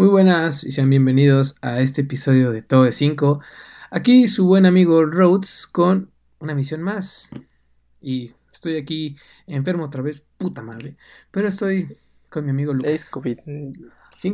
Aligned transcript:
Muy 0.00 0.08
buenas 0.08 0.64
y 0.64 0.70
sean 0.70 0.88
bienvenidos 0.88 1.56
a 1.60 1.80
este 1.80 2.00
episodio 2.00 2.52
de 2.52 2.62
Todo 2.62 2.84
de 2.84 2.92
5. 2.92 3.42
Aquí 3.90 4.28
su 4.28 4.46
buen 4.46 4.64
amigo 4.64 5.04
Rhodes 5.04 5.66
con 5.66 6.10
una 6.38 6.54
misión 6.54 6.80
más. 6.80 7.28
Y 8.00 8.32
estoy 8.50 8.78
aquí 8.78 9.16
enfermo 9.46 9.84
otra 9.84 10.00
vez, 10.00 10.24
puta 10.38 10.62
madre. 10.62 10.96
Pero 11.30 11.48
estoy 11.48 11.98
con 12.30 12.46
mi 12.46 12.50
amigo 12.50 12.72
Lucas. 12.72 12.92
Es 12.92 13.10
COVID. 13.10 13.40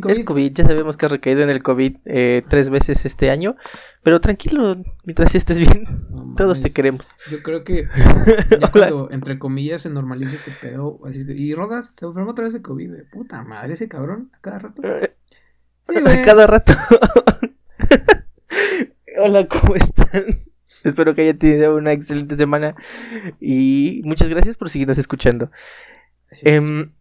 Es 0.08 0.20
COVID, 0.20 0.52
ya 0.52 0.64
sabemos 0.64 0.96
que 0.96 1.06
ha 1.06 1.08
recaído 1.08 1.42
en 1.42 1.50
el 1.50 1.64
COVID 1.64 1.96
eh, 2.04 2.44
tres 2.48 2.68
veces 2.68 3.04
este 3.04 3.30
año. 3.30 3.56
Pero 4.04 4.20
tranquilo, 4.20 4.76
mientras 5.02 5.34
estés 5.34 5.58
bien, 5.58 6.06
todos 6.36 6.62
te 6.62 6.70
queremos. 6.70 7.08
Yo 7.28 7.42
creo 7.42 7.64
que 7.64 7.88
ya 8.60 8.70
cuando, 8.70 9.10
entre 9.10 9.40
comillas, 9.40 9.82
se 9.82 9.90
normaliza 9.90 10.36
este 10.36 10.52
pedo. 10.52 11.00
Así 11.04 11.24
y 11.26 11.54
Rodas 11.54 11.96
se 11.96 12.06
enfermó 12.06 12.30
otra 12.30 12.44
vez 12.44 12.52
de 12.52 12.62
COVID. 12.62 12.92
Puta 13.10 13.42
madre, 13.42 13.72
ese 13.72 13.88
cabrón, 13.88 14.30
a 14.32 14.40
cada 14.40 14.58
rato. 14.60 14.82
Sí, 15.88 15.96
a 16.04 16.22
cada 16.22 16.46
rato. 16.46 16.72
Hola, 19.18 19.46
¿cómo 19.46 19.76
están? 19.76 20.44
Espero 20.84 21.14
que 21.14 21.22
hayan 21.22 21.38
tenido 21.38 21.76
una 21.76 21.92
excelente 21.92 22.36
semana. 22.36 22.74
Y 23.40 24.02
muchas 24.04 24.28
gracias 24.28 24.56
por 24.56 24.68
seguirnos 24.68 24.98
escuchando. 24.98 25.50
Em, 26.42 26.92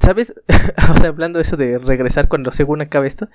¿Sabes? 0.00 0.34
o 0.94 0.98
sea, 0.98 1.08
hablando 1.08 1.38
de 1.38 1.42
eso 1.42 1.56
de 1.56 1.78
regresar 1.78 2.28
cuando 2.28 2.52
según 2.52 2.80
acabe 2.80 3.06
esto. 3.06 3.28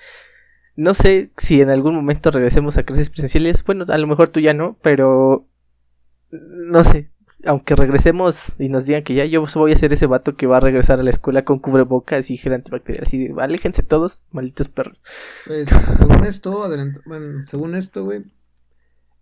No 0.76 0.94
sé 0.94 1.32
si 1.38 1.62
en 1.62 1.70
algún 1.70 1.96
momento 1.96 2.32
regresemos 2.32 2.78
a 2.78 2.84
clases 2.84 3.10
presenciales. 3.10 3.64
Bueno, 3.64 3.86
a 3.88 3.98
lo 3.98 4.08
mejor 4.08 4.30
tú 4.30 4.40
ya 4.40 4.54
no, 4.54 4.78
pero. 4.82 5.48
No 6.32 6.84
sé. 6.84 7.10
Aunque 7.46 7.76
regresemos 7.76 8.56
y 8.60 8.70
nos 8.70 8.86
digan 8.86 9.04
que 9.04 9.16
ya, 9.16 9.26
yo 9.26 9.46
voy 9.56 9.72
a 9.72 9.76
ser 9.76 9.94
ese 9.94 10.06
vato 10.06 10.36
que 10.36 10.48
va 10.48 10.58
a 10.58 10.60
regresar 10.60 11.00
a 11.00 11.04
la 11.04 11.10
escuela 11.10 11.44
con 11.44 11.60
cubrebocas 11.60 12.30
y 12.30 12.38
gel 12.38 12.54
antibacterial. 12.54 13.04
Así 13.04 13.28
de, 13.28 13.42
aléjense 13.42 13.84
todos, 13.84 14.22
malditos 14.32 14.68
perros. 14.68 14.98
Pues, 15.48 15.70
según 15.98 16.26
esto, 16.26 16.70
bueno, 17.06 17.44
según 17.48 17.76
esto, 17.76 18.04
güey, 18.04 18.24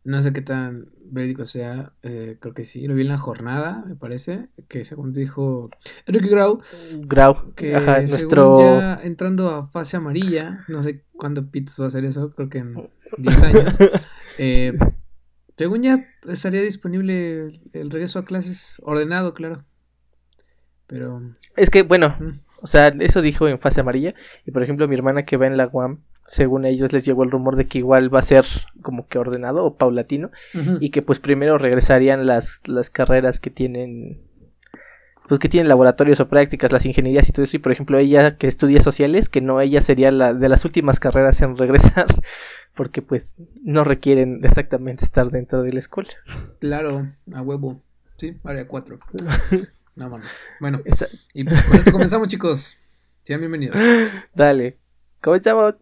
no 0.04 0.22
sé 0.22 0.34
qué 0.34 0.42
tan 0.42 0.88
verídico 1.12 1.46
sea, 1.46 1.94
eh, 2.04 2.38
creo 2.40 2.54
que 2.54 2.64
sí, 2.64 2.88
lo 2.88 2.96
vi 2.96 3.02
en 3.02 3.10
la 3.10 3.18
jornada, 3.18 3.84
me 3.88 3.96
parece, 3.96 4.48
que 4.68 4.84
según 4.84 5.12
dijo 5.12 5.70
Enrique 6.06 6.30
Grau, 6.30 6.62
Grau, 7.02 7.54
que 7.56 7.76
Ajá, 7.76 8.02
nuestro... 8.02 8.60
ya 8.60 9.00
entrando 9.04 9.50
a 9.50 9.68
fase 9.68 9.98
amarilla, 9.98 10.66
no 10.68 10.82
sé 10.82 11.04
cuándo 11.16 11.50
Pitos 11.50 11.80
va 11.80 11.86
a 11.86 11.88
hacer 11.88 12.06
eso, 12.06 12.34
creo 12.34 12.50
que 12.50 12.60
en 12.60 12.90
10 13.18 13.44
años, 13.44 13.78
eh, 14.38 14.74
según 15.60 15.82
ya 15.82 16.06
estaría 16.26 16.62
disponible 16.62 17.52
el 17.74 17.90
regreso 17.90 18.18
a 18.18 18.24
clases 18.24 18.82
ordenado, 18.86 19.34
claro, 19.34 19.66
pero... 20.88 21.22
Es 21.58 21.70
que, 21.70 21.84
bueno, 21.84 22.16
o 22.62 22.68
sea, 22.68 22.88
eso 23.00 23.22
dijo 23.22 23.46
en 23.46 23.60
fase 23.60 23.82
amarilla, 23.82 24.14
y 24.46 24.52
por 24.52 24.64
ejemplo 24.64 24.88
mi 24.88 24.96
hermana 24.96 25.26
que 25.26 25.36
va 25.36 25.48
en 25.48 25.58
la 25.58 25.68
UAM, 25.68 26.00
según 26.28 26.64
ellos 26.64 26.94
les 26.94 27.04
llegó 27.04 27.24
el 27.24 27.32
rumor 27.32 27.58
de 27.58 27.68
que 27.68 27.80
igual 27.80 28.14
va 28.14 28.20
a 28.20 28.22
ser 28.22 28.46
como 28.82 29.10
que 29.10 29.20
ordenado 29.20 29.66
o 29.66 29.76
paulatino. 29.76 30.32
Y 30.80 30.92
que 30.92 31.02
pues 31.02 31.20
primero 31.20 31.58
regresarían 31.58 32.26
las, 32.26 32.62
las 32.66 32.90
carreras 32.90 33.42
que 33.42 33.50
tienen 33.50 34.22
pues 35.30 35.40
que 35.40 35.48
tienen 35.48 35.70
laboratorios 35.70 36.20
o 36.20 36.28
prácticas, 36.28 36.72
las 36.72 36.86
ingenierías 36.86 37.30
y 37.30 37.32
todo 37.32 37.44
eso, 37.44 37.56
y 37.56 37.60
por 37.60 37.72
ejemplo 37.72 38.00
ella 38.00 38.36
que 38.36 38.48
estudia 38.48 38.82
sociales, 38.82 39.30
que 39.30 39.42
no 39.42 39.62
ella 39.62 39.80
sería 39.80 40.12
la 40.12 40.34
de 40.34 40.50
las 40.50 40.66
últimas 40.66 41.00
carreras 41.00 41.40
en 41.42 41.56
regresar, 41.58 42.08
porque 42.76 43.02
pues 43.04 43.36
no 43.62 43.84
requieren 43.84 44.42
exactamente 44.44 45.06
estar 45.06 45.30
dentro 45.30 45.62
de 45.62 45.72
la 45.72 45.80
escuela. 45.80 46.10
Claro, 46.60 47.08
a 47.34 47.42
huevo, 47.44 47.82
sí, 48.18 48.38
área 48.44 48.68
4. 48.68 49.00
no 49.96 50.10
mames. 50.10 50.32
Bueno, 50.60 50.82
y 51.34 51.44
pues 51.44 51.64
con 51.64 51.78
esto 51.78 51.92
comenzamos 51.92 52.28
chicos, 52.28 52.78
sean 53.24 53.40
bienvenidos. 53.40 53.78
Dale, 54.34 54.78
comenzamos. 55.22 55.76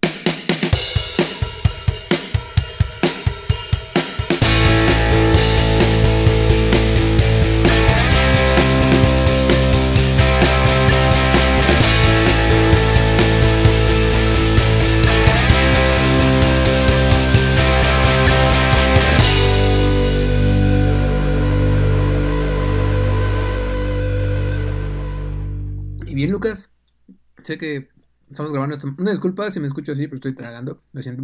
Sé 27.47 27.57
que 27.57 27.87
estamos 28.29 28.51
grabando 28.51 28.75
esto. 28.75 28.93
Una 28.97 29.11
disculpa 29.11 29.49
si 29.49 29.61
me 29.61 29.67
escucho 29.67 29.93
así, 29.93 30.05
pero 30.07 30.15
estoy 30.15 30.35
tragando. 30.35 30.81
Lo 30.91 31.01
siento. 31.01 31.23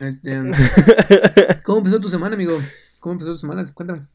Este, 0.00 0.36
¿Cómo 1.64 1.78
empezó 1.78 2.00
tu 2.00 2.08
semana, 2.08 2.34
amigo? 2.34 2.58
¿Cómo 2.98 3.12
empezó 3.12 3.30
tu 3.30 3.38
semana? 3.38 3.64
Cuéntame. 3.72 4.08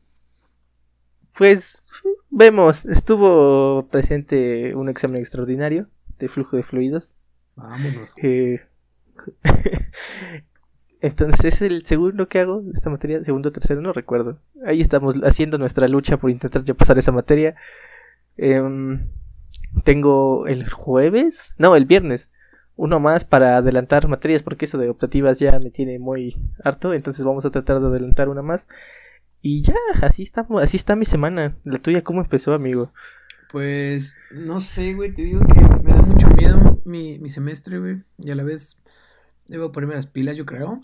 Pues 1.37 1.87
vemos, 2.29 2.83
estuvo 2.83 3.87
presente 3.87 4.75
un 4.75 4.89
examen 4.89 5.21
extraordinario 5.21 5.87
de 6.17 6.27
flujo 6.27 6.57
de 6.57 6.63
fluidos. 6.63 7.15
Vámonos. 7.55 8.09
Eh, 8.17 8.59
entonces 10.99 11.45
es 11.45 11.61
el 11.61 11.85
segundo 11.85 12.27
que 12.27 12.39
hago 12.39 12.63
de 12.63 12.73
esta 12.73 12.89
materia, 12.89 13.23
segundo 13.23 13.47
o 13.47 13.51
tercero, 13.53 13.79
no 13.79 13.93
recuerdo. 13.93 14.41
Ahí 14.65 14.81
estamos 14.81 15.15
haciendo 15.23 15.57
nuestra 15.57 15.87
lucha 15.87 16.17
por 16.17 16.31
intentar 16.31 16.65
ya 16.65 16.73
pasar 16.73 16.97
esa 16.97 17.13
materia. 17.13 17.55
Eh, 18.35 18.61
tengo 19.83 20.47
el 20.47 20.69
jueves, 20.69 21.53
no, 21.57 21.75
el 21.75 21.85
viernes, 21.85 22.31
uno 22.75 22.99
más 22.99 23.23
para 23.25 23.57
adelantar 23.57 24.07
materias 24.07 24.41
porque 24.41 24.65
eso 24.65 24.77
de 24.77 24.89
optativas 24.89 25.39
ya 25.39 25.59
me 25.59 25.69
tiene 25.69 25.99
muy 25.99 26.37
harto, 26.63 26.93
entonces 26.93 27.25
vamos 27.25 27.45
a 27.45 27.51
tratar 27.51 27.79
de 27.79 27.87
adelantar 27.87 28.29
una 28.29 28.41
más. 28.41 28.67
Y 29.41 29.61
ya, 29.61 29.75
así 30.01 30.23
está, 30.23 30.45
así 30.61 30.77
está 30.77 30.95
mi 30.95 31.05
semana. 31.05 31.57
La 31.63 31.79
tuya, 31.79 32.03
¿cómo 32.03 32.21
empezó, 32.21 32.53
amigo? 32.53 32.91
Pues, 33.51 34.15
no 34.31 34.59
sé, 34.59 34.93
güey, 34.93 35.13
te 35.13 35.23
digo 35.23 35.41
que 35.41 35.59
me 35.83 35.91
da 35.91 36.01
mucho 36.01 36.27
miedo 36.29 36.81
mi, 36.85 37.19
mi 37.19 37.29
semestre, 37.29 37.79
güey, 37.79 38.03
y 38.17 38.31
a 38.31 38.35
la 38.35 38.43
vez 38.43 38.81
debo 39.47 39.71
ponerme 39.71 39.95
las 39.95 40.07
pilas, 40.07 40.37
yo 40.37 40.45
creo, 40.45 40.81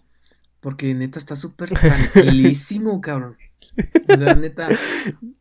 porque 0.62 0.94
neta 0.96 1.20
está 1.20 1.36
súper 1.36 1.70
tranquilísimo, 1.70 3.00
cabrón. 3.02 3.38
O 4.10 4.18
sea, 4.18 4.36
neta, 4.36 4.70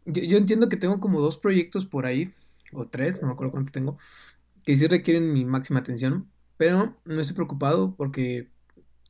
yo, 0.04 0.22
yo 0.22 0.36
entiendo 0.36 0.68
que 0.68 0.76
tengo 0.76 1.00
como 1.00 1.20
dos 1.20 1.38
proyectos 1.38 1.86
por 1.86 2.04
ahí 2.04 2.32
o 2.74 2.88
tres, 2.88 3.20
no 3.20 3.28
me 3.28 3.34
acuerdo 3.34 3.52
cuántos 3.52 3.72
tengo, 3.72 3.96
que 4.64 4.76
sí 4.76 4.86
requieren 4.86 5.32
mi 5.32 5.44
máxima 5.44 5.80
atención, 5.80 6.30
pero 6.56 6.96
no 7.04 7.20
estoy 7.20 7.34
preocupado 7.34 7.94
porque, 7.96 8.50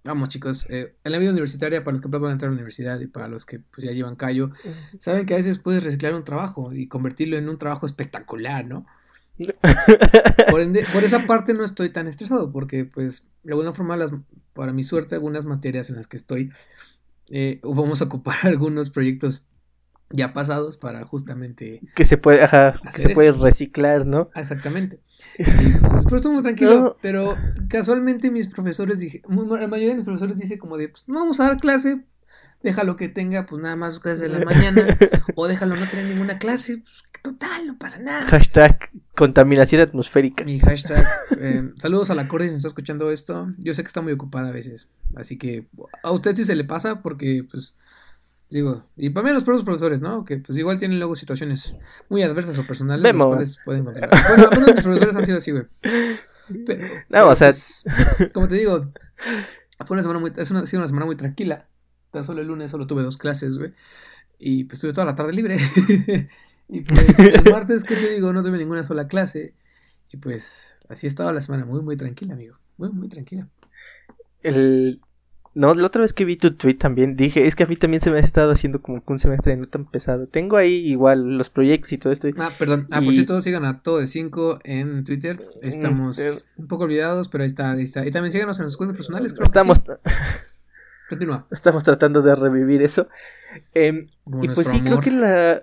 vamos 0.03 0.29
chicos, 0.29 0.67
eh, 0.71 0.97
en 1.05 1.13
la 1.13 1.19
vida 1.19 1.31
universitaria, 1.31 1.85
para 1.85 1.93
los 1.93 2.01
que 2.01 2.09
van 2.09 2.25
a 2.25 2.33
entrar 2.33 2.49
a 2.49 2.53
la 2.53 2.57
universidad 2.57 3.01
y 3.01 3.07
para 3.07 3.29
los 3.29 3.45
que 3.45 3.61
pues, 3.61 3.87
ya 3.87 3.93
llevan 3.93 4.17
callo, 4.17 4.51
saben 4.99 5.27
que 5.27 5.35
a 5.35 5.39
veces 5.39 5.59
puedes 5.59 5.85
reciclar 5.85 6.15
un 6.15 6.25
trabajo 6.25 6.73
y 6.73 6.89
convertirlo 6.89 7.37
en 7.37 7.49
un 7.49 7.59
trabajo 7.59 7.87
espectacular, 7.87 8.65
¿no? 8.67 8.87
por, 10.51 10.93
por 10.93 11.05
esa 11.05 11.27
parte 11.27 11.55
no 11.55 11.65
estoy 11.65 11.91
tan 11.91 12.07
estresado 12.07 12.53
porque 12.53 12.85
pues 12.85 13.27
de 13.43 13.53
alguna 13.53 13.73
forma 13.73 13.97
las, 13.97 14.13
para 14.53 14.73
mi 14.73 14.85
suerte 14.85 15.17
algunas 15.17 15.45
materias 15.45 15.91
en 15.91 15.97
las 15.97 16.07
que 16.07 16.17
estoy 16.17 16.53
eh, 17.31 17.61
vamos 17.65 18.01
a 18.01 18.05
ocupar 18.05 18.37
algunos 18.45 18.91
proyectos 18.91 19.45
ya 20.15 20.33
pasados 20.33 20.77
para 20.77 21.05
justamente 21.05 21.81
que 21.95 22.05
se 22.05 22.17
puede 22.17 22.43
ajá, 22.43 22.81
que 22.95 23.03
se 23.03 23.09
puede 23.11 23.33
reciclar 23.33 24.07
no 24.07 24.31
exactamente. 24.35 25.01
Y 25.39 25.45
pues 25.79 26.07
estuve 26.07 26.33
muy 26.33 26.43
tranquilo 26.43 26.97
pero 27.03 27.37
casualmente 27.69 28.31
mis 28.31 28.49
profesores 28.49 29.01
dije 29.01 29.23
la 29.29 29.69
mayoría 29.69 29.89
de 29.89 29.95
mis 29.97 30.05
profesores 30.05 30.39
dice 30.39 30.59
como 30.59 30.77
de 30.77 30.89
pues 30.89 31.09
no 31.09 31.21
vamos 31.21 31.41
a 31.41 31.45
dar 31.45 31.57
clase 31.57 32.03
déjalo 32.63 32.97
que 32.97 33.09
tenga 33.09 33.47
pues 33.47 33.63
nada 33.63 33.77
más 33.77 34.01
clases 34.01 34.21
de 34.21 34.29
la 34.29 34.45
mañana 34.45 34.87
o 35.35 35.47
déjalo 35.49 35.77
no 35.77 35.87
tener 35.89 36.07
ninguna 36.07 36.39
clase 36.39 36.79
pues 36.79 37.03
total 37.23 37.67
no 37.67 37.79
pasa 37.79 37.99
nada 37.99 38.27
hashtag 38.27 38.91
contaminación 39.17 39.81
atmosférica. 39.81 40.45
Mi 40.45 40.59
hashtag 40.61 41.07
eh, 41.39 41.71
saludos 41.79 42.11
a 42.11 42.15
la 42.15 42.29
corte 42.29 42.47
si 42.47 42.51
nos 42.51 42.59
está 42.59 42.69
escuchando 42.69 43.11
esto 43.11 43.49
yo 43.59 43.75
sé 43.75 43.83
que 43.83 43.89
está 43.89 44.01
muy 44.01 44.13
ocupada 44.13 44.49
a 44.49 44.53
veces 44.53 44.89
así 45.17 45.39
que 45.39 45.67
a 46.03 46.11
usted 46.13 46.37
sí 46.37 46.45
se 46.45 46.55
le 46.55 46.65
pasa 46.65 47.03
porque 47.03 47.47
pues 47.51 47.77
Digo, 48.51 48.85
y 48.97 49.11
para 49.11 49.27
mí 49.27 49.33
los 49.33 49.45
propios 49.45 49.65
profesores, 49.65 50.01
¿no? 50.01 50.25
Que 50.25 50.39
pues 50.39 50.57
igual 50.59 50.79
tienen 50.79 50.99
luego 50.99 51.17
situaciones 51.17 51.77
muy 52.09 52.23
adversas 52.23 52.57
o 52.59 52.67
personales. 52.67 53.03
Vemos. 53.03 53.37
Las 53.37 53.59
pueden 53.65 53.85
Bueno, 53.85 53.99
algunos 54.03 54.67
de 54.67 54.75
mis 54.75 54.83
profesores 54.83 55.17
han 55.17 55.27
sido 55.27 55.39
así, 55.39 55.51
güey. 55.51 55.65
Pero, 56.67 56.87
no, 57.09 57.29
o 57.29 57.35
sea. 57.35 57.49
Pues, 57.49 57.85
como 58.33 58.49
te 58.49 58.57
digo, 58.57 58.93
fue 59.85 59.95
una 59.95 60.03
semana 60.03 60.21
muy. 60.21 60.33
Es 60.37 60.51
una, 60.51 60.61
ha 60.61 60.67
sido 60.67 60.81
una 60.81 60.89
semana 60.89 61.07
muy 61.07 61.17
tranquila. 61.17 61.69
Tan 62.11 62.23
solo 62.25 62.43
el 62.43 62.47
lunes 62.47 62.71
solo 62.71 62.87
tuve 62.87 63.03
dos 63.03 63.17
clases, 63.17 63.59
güey. 63.59 63.73
Y 64.39 64.65
pues 64.65 64.81
tuve 64.81 64.93
toda 64.93 65.07
la 65.07 65.15
tarde 65.15 65.33
libre. 65.33 65.57
y 66.69 66.83
pues 66.83 67.19
el 67.19 67.51
martes, 67.51 67.83
¿qué 67.85 67.97
te 67.97 68.13
digo? 68.13 68.33
No 68.33 68.43
tuve 68.43 68.59
ninguna 68.59 68.85
sola 68.85 69.09
clase. 69.09 69.55
Y 70.13 70.19
pues 70.19 70.77
así 70.89 71.07
estaba 71.07 71.33
la 71.33 71.41
semana 71.41 71.65
muy, 71.65 71.83
muy 71.83 71.97
tranquila, 71.97 72.35
amigo. 72.35 72.59
Muy, 72.77 72.91
muy 72.91 73.09
tranquila. 73.09 73.49
El, 74.43 75.01
No, 75.55 75.73
la 75.75 75.87
otra 75.87 76.03
vez 76.03 76.13
que 76.13 76.25
vi 76.25 76.37
tu 76.37 76.53
tweet 76.55 76.75
también 76.75 77.15
dije, 77.15 77.47
es 77.47 77.55
que 77.55 77.63
a 77.63 77.67
mí 77.67 77.77
también 77.77 78.01
se 78.01 78.11
me 78.11 78.17
ha 78.17 78.21
estado 78.21 78.51
haciendo 78.51 78.83
como 78.83 79.05
que 79.05 79.13
un 79.13 79.21
semestre 79.21 79.57
no 79.57 79.69
tan 79.69 79.85
pesado. 79.85 80.27
Tengo 80.27 80.57
ahí 80.57 80.75
igual 80.75 81.39
los 81.39 81.49
proyectos 81.49 81.93
y 81.93 81.99
todo 81.99 82.13
esto. 82.13 82.29
Ah, 82.39 82.51
perdón. 82.59 82.89
Ah, 82.91 83.01
por 83.01 83.13
cierto, 83.13 83.41
sigan 83.41 83.65
a 83.65 83.81
todo 83.81 83.99
de 83.99 84.09
5 84.09 84.59
en 84.65 85.05
Twitter. 85.05 85.37
Mm, 85.37 85.67
Estamos 85.67 86.19
un 86.57 86.67
poco 86.67 86.85
olvidados, 86.85 87.29
pero 87.29 87.45
ahí 87.45 87.49
está, 87.49 87.71
ahí 87.71 87.85
está. 87.85 88.05
Y 88.05 88.11
también 88.11 88.33
síganos 88.33 88.59
en 88.59 88.65
las 88.65 88.77
cosas 88.77 88.97
personales, 88.97 89.33
creo 89.33 89.45
Estamos... 89.45 89.81
Continúa. 91.09 91.47
Estamos 91.53 91.85
tratando 91.85 92.23
de 92.23 92.35
revivir 92.35 92.83
eso. 92.83 93.09
Em, 93.75 94.09
y 94.43 94.49
pues 94.49 94.67
sí, 94.67 94.81
creo 94.81 95.01
que 95.01 95.13
la... 95.13 95.63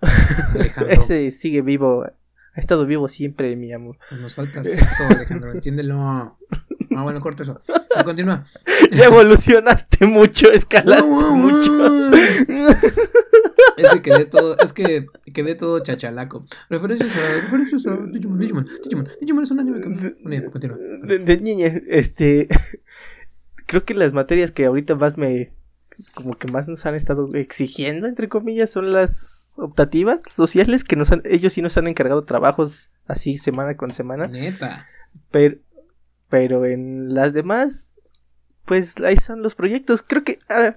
Ese 0.88 1.30
sigue 1.30 1.62
vivo. 1.62 2.04
Ha 2.04 2.60
estado 2.60 2.84
vivo 2.84 3.08
siempre, 3.08 3.56
mi 3.56 3.72
amor. 3.72 3.96
Nos 4.20 4.34
falta 4.34 4.62
sexo, 4.64 5.04
Alejandro, 5.08 5.52
entiéndelo. 5.54 6.38
Ah, 6.98 7.02
bueno, 7.04 7.20
corta 7.20 7.44
eso. 7.44 7.60
continúa. 8.04 8.44
Ya 8.92 9.06
evolucionaste 9.06 10.06
mucho, 10.06 10.50
escalaste 10.50 11.08
mucho. 11.08 12.10
Es 13.76 13.92
que 13.92 14.02
quedé 14.02 14.24
todo, 14.24 14.58
es 14.58 14.72
que 14.72 15.06
quedé 15.32 15.54
todo 15.54 15.78
chachalaco. 15.78 16.44
Referencias 16.68 17.16
a, 17.16 17.40
referencias 17.42 17.86
a 17.86 17.96
Digimon, 18.10 18.38
Digimon, 18.38 18.66
Digimon, 18.82 19.08
Digimon 19.20 19.44
es 19.44 19.50
un 19.52 19.60
anime 19.60 20.40
que... 20.40 20.50
continúa. 20.50 20.76
De, 21.04 21.18
de 21.18 21.36
niña, 21.38 21.80
este... 21.88 22.48
Creo 23.66 23.84
que 23.84 23.94
las 23.94 24.12
materias 24.12 24.50
que 24.50 24.66
ahorita 24.66 24.96
más 24.96 25.16
me... 25.16 25.52
Como 26.14 26.34
que 26.34 26.50
más 26.52 26.68
nos 26.68 26.86
han 26.86 26.96
estado 26.96 27.32
exigiendo, 27.34 28.08
entre 28.08 28.28
comillas, 28.28 28.70
son 28.70 28.92
las 28.92 29.54
optativas 29.58 30.22
sociales, 30.28 30.82
que 30.82 30.96
nos 30.96 31.12
han, 31.12 31.22
ellos 31.24 31.52
sí 31.52 31.62
nos 31.62 31.76
han 31.78 31.86
encargado 31.86 32.24
trabajos 32.24 32.90
así 33.06 33.36
semana 33.36 33.76
con 33.76 33.92
semana. 33.92 34.26
Neta. 34.26 34.86
Pero, 35.30 35.58
pero 36.28 36.64
en 36.66 37.14
las 37.14 37.32
demás, 37.32 37.98
pues 38.64 39.00
ahí 39.00 39.16
son 39.16 39.42
los 39.42 39.54
proyectos. 39.54 40.02
Creo 40.02 40.24
que. 40.24 40.38
Ah, 40.48 40.76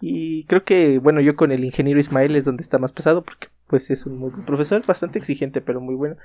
y 0.00 0.44
creo 0.44 0.64
que, 0.64 0.98
bueno, 0.98 1.20
yo 1.20 1.36
con 1.36 1.52
el 1.52 1.64
ingeniero 1.64 2.00
Ismael 2.00 2.34
es 2.36 2.44
donde 2.44 2.62
está 2.62 2.78
más 2.78 2.92
pesado, 2.92 3.22
porque 3.22 3.48
pues 3.66 3.90
es 3.90 4.06
un 4.06 4.18
muy 4.18 4.30
buen 4.30 4.44
profesor, 4.44 4.84
bastante 4.86 5.18
exigente, 5.18 5.60
pero 5.60 5.80
muy 5.80 5.94
bueno. 5.94 6.16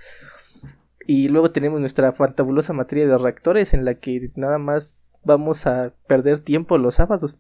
Y 1.06 1.28
luego 1.28 1.52
tenemos 1.52 1.80
nuestra 1.80 2.12
fantabulosa 2.14 2.74
materia 2.74 3.08
de 3.08 3.18
reactores, 3.18 3.74
en 3.74 3.86
la 3.86 3.96
que 3.96 4.32
nada 4.36 4.58
más 4.58 5.06
vamos 5.24 5.68
a 5.68 5.94
perder 6.08 6.40
tiempo 6.40 6.78
los 6.78 6.96
sábados. 6.96 7.38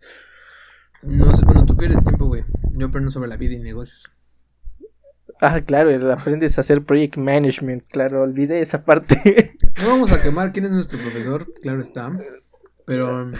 No 1.01 1.33
sé, 1.33 1.45
bueno, 1.45 1.65
tú 1.65 1.75
pierdes 1.75 2.01
tiempo, 2.01 2.25
güey. 2.25 2.43
Yo 2.73 2.87
aprendo 2.87 3.11
sobre 3.11 3.29
la 3.29 3.37
vida 3.37 3.53
y 3.53 3.59
negocios. 3.59 4.11
Ah, 5.41 5.61
claro, 5.61 6.13
aprendes 6.13 6.57
a 6.57 6.61
hacer 6.61 6.83
project 6.83 7.17
management, 7.17 7.85
claro, 7.87 8.21
olvidé 8.21 8.61
esa 8.61 8.85
parte. 8.85 9.57
No 9.81 9.89
vamos 9.89 10.11
a 10.11 10.21
quemar 10.21 10.51
quién 10.51 10.65
es 10.65 10.71
nuestro 10.71 10.97
profesor, 10.97 11.51
claro 11.61 11.81
está. 11.81 12.11
Pero 12.85 13.31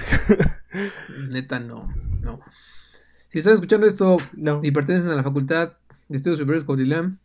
neta 1.31 1.59
no, 1.59 1.93
no. 2.21 2.39
Si 3.29 3.39
estás 3.39 3.55
escuchando 3.55 3.85
esto 3.85 4.17
y 4.61 4.71
pertenecen 4.71 5.11
a 5.11 5.15
la 5.15 5.23
facultad 5.23 5.73
de 6.07 6.17
estudios 6.17 6.39
superiores 6.39 6.65
Cautilán, 6.65 7.19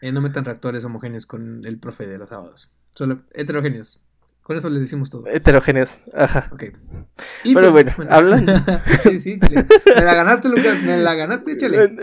eh, 0.00 0.12
no 0.12 0.20
metan 0.20 0.44
reactores 0.44 0.84
homogéneos 0.84 1.26
con 1.26 1.64
el 1.64 1.78
profe 1.78 2.06
de 2.06 2.18
los 2.18 2.28
sábados. 2.28 2.70
Solo 2.94 3.22
heterogéneos. 3.32 4.03
Con 4.44 4.58
eso 4.58 4.68
les 4.68 4.82
decimos 4.82 5.08
todo. 5.08 5.26
Heterogéneos, 5.26 6.02
ajá. 6.12 6.50
Ok. 6.52 6.64
Pero 7.42 7.60
pues, 7.60 7.72
bueno, 7.72 7.94
hablando. 8.10 8.52
sí, 9.02 9.18
sí, 9.18 9.38
me 9.40 10.04
la 10.04 10.14
ganaste, 10.14 10.50
Lucas, 10.50 10.82
me 10.82 10.98
la 10.98 11.14
ganaste, 11.14 11.52
échale. 11.52 11.78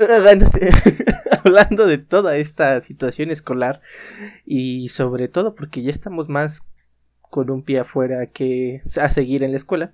hablando 1.45 1.85
de 1.85 1.99
toda 1.99 2.37
esta 2.37 2.81
situación 2.81 3.29
escolar 3.29 3.81
y 4.43 4.89
sobre 4.89 5.27
todo 5.27 5.53
porque 5.53 5.83
ya 5.83 5.91
estamos 5.91 6.29
más 6.29 6.63
con 7.21 7.51
un 7.51 7.61
pie 7.61 7.79
afuera 7.79 8.25
que 8.25 8.81
a 8.99 9.09
seguir 9.09 9.43
en 9.43 9.51
la 9.51 9.57
escuela. 9.57 9.93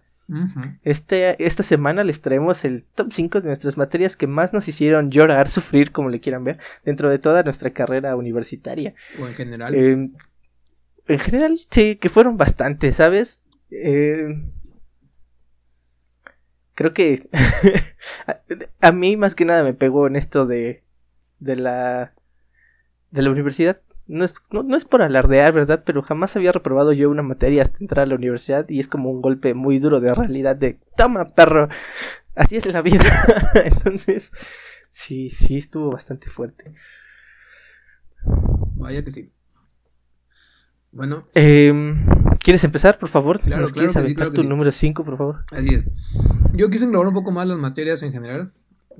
este, 0.83 1.45
esta 1.45 1.63
semana 1.63 2.05
les 2.05 2.21
traemos 2.21 2.63
el 2.63 2.83
top 2.83 3.11
5 3.11 3.41
de 3.41 3.47
nuestras 3.47 3.77
materias 3.77 4.15
que 4.15 4.27
más 4.27 4.53
nos 4.53 4.69
hicieron 4.69 5.11
llorar, 5.11 5.49
sufrir, 5.49 5.91
como 5.91 6.09
le 6.09 6.21
quieran 6.21 6.45
ver, 6.45 6.59
dentro 6.85 7.09
de 7.09 7.19
toda 7.19 7.43
nuestra 7.43 7.71
carrera 7.71 8.15
universitaria. 8.15 8.93
O 9.21 9.27
en 9.27 9.35
general. 9.35 9.75
Eh, 9.75 10.09
en 11.07 11.19
general, 11.19 11.59
sí, 11.69 11.95
que 11.95 12.09
fueron 12.09 12.37
bastantes, 12.37 12.95
¿sabes? 12.95 13.41
Eh, 13.71 14.27
creo 16.73 16.91
que 16.91 17.27
a 18.81 18.91
mí 18.91 19.17
más 19.17 19.35
que 19.35 19.45
nada 19.45 19.63
me 19.63 19.73
pegó 19.73 20.07
en 20.07 20.15
esto 20.15 20.45
de, 20.45 20.83
de 21.39 21.55
la 21.55 22.13
de 23.11 23.21
la 23.21 23.31
universidad. 23.31 23.81
No 24.05 24.23
es, 24.23 24.35
no, 24.51 24.77
es 24.77 24.85
por 24.85 25.01
alardear, 25.01 25.51
¿verdad? 25.51 25.83
Pero 25.85 26.01
jamás 26.01 26.35
había 26.37 26.53
reprobado 26.53 26.93
yo 26.93 27.09
una 27.09 27.23
materia 27.23 27.61
hasta 27.61 27.79
entrar 27.81 28.03
a 28.03 28.07
la 28.07 28.15
universidad 28.15 28.69
y 28.69 28.79
es 28.79 28.87
como 28.87 29.11
un 29.11 29.21
golpe 29.21 29.53
muy 29.53 29.79
duro 29.79 29.99
de 29.99 30.13
realidad 30.15 30.55
de 30.55 30.79
toma 30.95 31.25
perro, 31.25 31.67
así 32.33 32.55
es 32.55 32.65
la 32.67 32.81
vida. 32.81 33.03
Entonces, 33.65 34.31
sí, 34.89 35.29
sí 35.29 35.57
estuvo 35.57 35.91
bastante 35.91 36.29
fuerte. 36.29 36.73
Vaya 38.75 39.03
que 39.03 39.11
sí. 39.11 39.33
Bueno. 40.97 41.27
Em, 41.35 42.07
¿Quieres 42.39 42.63
empezar, 42.63 42.97
por 42.97 43.07
favor? 43.07 43.39
Claro, 43.39 43.61
¿Nos 43.61 43.71
claro 43.71 43.91
quieres 43.93 44.31
tu 44.33 44.43
número 44.43 44.71
5, 44.71 45.05
por 45.05 45.15
favor? 45.15 45.45
Así 45.51 45.75
es. 45.75 45.85
Yo 46.53 46.71
quise 46.71 46.85
englobar 46.85 47.07
un 47.07 47.13
poco 47.13 47.31
más 47.31 47.47
las 47.47 47.59
materias 47.59 48.01
en 48.01 48.11
general 48.11 48.51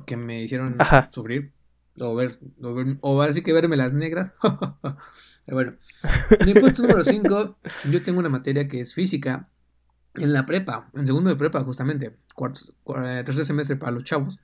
que 0.06 0.16
me 0.16 0.40
hicieron 0.44 0.78
sufrir. 1.10 1.54
O 2.00 2.14
ver, 2.14 2.38
o 2.62 2.76
ver, 2.76 2.98
o 3.02 3.20
así 3.24 3.42
que 3.42 3.52
verme 3.52 3.78
las 3.78 3.94
negras. 3.94 4.36
bueno, 5.48 5.72
en 6.40 6.50
el 6.50 6.60
puesto 6.60 6.84
número 6.84 7.04
5, 7.04 7.58
yo 7.90 8.04
tengo 8.04 8.20
una 8.20 8.30
materia 8.30 8.68
que 8.68 8.80
es 8.80 8.94
física 8.94 9.50
en 10.14 10.34
la 10.34 10.46
prepa, 10.46 10.92
en 10.94 11.08
segundo 11.08 11.32
de 11.32 11.36
prepa, 11.36 11.64
justamente, 11.64 12.16
cuarto, 12.36 12.60
eh, 13.04 13.24
tercer 13.26 13.44
semestre 13.44 13.76
para 13.76 13.94
los 13.94 14.04
chavos. 14.04 14.38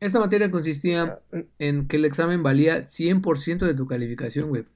Esta 0.00 0.18
materia 0.18 0.50
consistía 0.50 1.20
en 1.60 1.86
que 1.86 1.94
el 1.94 2.04
examen 2.06 2.42
valía 2.42 2.86
100% 2.86 3.66
de 3.66 3.74
tu 3.74 3.86
calificación, 3.86 4.48
güey. 4.48 4.66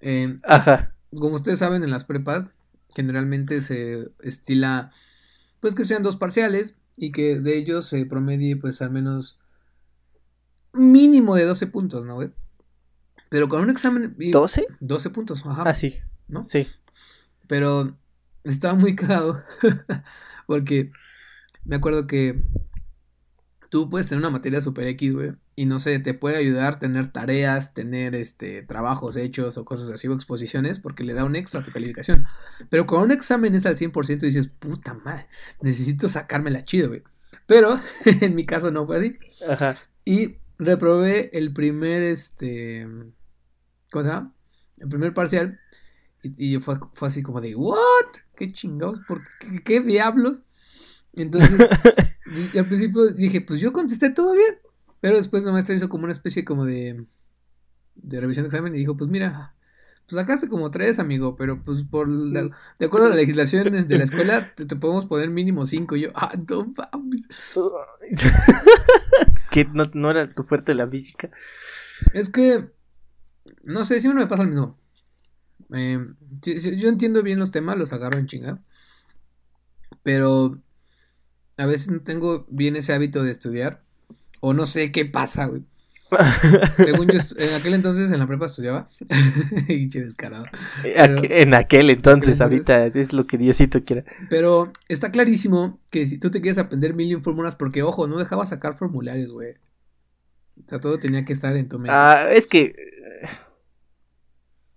Eh, 0.00 0.38
Ajá. 0.44 0.94
Como 1.16 1.36
ustedes 1.36 1.58
saben, 1.58 1.82
en 1.82 1.90
las 1.90 2.04
prepas 2.04 2.46
generalmente 2.94 3.60
se 3.60 4.08
estila, 4.22 4.90
pues 5.60 5.74
que 5.74 5.84
sean 5.84 6.02
dos 6.02 6.16
parciales 6.16 6.74
y 6.96 7.12
que 7.12 7.38
de 7.38 7.58
ellos 7.58 7.86
se 7.86 8.06
promedie, 8.06 8.56
pues 8.56 8.80
al 8.80 8.90
menos 8.90 9.38
mínimo 10.72 11.34
de 11.34 11.44
12 11.44 11.66
puntos, 11.66 12.06
¿no, 12.06 12.14
güey? 12.14 12.30
Pero 13.28 13.48
con 13.48 13.60
un 13.60 13.70
examen... 13.70 14.16
¿12? 14.16 14.66
12 14.80 15.10
puntos, 15.10 15.44
ajá. 15.44 15.64
Ah, 15.66 15.74
sí. 15.74 15.96
¿No? 16.26 16.46
Sí. 16.48 16.66
Pero 17.46 17.96
estaba 18.44 18.74
muy 18.74 18.96
cagado 18.96 19.42
porque 20.46 20.90
me 21.64 21.76
acuerdo 21.76 22.06
que 22.06 22.42
tú 23.70 23.90
puedes 23.90 24.08
tener 24.08 24.20
una 24.20 24.30
materia 24.30 24.60
super 24.60 24.86
X, 24.88 25.12
güey, 25.12 25.32
y 25.58 25.64
no 25.64 25.78
sé, 25.78 25.98
te 25.98 26.12
puede 26.12 26.36
ayudar 26.36 26.74
a 26.74 26.78
tener 26.78 27.10
tareas, 27.10 27.72
tener 27.72 28.14
este 28.14 28.62
trabajos 28.62 29.16
hechos 29.16 29.56
o 29.56 29.64
cosas 29.64 29.90
así 29.90 30.06
o 30.06 30.12
exposiciones 30.12 30.78
porque 30.78 31.02
le 31.02 31.14
da 31.14 31.24
un 31.24 31.34
extra 31.34 31.60
a 31.60 31.62
tu 31.62 31.72
calificación. 31.72 32.26
Pero 32.68 32.84
con 32.84 33.02
un 33.02 33.10
examen 33.10 33.54
es 33.54 33.64
al 33.64 33.76
100% 33.76 34.22
y 34.22 34.26
dices, 34.26 34.48
puta 34.48 34.92
madre, 34.92 35.28
necesito 35.62 36.10
sacármela 36.10 36.62
chido, 36.62 36.88
güey. 36.88 37.02
Pero 37.46 37.80
en 38.04 38.34
mi 38.34 38.44
caso 38.44 38.70
no 38.70 38.84
fue 38.84 38.98
así. 38.98 39.18
Ajá. 39.48 39.78
Y 40.04 40.36
reprobé 40.58 41.30
el 41.32 41.54
primer, 41.54 42.02
este, 42.02 42.86
¿cómo 43.90 44.04
se 44.04 44.10
llama? 44.10 44.34
El 44.76 44.88
primer 44.90 45.14
parcial. 45.14 45.58
Y, 46.22 46.56
y 46.56 46.60
fue, 46.60 46.78
fue, 46.92 47.08
así 47.08 47.22
como 47.22 47.40
de, 47.40 47.54
¿what? 47.54 47.78
¿Qué 48.36 48.52
chingados? 48.52 49.00
¿Por 49.08 49.22
qué, 49.40 49.62
qué 49.64 49.80
diablos? 49.80 50.42
Entonces, 51.14 51.58
al 52.58 52.68
principio 52.68 53.06
dije, 53.06 53.40
pues 53.40 53.58
yo 53.58 53.72
contesté 53.72 54.10
todo 54.10 54.34
bien. 54.34 54.58
Pero 55.06 55.18
después 55.18 55.44
la 55.44 55.52
maestra 55.52 55.76
hizo 55.76 55.88
como 55.88 56.02
una 56.02 56.12
especie 56.12 56.44
como 56.44 56.64
de, 56.64 57.06
de 57.94 58.20
revisión 58.20 58.42
de 58.42 58.48
examen 58.48 58.74
y 58.74 58.78
dijo, 58.78 58.96
pues 58.96 59.08
mira, 59.08 59.54
pues 60.04 60.20
sacaste 60.20 60.48
como 60.48 60.72
tres, 60.72 60.98
amigo, 60.98 61.36
pero 61.36 61.62
pues 61.62 61.84
por 61.84 62.08
de 62.08 62.50
acuerdo 62.84 63.06
a 63.06 63.10
la 63.10 63.14
legislación 63.14 63.86
de 63.86 63.98
la 63.98 64.02
escuela, 64.02 64.52
te, 64.56 64.66
podemos 64.74 65.06
poner 65.06 65.30
mínimo 65.30 65.64
cinco. 65.64 65.94
Y 65.94 66.00
yo, 66.00 66.08
ah, 66.16 66.32
no 66.50 66.74
mames. 66.76 67.28
que 69.52 69.64
no, 69.66 69.84
no, 69.94 70.10
era 70.10 70.28
tu 70.34 70.42
fuerte 70.42 70.74
la 70.74 70.88
física. 70.88 71.30
Es 72.12 72.28
que, 72.28 72.68
no 73.62 73.84
sé, 73.84 74.00
siempre 74.00 74.24
me 74.24 74.28
pasa 74.28 74.42
lo 74.42 74.48
mismo. 74.48 74.76
Eh, 75.72 76.04
yo 76.42 76.88
entiendo 76.88 77.22
bien 77.22 77.38
los 77.38 77.52
temas, 77.52 77.78
los 77.78 77.92
agarro 77.92 78.18
en 78.18 78.26
chinga. 78.26 78.60
Pero 80.02 80.60
a 81.58 81.66
veces 81.66 81.92
no 81.92 82.00
tengo 82.00 82.44
bien 82.50 82.74
ese 82.74 82.92
hábito 82.92 83.22
de 83.22 83.30
estudiar. 83.30 83.86
O 84.40 84.52
no 84.52 84.66
sé 84.66 84.92
qué 84.92 85.04
pasa, 85.04 85.46
güey. 85.46 85.62
Según 86.84 87.08
yo, 87.08 87.18
en 87.38 87.54
aquel 87.54 87.74
entonces 87.74 88.12
en 88.12 88.20
la 88.20 88.26
prepa 88.26 88.46
estudiaba. 88.46 88.88
y 89.68 89.86
descarado. 89.86 90.46
en 90.84 91.54
aquel 91.54 91.90
entonces, 91.90 92.40
ahorita 92.40 92.86
es 92.86 93.12
lo 93.12 93.26
que 93.26 93.38
Diosito 93.38 93.84
quiera. 93.84 94.04
Pero 94.30 94.72
está 94.88 95.10
clarísimo 95.10 95.80
que 95.90 96.06
si 96.06 96.18
tú 96.18 96.30
te 96.30 96.40
quieres 96.40 96.58
aprender 96.58 96.94
mil 96.94 97.20
fórmulas, 97.20 97.54
porque 97.54 97.82
ojo, 97.82 98.06
no 98.06 98.18
dejaba 98.18 98.46
sacar 98.46 98.76
formularios, 98.76 99.32
güey. 99.32 99.54
O 100.64 100.68
sea, 100.68 100.80
todo 100.80 100.98
tenía 100.98 101.24
que 101.24 101.32
estar 101.32 101.56
en 101.56 101.68
tu 101.68 101.78
mente. 101.78 101.92
Ah, 101.92 102.28
es 102.30 102.46
que. 102.46 102.74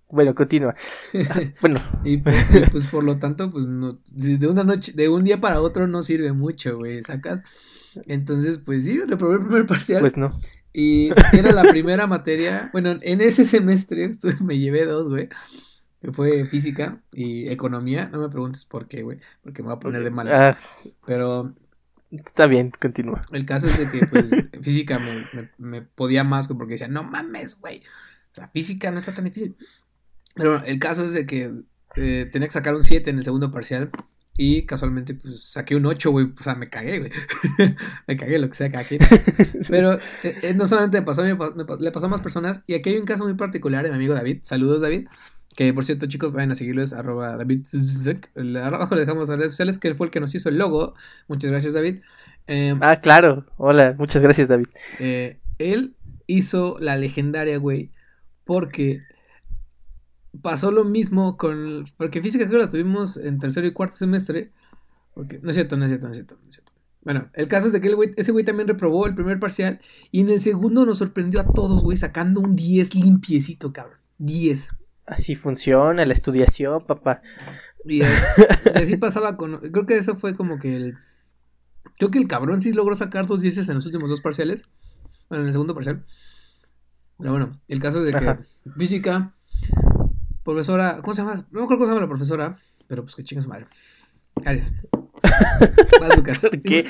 Bueno, 0.09 0.33
continúa. 0.33 0.75
bueno. 1.61 1.79
y, 2.03 2.17
pues, 2.17 2.35
pues, 2.71 2.85
por 2.87 3.03
lo 3.03 3.19
tanto, 3.19 3.51
pues 3.51 3.67
no, 3.67 3.99
de 4.07 4.47
una 4.47 4.63
noche, 4.63 4.91
de 4.93 5.07
un 5.07 5.23
día 5.23 5.39
para 5.39 5.61
otro 5.61 5.85
no 5.85 6.01
sirve 6.01 6.33
mucho, 6.33 6.77
güey, 6.77 7.03
sacas. 7.03 7.41
Entonces, 8.05 8.59
pues 8.59 8.85
sí, 8.85 8.99
reprobé 8.99 9.35
el 9.35 9.41
primer 9.41 9.65
parcial. 9.65 10.01
Pues 10.01 10.17
no. 10.17 10.39
Y 10.73 11.09
era 11.33 11.51
la 11.51 11.63
primera 11.63 12.05
materia, 12.07 12.69
bueno, 12.71 12.97
en 13.01 13.21
ese 13.21 13.45
semestre 13.45 14.11
me 14.41 14.59
llevé 14.59 14.85
dos, 14.85 15.09
güey, 15.09 15.29
que 15.99 16.11
fue 16.11 16.45
física 16.45 17.01
y 17.11 17.49
economía. 17.49 18.09
No 18.09 18.19
me 18.19 18.29
preguntes 18.29 18.65
por 18.65 18.87
qué, 18.87 19.01
güey, 19.01 19.19
porque 19.43 19.63
me 19.63 19.69
voy 19.69 19.77
a 19.77 19.79
poner 19.79 20.03
de 20.03 20.11
mal. 20.11 20.31
Ah. 20.31 20.57
Pero 21.05 21.53
Está 22.11 22.47
bien, 22.47 22.71
continúa. 22.71 23.21
El 23.31 23.45
caso 23.45 23.67
es 23.67 23.77
de 23.77 23.89
que, 23.89 24.05
pues, 24.07 24.31
física 24.61 24.97
me, 24.99 25.27
me, 25.57 25.81
podía 25.83 26.23
más, 26.23 26.47
porque 26.47 26.73
decía, 26.73 26.87
no 26.87 27.03
mames, 27.03 27.59
güey. 27.59 27.83
O 28.31 28.35
sea, 28.35 28.47
física 28.49 28.89
no 28.91 28.97
está 28.97 29.13
tan 29.13 29.25
difícil. 29.25 29.55
Pero 30.35 30.63
el 30.63 30.79
caso 30.79 31.05
es 31.05 31.13
de 31.13 31.25
que 31.25 31.53
eh, 31.95 32.27
tenía 32.31 32.47
que 32.47 32.53
sacar 32.53 32.73
un 32.73 32.83
7 32.83 33.09
en 33.09 33.19
el 33.19 33.23
segundo 33.23 33.51
parcial. 33.51 33.91
Y 34.41 34.61
casualmente, 34.61 35.15
pues 35.15 35.43
saqué 35.43 35.75
un 35.75 35.85
8, 35.85 36.11
güey. 36.11 36.27
O 36.39 36.41
sea, 36.41 36.55
me 36.55 36.69
cagué, 36.69 36.99
güey. 36.99 37.11
me 38.07 38.15
cagué 38.15 38.39
lo 38.39 38.47
que 38.47 38.55
sea 38.55 38.71
aquí. 38.73 38.97
Pero 39.69 39.95
eh, 40.23 40.37
eh, 40.43 40.53
no 40.53 40.65
solamente 40.65 40.97
me 40.97 41.05
pasó, 41.05 41.23
me, 41.23 41.35
le 41.77 41.91
pasó 41.91 42.05
a 42.05 42.09
más 42.09 42.21
personas. 42.21 42.63
Y 42.65 42.73
aquí 42.73 42.91
hay 42.91 42.97
un 42.99 43.05
caso 43.05 43.25
muy 43.25 43.33
particular 43.33 43.83
de 43.83 43.89
mi 43.89 43.97
amigo 43.97 44.13
David. 44.13 44.39
Saludos, 44.43 44.81
David. 44.81 45.09
Que 45.57 45.73
por 45.73 45.83
cierto, 45.83 46.07
chicos, 46.07 46.31
vayan 46.31 46.53
a 46.53 46.55
seguirlo, 46.55 46.81
es 46.81 46.93
arroba 46.93 47.35
David. 47.35 47.65
Abajo 48.63 48.95
le 48.95 49.01
dejamos 49.01 49.27
las 49.27 49.39
redes 49.39 49.51
sociales, 49.51 49.77
que 49.77 49.89
él 49.89 49.95
fue 49.95 50.07
el 50.07 50.11
que 50.11 50.21
nos 50.21 50.33
hizo 50.33 50.47
el 50.47 50.57
logo. 50.57 50.93
Muchas 51.27 51.51
gracias, 51.51 51.73
David. 51.73 51.97
Em, 52.47 52.79
ah, 52.81 53.01
claro. 53.01 53.45
Hola, 53.57 53.93
muchas 53.97 54.21
gracias, 54.21 54.47
David. 54.47 54.67
él 54.99 55.95
hizo 56.27 56.77
la 56.79 56.95
legendaria, 56.95 57.57
güey, 57.57 57.91
porque 58.45 59.01
pasó 60.41 60.71
lo 60.71 60.85
mismo 60.85 61.37
con. 61.37 61.85
Porque 61.97 62.21
física 62.21 62.47
creo 62.47 62.59
que 62.59 62.65
la 62.65 62.71
tuvimos 62.71 63.17
en 63.17 63.39
tercero 63.39 63.67
y 63.67 63.73
cuarto 63.73 63.97
semestre. 63.97 64.51
Porque, 65.13 65.39
no 65.41 65.49
es 65.49 65.55
cierto, 65.55 65.77
no 65.77 65.85
es 65.85 65.89
cierto, 65.89 66.07
no 66.07 66.11
es 66.11 66.17
cierto. 66.17 66.35
No 66.41 66.49
es 66.49 66.55
cierto. 66.55 66.71
Bueno, 67.01 67.29
el 67.33 67.47
caso 67.47 67.67
es 67.67 67.73
de 67.73 67.81
que 67.81 67.87
el 67.87 67.95
ese 68.17 68.31
güey 68.31 68.43
también 68.43 68.67
reprobó 68.67 69.07
el 69.07 69.15
primer 69.15 69.39
parcial. 69.39 69.79
Y 70.11 70.21
en 70.21 70.29
el 70.29 70.41
segundo 70.41 70.85
nos 70.85 70.97
sorprendió 70.99 71.39
a 71.39 71.45
todos, 71.45 71.83
güey, 71.83 71.97
sacando 71.97 72.41
un 72.41 72.55
10 72.55 72.95
limpiecito, 72.95 73.73
cabrón. 73.73 73.97
10. 74.17 74.69
Así 75.05 75.35
funciona 75.35 76.05
la 76.05 76.13
estudiación, 76.13 76.85
papá. 76.85 77.21
Y 77.85 78.01
así 78.75 78.97
pasaba 78.97 79.37
con. 79.37 79.59
Creo 79.71 79.85
que 79.85 79.97
eso 79.97 80.15
fue 80.15 80.35
como 80.35 80.59
que 80.59 80.75
el. 80.75 80.97
Creo 81.97 82.11
que 82.11 82.19
el 82.19 82.27
cabrón 82.27 82.61
sí 82.61 82.73
logró 82.73 82.95
sacar 82.95 83.27
dos 83.27 83.41
10 83.41 83.69
en 83.69 83.75
los 83.75 83.85
últimos 83.85 84.09
dos 84.09 84.21
parciales. 84.21 84.69
Bueno, 85.29 85.43
en 85.43 85.47
el 85.47 85.53
segundo 85.53 85.73
parcial. 85.73 86.05
Pero 87.17 87.31
bueno, 87.31 87.59
el 87.67 87.79
caso 87.79 87.99
es 87.99 88.13
de 88.13 88.19
que 88.19 88.37
física 88.77 89.33
Profesora, 90.49 90.97
¿cómo 91.03 91.13
se 91.13 91.21
llama? 91.21 91.45
No 91.51 91.59
me 91.59 91.63
acuerdo 91.65 91.77
cómo 91.77 91.85
se 91.85 91.91
llama 91.91 92.01
la 92.01 92.07
profesora, 92.07 92.57
pero 92.87 93.03
pues 93.03 93.13
que 93.13 93.23
chingas 93.23 93.45
madre. 93.45 93.67
Gracias. 94.35 94.73
Vas, 96.01 96.17
Lucas. 96.17 96.41
¿Por 96.41 96.61
qué? 96.63 96.87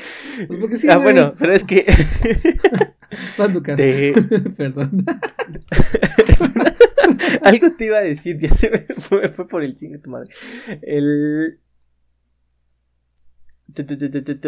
Pues 0.47 0.59
porque 0.61 0.77
sí, 0.77 0.87
ah, 0.89 0.95
bueno, 0.95 1.33
pero 1.37 1.51
es 1.51 1.65
que. 1.65 1.85
Vas, 3.37 3.53
Lucas. 3.53 3.77
Perdón. 4.57 5.03
Algo 7.41 7.71
te 7.75 7.85
iba 7.85 7.97
a 7.97 8.01
decir, 8.01 8.39
ya 8.39 8.49
se 8.49 8.69
me 8.69 8.79
fue, 8.95 9.27
fue 9.27 9.45
por 9.45 9.61
el 9.61 9.75
chingue 9.75 9.97
tu 9.97 10.09
madre. 10.09 10.29
El. 10.81 11.59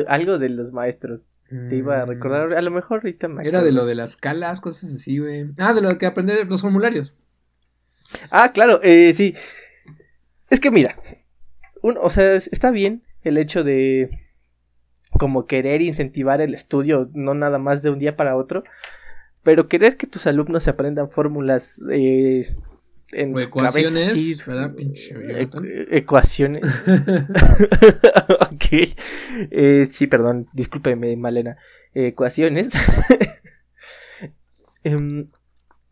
Algo 0.08 0.40
de 0.40 0.48
los 0.48 0.72
maestros. 0.72 1.20
Te 1.68 1.76
iba 1.76 2.02
a 2.02 2.06
recordar, 2.06 2.52
mm. 2.52 2.54
a 2.54 2.62
lo 2.62 2.72
mejor 2.72 3.00
ahorita 3.00 3.28
me 3.28 3.46
Era 3.46 3.62
de 3.62 3.74
lo 3.74 3.86
de 3.86 3.94
las 3.94 4.16
calas, 4.16 4.62
cosas 4.62 4.94
así, 4.94 5.20
güey. 5.20 5.50
Ah, 5.58 5.74
de 5.74 5.82
lo 5.82 5.98
que 5.98 6.06
aprender 6.06 6.48
los 6.48 6.62
formularios. 6.62 7.18
Ah, 8.30 8.52
claro, 8.54 8.80
eh, 8.84 9.14
sí. 9.14 9.36
Es 10.50 10.60
que 10.60 10.72
mira, 10.72 10.98
o 11.82 12.10
sea, 12.10 12.36
está 12.36 12.72
bien 12.72 13.04
el 13.24 13.38
hecho 13.38 13.64
de 13.64 14.10
como 15.12 15.46
querer 15.46 15.82
incentivar 15.82 16.42
el 16.42 16.54
estudio, 16.54 17.10
no 17.14 17.34
nada 17.34 17.58
más 17.58 17.82
de 17.82 17.90
un 17.90 18.00
día 18.00 18.16
para 18.16 18.36
otro, 18.36 18.64
pero 19.44 19.68
querer 19.68 19.98
que 19.98 20.08
tus 20.08 20.28
alumnos 20.28 20.64
se 20.64 20.70
aprendan 20.70 21.10
fórmulas 21.10 21.82
eh, 21.92 22.56
en 23.12 23.38
ecuaciones, 23.38 24.46
¿verdad? 24.46 24.74
ecuaciones. 25.92 26.64
ok. 28.40 28.66
Eh, 29.52 29.88
sí, 29.92 30.08
perdón, 30.08 30.48
discúlpeme, 30.54 31.16
Malena. 31.18 31.58
ecuaciones. 31.94 32.70
Em, 34.84 35.28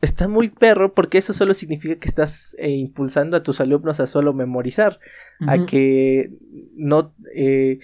está 0.01 0.27
muy 0.27 0.49
perro 0.49 0.93
porque 0.93 1.17
eso 1.17 1.33
solo 1.33 1.53
significa 1.53 1.95
que 1.95 2.07
estás 2.07 2.55
eh, 2.59 2.69
impulsando 2.69 3.35
a 3.37 3.43
tus 3.43 3.59
alumnos 3.59 3.99
a 3.99 4.07
solo 4.07 4.33
memorizar, 4.33 4.99
a 5.47 5.65
que 5.65 6.31
no, 6.75 7.13
eh, 7.35 7.79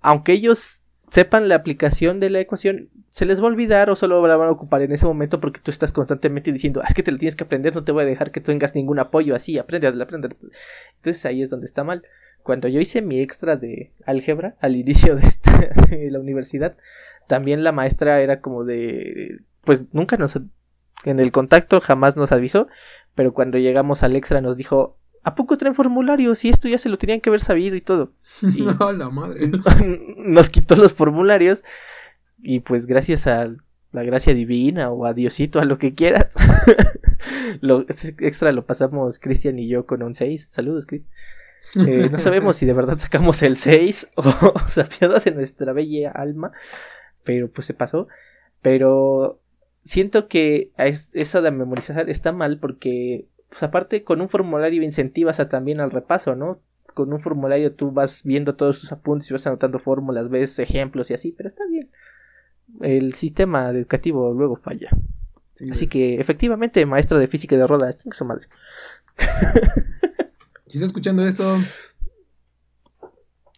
aunque 0.00 0.32
ellos 0.32 0.82
sepan 1.10 1.48
la 1.48 1.56
aplicación 1.56 2.20
de 2.20 2.30
la 2.30 2.40
ecuación, 2.40 2.88
se 3.10 3.26
les 3.26 3.40
va 3.40 3.44
a 3.44 3.48
olvidar 3.48 3.90
o 3.90 3.96
solo 3.96 4.24
la 4.26 4.36
van 4.36 4.48
a 4.48 4.52
ocupar 4.52 4.82
en 4.82 4.92
ese 4.92 5.06
momento 5.06 5.40
porque 5.40 5.60
tú 5.60 5.72
estás 5.72 5.92
constantemente 5.92 6.52
diciendo, 6.52 6.80
ah, 6.82 6.86
es 6.88 6.94
que 6.94 7.02
te 7.02 7.10
lo 7.10 7.18
tienes 7.18 7.34
que 7.34 7.44
aprender, 7.44 7.74
no 7.74 7.82
te 7.82 7.90
voy 7.90 8.04
a 8.04 8.06
dejar 8.06 8.30
que 8.30 8.40
tengas 8.40 8.74
ningún 8.76 9.00
apoyo 9.00 9.34
así, 9.34 9.58
aprende, 9.58 9.88
aprende. 9.88 10.28
Entonces 10.96 11.26
ahí 11.26 11.42
es 11.42 11.50
donde 11.50 11.66
está 11.66 11.82
mal. 11.82 12.04
Cuando 12.44 12.68
yo 12.68 12.80
hice 12.80 13.02
mi 13.02 13.20
extra 13.20 13.56
de 13.56 13.92
álgebra 14.06 14.56
al 14.60 14.76
inicio 14.76 15.16
de, 15.16 15.26
esta, 15.26 15.58
de 15.90 16.10
la 16.12 16.20
universidad, 16.20 16.76
también 17.26 17.64
la 17.64 17.72
maestra 17.72 18.20
era 18.20 18.40
como 18.40 18.64
de, 18.64 19.40
pues 19.64 19.82
nunca 19.92 20.16
nos 20.16 20.36
en 21.04 21.20
el 21.20 21.32
contacto 21.32 21.80
jamás 21.80 22.16
nos 22.16 22.32
avisó, 22.32 22.68
pero 23.14 23.32
cuando 23.32 23.58
llegamos 23.58 24.02
al 24.02 24.16
extra 24.16 24.40
nos 24.40 24.56
dijo, 24.56 24.98
¿a 25.22 25.34
poco 25.34 25.56
traen 25.56 25.74
formularios? 25.74 26.44
Y 26.44 26.48
esto 26.48 26.68
ya 26.68 26.78
se 26.78 26.88
lo 26.88 26.98
tenían 26.98 27.20
que 27.20 27.30
haber 27.30 27.40
sabido 27.40 27.76
y 27.76 27.80
todo. 27.80 28.12
no, 28.42 28.92
la 28.92 29.10
madre. 29.10 29.50
nos 30.16 30.50
quitó 30.50 30.76
los 30.76 30.92
formularios 30.92 31.64
y 32.42 32.60
pues 32.60 32.86
gracias 32.86 33.26
a 33.26 33.50
la 33.92 34.02
gracia 34.04 34.34
divina 34.34 34.90
o 34.90 35.04
a 35.04 35.14
Diosito, 35.14 35.60
a 35.60 35.64
lo 35.64 35.78
que 35.78 35.94
quieras. 35.94 36.34
lo 37.60 37.84
extra 37.88 38.52
lo 38.52 38.64
pasamos 38.64 39.18
Cristian 39.18 39.58
y 39.58 39.68
yo 39.68 39.86
con 39.86 40.02
un 40.02 40.14
6. 40.14 40.48
Saludos, 40.50 40.86
Cristian. 40.86 41.12
Eh, 41.74 42.08
no 42.10 42.18
sabemos 42.18 42.56
si 42.56 42.64
de 42.64 42.72
verdad 42.72 42.96
sacamos 42.98 43.42
el 43.42 43.56
6 43.56 44.12
o 44.14 44.58
se 44.68 44.80
apiadas 44.80 45.24
de 45.24 45.32
nuestra 45.32 45.72
bella 45.72 46.10
alma, 46.10 46.52
pero 47.24 47.50
pues 47.50 47.66
se 47.66 47.74
pasó. 47.74 48.08
Pero 48.62 49.40
siento 49.84 50.28
que 50.28 50.72
eso 50.76 51.42
de 51.42 51.50
memorizar 51.50 52.08
está 52.10 52.32
mal 52.32 52.58
porque, 52.58 53.28
pues 53.48 53.62
aparte 53.62 54.04
con 54.04 54.20
un 54.20 54.28
formulario 54.28 54.82
incentivas 54.82 55.40
a 55.40 55.48
también 55.48 55.80
al 55.80 55.90
repaso, 55.90 56.34
¿no? 56.34 56.60
Con 56.94 57.12
un 57.12 57.20
formulario 57.20 57.74
tú 57.74 57.92
vas 57.92 58.22
viendo 58.24 58.56
todos 58.56 58.80
tus 58.80 58.92
apuntes 58.92 59.30
y 59.30 59.34
vas 59.34 59.46
anotando 59.46 59.78
fórmulas, 59.78 60.28
ves 60.28 60.58
ejemplos 60.58 61.10
y 61.10 61.14
así, 61.14 61.32
pero 61.32 61.48
está 61.48 61.64
bien. 61.66 61.90
El 62.80 63.14
sistema 63.14 63.70
educativo 63.70 64.32
luego 64.32 64.56
falla. 64.56 64.90
así 65.70 65.86
que, 65.86 66.20
efectivamente, 66.20 66.84
maestro 66.86 67.18
de 67.18 67.26
física 67.26 67.56
de 67.56 67.66
ruedas, 67.66 67.96
su 68.10 68.24
madre. 68.24 68.48
Si 70.70 70.76
está 70.76 70.86
escuchando 70.86 71.26
esto, 71.26 71.58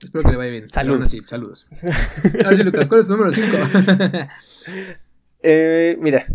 espero 0.01 0.25
que 0.25 0.31
le 0.31 0.37
vaya 0.39 0.51
bien. 0.51 0.71
Saludos. 0.71 1.15
saludos. 1.27 1.67
A 2.43 2.49
ver 2.49 2.57
si 2.57 2.63
Lucas, 2.65 2.89
¿cuál 2.89 3.03
es 3.03 3.07
tu 3.07 3.13
número 3.13 3.31
5? 3.31 3.55
Eh, 5.43 5.97
mira, 6.01 6.27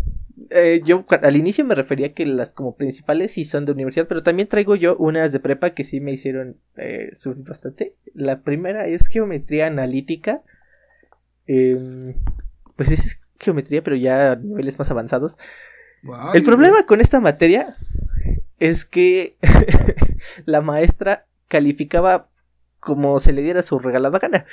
eh, 0.50 0.80
yo 0.84 1.04
al 1.08 1.36
inicio 1.36 1.64
me 1.64 1.74
refería 1.74 2.14
que 2.14 2.24
las 2.26 2.52
como 2.52 2.76
principales 2.76 3.32
sí 3.32 3.44
son 3.44 3.64
de 3.64 3.72
universidad, 3.72 4.06
pero 4.06 4.22
también 4.22 4.48
traigo 4.48 4.76
yo 4.76 4.96
unas 4.96 5.32
de 5.32 5.40
prepa 5.40 5.70
que 5.70 5.84
sí 5.84 6.00
me 6.00 6.12
hicieron 6.12 6.56
eh, 6.76 7.10
subir 7.14 7.44
bastante. 7.44 7.94
La 8.14 8.42
primera 8.42 8.86
es 8.86 9.08
geometría 9.08 9.66
analítica. 9.66 10.42
Em, 11.46 12.14
pues 12.76 12.92
es 12.92 13.20
geometría, 13.38 13.82
pero 13.82 13.96
ya 13.96 14.32
a 14.32 14.36
niveles 14.36 14.78
más 14.78 14.90
avanzados. 14.90 15.36
El 16.34 16.44
problema 16.44 16.86
con 16.86 17.00
esta 17.00 17.20
materia 17.20 17.76
es 18.58 18.84
que 18.84 19.36
la 20.44 20.60
maestra 20.60 21.26
calificaba 21.48 22.28
como 22.80 23.18
se 23.18 23.32
le 23.32 23.42
diera 23.42 23.62
su 23.62 23.78
regalada 23.78 24.18
gana. 24.18 24.46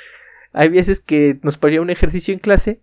Hay 0.52 0.68
veces 0.68 1.00
que 1.00 1.38
nos 1.42 1.56
ponía 1.58 1.80
un 1.80 1.90
ejercicio 1.90 2.32
en 2.32 2.40
clase 2.40 2.80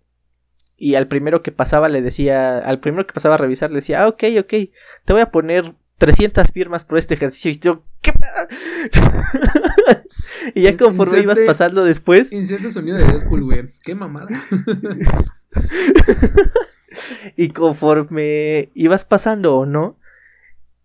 y 0.76 0.96
al 0.96 1.08
primero 1.08 1.42
que 1.42 1.52
pasaba 1.52 1.88
le 1.88 2.02
decía, 2.02 2.58
al 2.58 2.80
primero 2.80 3.06
que 3.06 3.12
pasaba 3.12 3.36
a 3.36 3.38
revisar 3.38 3.70
le 3.70 3.76
decía, 3.76 4.02
ah, 4.02 4.08
ok, 4.08 4.24
ok, 4.40 4.54
te 5.04 5.12
voy 5.12 5.22
a 5.22 5.30
poner 5.30 5.74
300 5.98 6.50
firmas 6.50 6.84
por 6.84 6.98
este 6.98 7.14
ejercicio. 7.14 7.50
Y 7.50 7.58
yo, 7.58 7.84
¿qué 8.00 8.12
Y 10.54 10.62
ya 10.62 10.76
conforme 10.76 11.20
ibas 11.20 11.38
pasando 11.46 11.84
después. 11.84 12.32
Inserta 12.32 12.70
sonido 12.70 12.98
de 12.98 13.04
Deadpool, 13.04 13.44
güey. 13.44 13.68
Qué 13.82 13.94
mamada. 13.94 14.26
y 17.36 17.48
conforme 17.50 18.70
ibas 18.74 19.04
pasando 19.04 19.56
o 19.56 19.66
no, 19.66 19.98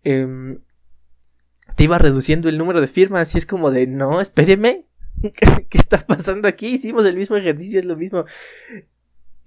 em, 0.04 0.60
te 1.76 1.84
iba 1.84 1.98
reduciendo 1.98 2.48
el 2.48 2.58
número 2.58 2.80
de 2.80 2.86
firmas. 2.86 3.34
Y 3.34 3.38
es 3.38 3.46
como 3.46 3.70
de, 3.70 3.86
no, 3.86 4.20
espéreme. 4.20 4.86
¿Qué 5.22 5.78
está 5.78 5.98
pasando 6.06 6.48
aquí? 6.48 6.68
Hicimos 6.68 7.04
el 7.04 7.16
mismo 7.16 7.36
ejercicio, 7.36 7.80
es 7.80 7.86
lo 7.86 7.96
mismo. 7.96 8.24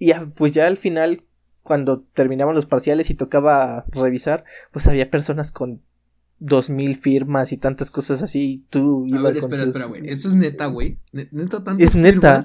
Y 0.04 0.14
pues 0.36 0.52
ya 0.52 0.68
al 0.68 0.76
final, 0.76 1.24
cuando 1.62 2.02
terminaban 2.14 2.56
los 2.56 2.66
parciales 2.66 3.10
y 3.10 3.16
tocaba 3.16 3.86
revisar, 3.88 4.44
pues 4.72 4.86
había 4.88 5.10
personas 5.10 5.54
con 5.54 5.82
dos 6.40 6.70
mil 6.70 6.98
firmas 6.98 7.54
y 7.54 7.58
tantas 7.58 7.90
cosas 7.90 8.22
así. 8.22 8.66
Tú 8.70 9.08
A 9.16 9.22
ver, 9.22 9.38
espera, 9.38 9.64
espera, 9.64 9.86
güey. 9.86 10.10
Esto 10.10 10.28
es 10.28 10.36
neta, 10.36 10.66
güey. 10.66 10.98
Neta, 11.14 11.64
tantas 11.64 11.80
Es 11.80 11.96
neta. 11.96 12.42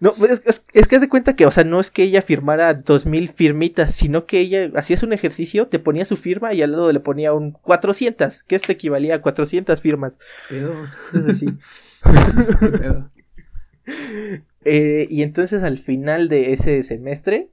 No, 0.00 0.12
pues, 0.12 0.42
es, 0.44 0.62
es, 0.74 0.86
que 0.86 0.96
haz 0.96 1.00
de 1.00 1.08
cuenta 1.08 1.34
que, 1.34 1.46
o 1.46 1.50
sea, 1.50 1.64
no 1.64 1.80
es 1.80 1.90
que 1.90 2.02
ella 2.02 2.20
firmara 2.20 2.74
dos 2.74 3.06
mil 3.06 3.30
firmitas, 3.30 3.94
sino 3.94 4.26
que 4.26 4.40
ella 4.40 4.70
hacía 4.74 4.98
un 5.02 5.14
ejercicio, 5.14 5.68
te 5.68 5.78
ponía 5.78 6.04
su 6.04 6.18
firma 6.18 6.52
y 6.52 6.60
al 6.60 6.72
lado 6.72 6.92
le 6.92 7.00
ponía 7.00 7.32
un 7.32 7.52
400, 7.52 8.42
que 8.42 8.54
esto 8.54 8.70
equivalía 8.70 9.14
a 9.14 9.22
400 9.22 9.80
firmas. 9.80 10.18
Pero... 10.50 10.84
Es 11.08 11.26
así. 11.26 11.46
eh, 14.64 15.06
y 15.10 15.22
entonces 15.22 15.62
al 15.62 15.78
final 15.78 16.28
de 16.28 16.52
ese 16.52 16.82
semestre, 16.82 17.50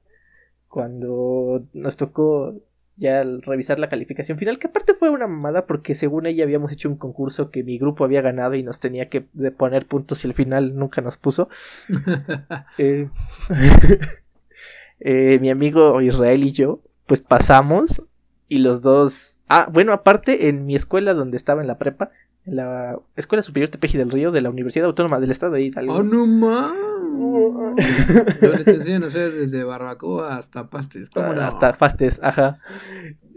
cuando 0.68 1.66
nos 1.72 1.96
tocó 1.96 2.54
ya 2.96 3.24
revisar 3.24 3.78
la 3.78 3.88
calificación 3.88 4.38
final, 4.38 4.58
que 4.58 4.68
aparte 4.68 4.94
fue 4.94 5.10
una 5.10 5.26
mamada 5.26 5.66
porque 5.66 5.94
según 5.94 6.26
ella 6.26 6.44
habíamos 6.44 6.72
hecho 6.72 6.88
un 6.88 6.96
concurso 6.96 7.50
que 7.50 7.64
mi 7.64 7.78
grupo 7.78 8.04
había 8.04 8.20
ganado 8.20 8.54
y 8.54 8.62
nos 8.62 8.80
tenía 8.80 9.08
que 9.08 9.22
poner 9.56 9.86
puntos 9.86 10.24
y 10.24 10.28
al 10.28 10.34
final 10.34 10.76
nunca 10.76 11.00
nos 11.00 11.16
puso. 11.16 11.48
eh, 12.78 13.08
eh, 15.00 15.38
mi 15.40 15.50
amigo 15.50 16.00
Israel 16.00 16.44
y 16.44 16.52
yo, 16.52 16.80
pues 17.06 17.20
pasamos 17.20 18.02
y 18.48 18.58
los 18.58 18.82
dos... 18.82 19.38
Ah, 19.48 19.68
bueno, 19.72 19.92
aparte 19.92 20.48
en 20.48 20.66
mi 20.66 20.74
escuela 20.74 21.14
donde 21.14 21.36
estaba 21.36 21.60
en 21.62 21.66
la 21.66 21.78
prepa, 21.78 22.10
en 22.44 22.56
la 22.56 22.98
Escuela 23.16 23.42
Superior 23.42 23.70
Tepeji 23.70 23.98
del 23.98 24.10
Río 24.10 24.30
de 24.30 24.40
la 24.40 24.50
Universidad 24.50 24.86
Autónoma 24.86 25.20
del 25.20 25.30
Estado 25.30 25.52
de 25.52 25.62
Hidalgo. 25.62 25.94
¡Oh, 25.94 26.02
no 26.02 26.26
mames! 26.26 28.40
Donde 28.40 28.64
te 28.64 28.74
enseñan 28.74 29.04
a 29.04 29.06
hacer 29.06 29.32
desde 29.32 29.64
barbacoa 29.64 30.36
hasta 30.36 30.68
pastes. 30.68 31.10
¿Cómo 31.10 31.32
no? 31.32 31.42
Hasta 31.42 31.78
pastes, 31.78 32.20
ajá. 32.22 32.58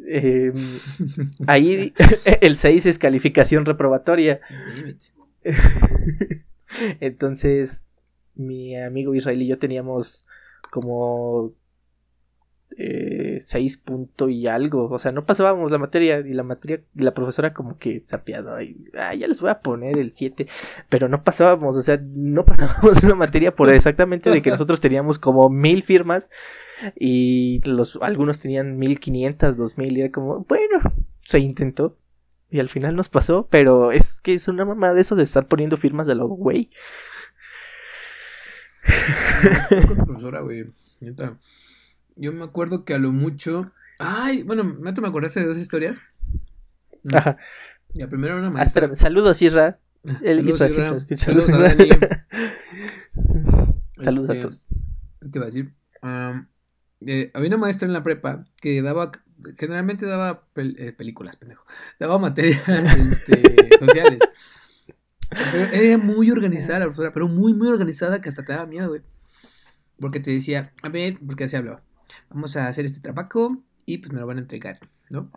Eh, 0.07 0.53
ahí 1.47 1.93
el 2.41 2.55
6 2.55 2.85
es 2.85 2.99
calificación 2.99 3.65
reprobatoria. 3.65 4.41
Entonces, 6.99 7.85
mi 8.33 8.77
amigo 8.77 9.15
Israel 9.15 9.41
y 9.41 9.47
yo 9.47 9.59
teníamos 9.59 10.25
como 10.71 11.53
eh, 12.77 13.24
seis 13.39 13.77
punto 13.77 14.29
y 14.29 14.47
algo. 14.47 14.89
O 14.89 14.99
sea, 14.99 15.11
no 15.11 15.25
pasábamos 15.25 15.71
la 15.71 15.77
materia 15.77 16.19
y 16.19 16.33
la 16.33 16.43
materia 16.43 16.81
y 16.95 17.03
la 17.03 17.13
profesora 17.13 17.53
como 17.53 17.77
que 17.77 18.01
sapeado. 18.05 18.61
Y, 18.61 18.91
ah, 18.97 19.13
ya 19.13 19.27
les 19.27 19.41
voy 19.41 19.51
a 19.51 19.59
poner 19.59 19.97
el 19.97 20.11
7. 20.11 20.47
Pero 20.89 21.07
no 21.09 21.23
pasábamos, 21.23 21.75
o 21.75 21.81
sea, 21.81 21.99
no 22.01 22.43
pasábamos 22.45 22.97
esa 22.97 23.15
materia 23.15 23.55
por 23.55 23.69
exactamente 23.69 24.29
de 24.29 24.41
que 24.41 24.51
nosotros 24.51 24.79
teníamos 24.79 25.19
como 25.19 25.49
mil 25.49 25.83
firmas 25.83 26.29
y 26.95 27.61
los 27.63 27.97
algunos 28.01 28.39
tenían 28.39 28.77
mil 28.77 28.99
quinientas, 28.99 29.57
dos 29.57 29.77
mil 29.77 29.97
y 29.97 30.01
era 30.01 30.11
como, 30.11 30.45
bueno, 30.47 30.81
se 31.25 31.39
intentó. 31.39 31.97
Y 32.49 32.59
al 32.59 32.69
final 32.69 32.95
nos 32.95 33.09
pasó, 33.09 33.47
pero 33.49 33.91
es 33.91 34.21
que 34.21 34.33
es 34.33 34.47
una 34.47 34.65
mamada 34.65 34.93
de 34.93 35.01
eso 35.01 35.15
de 35.15 35.23
estar 35.23 35.47
poniendo 35.47 35.77
firmas 35.77 36.07
de 36.07 36.15
lo 36.15 36.27
güey. 36.27 36.69
profesora, 40.05 40.41
güey. 40.41 40.65
Yo 42.15 42.31
me 42.33 42.43
acuerdo 42.43 42.85
que 42.85 42.93
a 42.93 42.97
lo 42.99 43.11
mucho. 43.11 43.71
Ay, 43.99 44.43
bueno, 44.43 44.63
me 44.63 44.91
me 44.91 45.07
acordaste 45.07 45.39
de 45.41 45.45
dos 45.47 45.57
historias. 45.57 45.99
Ajá. 47.13 47.37
La 47.93 48.07
primera 48.07 48.33
era 48.33 48.39
una 48.41 48.47
Ah, 48.49 48.51
maestra. 48.51 48.93
saludos, 48.95 49.41
Isra. 49.41 49.79
El 50.21 50.37
Saludos, 50.37 50.55
Isra 50.55 50.67
Isra. 50.67 50.69
siempre 50.69 50.97
escucha. 50.97 51.25
Saludos 51.25 51.53
a 51.53 51.57
Dani. 51.59 51.89
Saludos 54.03 54.29
a 54.29 54.33
Este, 54.33 54.41
todos. 54.41 54.67
Te 55.31 55.37
iba 55.39 55.43
a 55.43 55.49
decir. 55.49 55.73
eh, 57.05 57.31
había 57.33 57.47
una 57.47 57.57
maestra 57.57 57.87
en 57.87 57.93
la 57.93 58.03
prepa 58.03 58.45
que 58.61 58.81
daba. 58.81 59.11
Generalmente 59.57 60.05
daba 60.05 60.43
pel- 60.55 60.75
eh, 60.79 60.91
películas, 60.93 61.35
pendejo. 61.35 61.65
Daba 61.99 62.17
materias 62.17 62.61
este, 62.67 63.69
sociales. 63.79 64.19
Pero 65.29 65.65
era 65.73 65.97
muy 65.97 66.31
organizada 66.31 66.79
la 66.79 66.85
profesora, 66.85 67.11
pero 67.11 67.27
muy, 67.27 67.53
muy 67.53 67.67
organizada 67.67 68.21
que 68.21 68.29
hasta 68.29 68.43
te 68.45 68.53
daba 68.53 68.65
miedo, 68.65 68.89
güey. 68.89 69.01
Porque 69.99 70.19
te 70.19 70.31
decía, 70.31 70.71
a 70.83 70.89
ver, 70.89 71.17
porque 71.25 71.45
así 71.45 71.55
hablaba. 71.55 71.81
Vamos 72.29 72.55
a 72.57 72.67
hacer 72.67 72.85
este 72.85 73.01
trabajo 73.01 73.63
y 73.85 73.99
pues 73.99 74.13
me 74.13 74.19
lo 74.19 74.27
van 74.27 74.37
a 74.37 74.41
entregar, 74.41 74.79
¿no? 75.09 75.31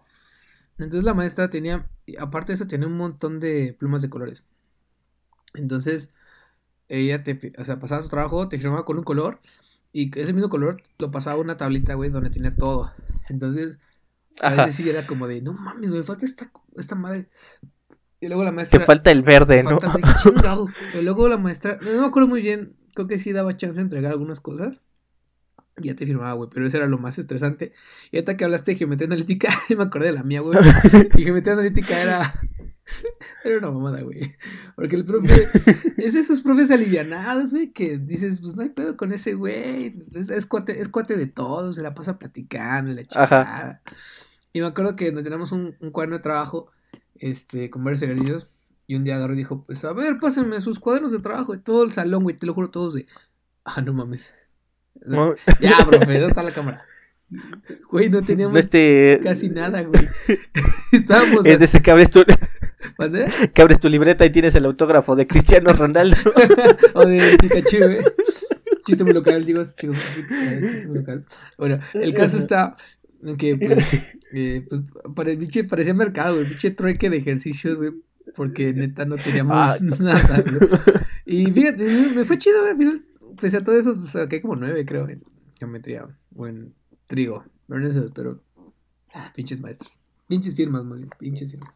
Entonces 0.78 1.04
la 1.04 1.14
maestra 1.14 1.50
tenía, 1.50 1.88
aparte 2.18 2.48
de 2.48 2.54
eso, 2.54 2.66
tenía 2.68 2.88
un 2.88 2.96
montón 2.96 3.40
de 3.40 3.74
plumas 3.78 4.02
de 4.02 4.10
colores. 4.10 4.44
Entonces, 5.54 6.10
ella 6.88 7.22
te, 7.24 7.52
o 7.58 7.64
sea, 7.64 7.78
pasaba 7.80 8.02
su 8.02 8.08
trabajo, 8.10 8.48
te 8.48 8.58
firmaba 8.58 8.84
con 8.84 8.98
un 8.98 9.04
color 9.04 9.40
y 9.92 10.16
ese 10.18 10.32
mismo 10.32 10.48
color 10.50 10.82
lo 10.98 11.10
pasaba 11.10 11.38
a 11.38 11.42
una 11.42 11.56
tablita, 11.56 11.94
güey, 11.94 12.10
donde 12.10 12.30
tenía 12.30 12.56
todo. 12.56 12.92
Entonces, 13.28 13.78
a 14.42 14.50
Ajá. 14.50 14.54
veces 14.54 14.76
sí 14.76 14.88
era 14.88 15.06
como 15.06 15.28
de, 15.28 15.42
no 15.42 15.52
mames, 15.54 15.90
me 15.90 16.02
falta 16.04 16.26
esta, 16.26 16.52
esta 16.76 16.94
madre. 16.96 17.28
Y 18.20 18.28
luego 18.28 18.44
la 18.44 18.52
Te 18.52 18.56
maestra... 18.56 18.80
falta 18.80 19.10
el 19.10 19.22
verde, 19.22 19.62
¿no? 19.62 19.78
falta 19.78 19.88
de 19.90 20.04
chingado. 20.14 20.68
Y 20.92 21.02
luego 21.02 21.28
la 21.28 21.38
maestra, 21.38 21.78
no 21.82 22.00
me 22.02 22.06
acuerdo 22.06 22.28
muy 22.28 22.42
bien, 22.42 22.76
creo 22.94 23.08
que 23.08 23.18
sí 23.18 23.32
daba 23.32 23.56
chance 23.56 23.76
de 23.76 23.82
entregar 23.84 24.12
algunas 24.12 24.40
cosas. 24.40 24.82
Ya 25.80 25.94
te 25.94 26.06
firmaba, 26.06 26.32
güey, 26.32 26.50
pero 26.52 26.66
eso 26.66 26.76
era 26.76 26.86
lo 26.86 26.98
más 26.98 27.18
estresante. 27.18 27.72
Y 28.10 28.16
ahorita 28.16 28.36
que 28.36 28.44
hablaste 28.44 28.72
de 28.72 28.78
geometría 28.78 29.06
analítica, 29.06 29.48
me 29.76 29.82
acordé 29.82 30.06
de 30.06 30.12
la 30.12 30.22
mía, 30.22 30.40
güey. 30.40 30.58
Y 31.16 31.24
geometría 31.24 31.54
analítica 31.54 32.00
era. 32.00 32.34
Era 33.44 33.58
una 33.58 33.70
mamada, 33.70 34.00
güey. 34.00 34.34
Porque 34.74 34.96
el 34.96 35.04
profe. 35.04 35.48
Es 35.98 36.14
de 36.14 36.20
esos 36.20 36.42
profes 36.42 36.70
alivianados, 36.70 37.52
güey, 37.52 37.72
que 37.72 37.98
dices, 37.98 38.40
pues 38.40 38.56
no 38.56 38.62
hay 38.62 38.70
pedo 38.70 38.96
con 38.96 39.12
ese 39.12 39.34
güey. 39.34 39.94
Es, 40.14 40.30
es 40.30 40.46
cuate, 40.46 40.80
es 40.80 40.88
cuate 40.88 41.16
de 41.16 41.26
todos, 41.26 41.76
se 41.76 41.82
la 41.82 41.94
pasa 41.94 42.18
platicando, 42.18 42.92
la 42.92 43.04
chingada. 43.04 43.82
Y 44.52 44.60
me 44.60 44.66
acuerdo 44.66 44.96
que 44.96 45.12
teníamos 45.12 45.52
un, 45.52 45.76
un 45.80 45.90
cuaderno 45.90 46.16
de 46.16 46.22
trabajo, 46.22 46.70
este, 47.16 47.68
con 47.70 47.84
varios 47.84 48.02
ejercicios. 48.02 48.50
Y 48.86 48.94
un 48.94 49.04
día 49.04 49.16
agarró 49.16 49.34
y 49.34 49.36
dijo, 49.36 49.64
pues 49.66 49.84
a 49.84 49.92
ver, 49.92 50.18
pásenme 50.18 50.60
sus 50.62 50.80
cuadernos 50.80 51.12
de 51.12 51.18
trabajo. 51.18 51.54
Y 51.54 51.58
todo 51.58 51.84
el 51.84 51.92
salón, 51.92 52.22
güey, 52.22 52.38
te 52.38 52.46
lo 52.46 52.54
juro, 52.54 52.70
todos 52.70 52.94
de. 52.94 53.06
Ah, 53.64 53.82
no 53.82 53.92
mames. 53.92 54.32
Ya, 55.60 55.78
profe, 55.86 56.12
¿dónde 56.14 56.28
está 56.28 56.42
la 56.42 56.52
cámara? 56.52 56.84
Güey, 57.90 58.08
no 58.08 58.22
teníamos 58.22 58.56
este. 58.58 59.20
casi 59.22 59.50
nada, 59.50 59.82
güey. 59.82 60.02
Estábamos. 60.92 61.44
Es 61.44 61.58
de 61.58 61.64
ese 61.66 61.82
que 61.82 61.90
abres, 61.90 62.08
tu, 62.10 62.24
¿Mande? 62.98 63.26
que 63.54 63.62
abres 63.62 63.78
tu 63.78 63.88
libreta 63.88 64.24
y 64.24 64.30
tienes 64.30 64.54
el 64.54 64.64
autógrafo 64.64 65.14
de 65.14 65.26
Cristiano 65.26 65.72
Ronaldo. 65.72 66.16
o 66.94 67.04
de 67.06 67.36
Pikachu, 67.40 67.76
güey. 67.78 67.98
Chiste 68.86 69.04
muy 69.04 69.12
local, 69.12 69.44
digo, 69.44 69.60
eh, 69.60 69.64
chiste 69.64 70.86
muy 70.88 70.98
local. 70.98 71.26
Bueno, 71.58 71.78
el 71.92 72.14
caso 72.14 72.38
está 72.38 72.74
en 73.22 73.36
que, 73.36 73.56
pues, 73.56 73.84
eh, 74.32 74.66
pues 75.14 75.38
pinche- 75.38 75.68
parecía 75.68 75.92
mercado, 75.92 76.36
güey, 76.36 76.48
pinche 76.48 76.70
trueque 76.70 77.10
de 77.10 77.18
ejercicios, 77.18 77.76
güey, 77.76 77.90
porque 78.34 78.72
neta 78.72 79.04
no 79.04 79.16
teníamos 79.18 79.56
Ah. 79.58 79.76
nada, 79.80 80.42
güey. 80.42 80.70
Y 81.26 81.46
fíjate, 81.52 81.84
me, 81.84 82.24
fue 82.24 82.38
chido, 82.38 82.62
güey, 82.62 82.88
pese 83.40 83.58
a 83.58 83.64
todo 83.64 83.78
eso, 83.78 83.94
pues, 83.94 84.12
saqué 84.12 84.40
como 84.40 84.56
nueve, 84.56 84.84
creo, 84.84 85.08
en 85.08 85.22
geometría, 85.58 86.06
o 86.36 86.46
en 86.46 86.74
trigo, 87.06 87.44
pero 87.66 87.80
en 87.80 87.86
esos, 87.86 88.10
pero, 88.12 88.40
pinches 89.34 89.60
maestros, 89.60 89.98
pinches 90.26 90.54
firmas, 90.54 90.84
más 90.84 91.04
pinches 91.18 91.50
firmas. 91.50 91.74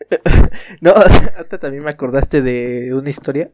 No, 0.80 0.90
ahorita 1.36 1.58
también 1.58 1.84
me 1.84 1.90
acordaste 1.90 2.42
de 2.42 2.94
una 2.94 3.10
historia. 3.10 3.50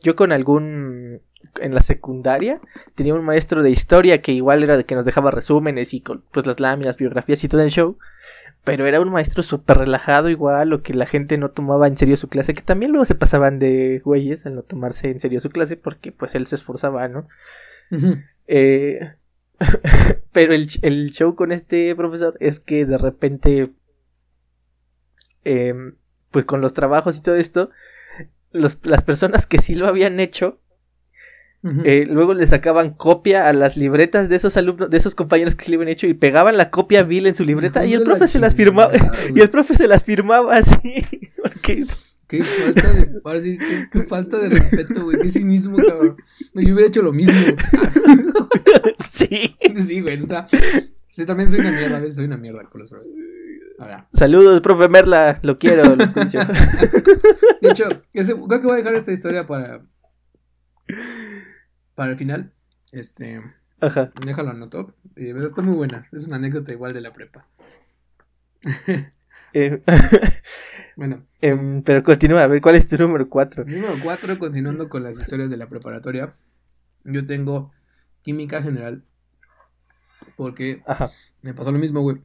Yo 0.00 0.14
con 0.14 0.30
algún 0.30 1.20
en 1.60 1.74
la 1.74 1.82
secundaria 1.82 2.60
tenía 2.94 3.14
un 3.14 3.24
maestro 3.24 3.62
de 3.62 3.70
historia 3.70 4.22
que 4.22 4.32
igual 4.32 4.62
era 4.62 4.76
de 4.76 4.84
que 4.84 4.94
nos 4.94 5.04
dejaba 5.04 5.30
resúmenes 5.30 5.94
y 5.94 6.00
con 6.00 6.22
pues 6.32 6.46
las 6.46 6.60
láminas, 6.60 6.96
biografías 6.96 7.42
y 7.42 7.48
todo 7.48 7.62
el 7.62 7.70
show. 7.70 7.98
Pero 8.68 8.86
era 8.86 9.00
un 9.00 9.10
maestro 9.10 9.42
súper 9.42 9.78
relajado 9.78 10.28
igual, 10.30 10.72
o 10.72 10.82
que 10.82 10.94
la 10.94 11.06
gente 11.06 11.36
no 11.38 11.50
tomaba 11.50 11.88
en 11.88 11.96
serio 11.96 12.16
su 12.16 12.28
clase, 12.28 12.54
que 12.54 12.62
también 12.62 12.92
luego 12.92 13.04
se 13.04 13.14
pasaban 13.14 13.58
de 13.58 14.00
güeyes 14.04 14.46
al 14.46 14.54
no 14.54 14.62
tomarse 14.62 15.10
en 15.10 15.18
serio 15.20 15.40
su 15.40 15.50
clase 15.50 15.76
porque 15.76 16.12
pues 16.12 16.34
él 16.34 16.46
se 16.46 16.54
esforzaba, 16.56 17.08
¿no? 17.08 17.26
Eh, 18.46 19.00
pero 20.32 20.52
el, 20.54 20.68
el 20.82 21.10
show 21.10 21.34
con 21.34 21.50
este 21.52 21.94
profesor 21.96 22.36
es 22.40 22.60
que 22.60 22.86
de 22.86 22.98
repente, 22.98 23.72
em, 25.44 25.94
pues 26.30 26.44
con 26.44 26.60
los 26.60 26.74
trabajos 26.74 27.16
y 27.18 27.22
todo 27.22 27.36
esto, 27.36 27.70
los- 28.52 28.78
las 28.84 29.02
personas 29.02 29.46
que 29.46 29.58
sí 29.58 29.74
lo 29.74 29.86
habían 29.86 30.20
hecho, 30.20 30.60
Eh, 31.84 32.06
luego 32.08 32.34
le 32.34 32.46
sacaban 32.46 32.94
copia 32.94 33.48
a 33.48 33.52
las 33.52 33.76
libretas 33.76 34.28
de 34.28 34.36
esos 34.36 34.56
alumnos, 34.56 34.90
de 34.90 34.96
esos 34.96 35.16
compañeros 35.16 35.56
que 35.56 35.64
se 35.64 35.70
le 35.70 35.76
habían 35.76 35.88
hecho 35.88 36.06
y 36.06 36.14
pegaban 36.14 36.56
la 36.56 36.70
copia 36.70 37.02
vil 37.02 37.26
en 37.26 37.34
su 37.34 37.44
libreta 37.44 37.84
y 37.84 37.94
el 37.94 38.00
la 38.00 38.04
profe 38.04 38.28
se 38.28 38.38
las 38.38 38.54
firmaba. 38.54 38.92
Y 39.34 39.40
el 39.40 39.50
profe 39.50 39.74
se 39.74 39.88
las 39.88 40.04
firmaba 40.04 40.56
así. 40.56 41.04
Porque 41.42 41.84
Qué 42.28 42.44
falta 42.44 42.92
de, 42.92 43.58
qué, 43.58 43.88
qué 43.90 44.02
falta 44.02 44.38
de 44.38 44.50
respeto, 44.50 45.02
güey, 45.02 45.18
qué 45.18 45.30
cinismo, 45.30 45.78
cabrón. 45.78 46.16
No, 46.52 46.60
yo 46.60 46.74
hubiera 46.74 46.88
hecho 46.88 47.00
lo 47.00 47.12
mismo. 47.12 47.34
sí. 49.10 49.56
sí, 49.86 50.00
güey, 50.02 50.22
o 50.22 50.28
sea, 50.28 50.46
sí, 51.08 51.24
también 51.24 51.48
soy 51.48 51.60
una 51.60 51.72
mierda, 51.72 51.96
a 51.96 52.00
veces 52.00 52.16
soy 52.16 52.26
una 52.26 52.36
mierda 52.36 52.64
con 52.64 52.80
los 52.80 52.90
profes. 52.90 53.10
Ahora, 53.78 54.08
Saludos, 54.12 54.60
profe 54.60 54.90
Merla. 54.90 55.38
Lo 55.42 55.58
quiero, 55.58 55.96
lo 55.96 55.96
de 55.96 57.70
hecho, 57.70 57.84
creo 58.12 58.60
que 58.60 58.66
voy 58.66 58.74
a 58.74 58.76
dejar 58.76 58.94
esta 58.94 59.12
historia 59.12 59.46
para, 59.46 59.80
para 61.98 62.12
el 62.12 62.16
final. 62.16 62.52
Este, 62.92 63.42
Ajá. 63.80 64.12
déjalo 64.24 64.50
anoto. 64.50 64.94
Eh, 65.16 65.32
pero 65.34 65.44
está 65.44 65.62
muy 65.62 65.74
buena, 65.74 66.06
es 66.12 66.26
una 66.26 66.36
anécdota 66.36 66.72
igual 66.72 66.92
de 66.92 67.00
la 67.00 67.12
prepa. 67.12 67.46
Eh, 69.54 69.82
bueno. 70.96 71.24
Em, 71.40 71.82
pero 71.82 72.02
continúa, 72.02 72.42
a 72.42 72.46
ver, 72.46 72.60
¿cuál 72.60 72.76
es 72.76 72.86
tu 72.86 72.98
número 72.98 73.30
4? 73.30 73.64
Número 73.64 73.94
4, 74.02 74.38
continuando 74.38 74.90
con 74.90 75.02
las 75.02 75.18
historias 75.18 75.48
de 75.48 75.56
la 75.56 75.70
preparatoria. 75.70 76.34
Yo 77.04 77.24
tengo 77.24 77.72
química 78.20 78.62
general. 78.62 79.04
Porque 80.36 80.82
me 81.40 81.54
pasó 81.54 81.72
lo 81.72 81.78
mismo, 81.78 82.02
güey. 82.02 82.18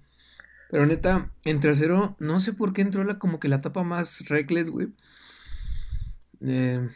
Pero 0.69 0.85
neta, 0.85 1.31
en 1.45 1.61
tercero, 1.61 2.17
no 2.19 2.41
sé 2.41 2.51
por 2.51 2.73
qué 2.73 2.81
entró 2.81 3.05
la, 3.05 3.17
como 3.17 3.39
que 3.39 3.47
la 3.47 3.55
etapa 3.55 3.83
más 3.83 4.27
reckless, 4.27 4.69
güey. 4.69 4.89
Eh, 6.41 6.89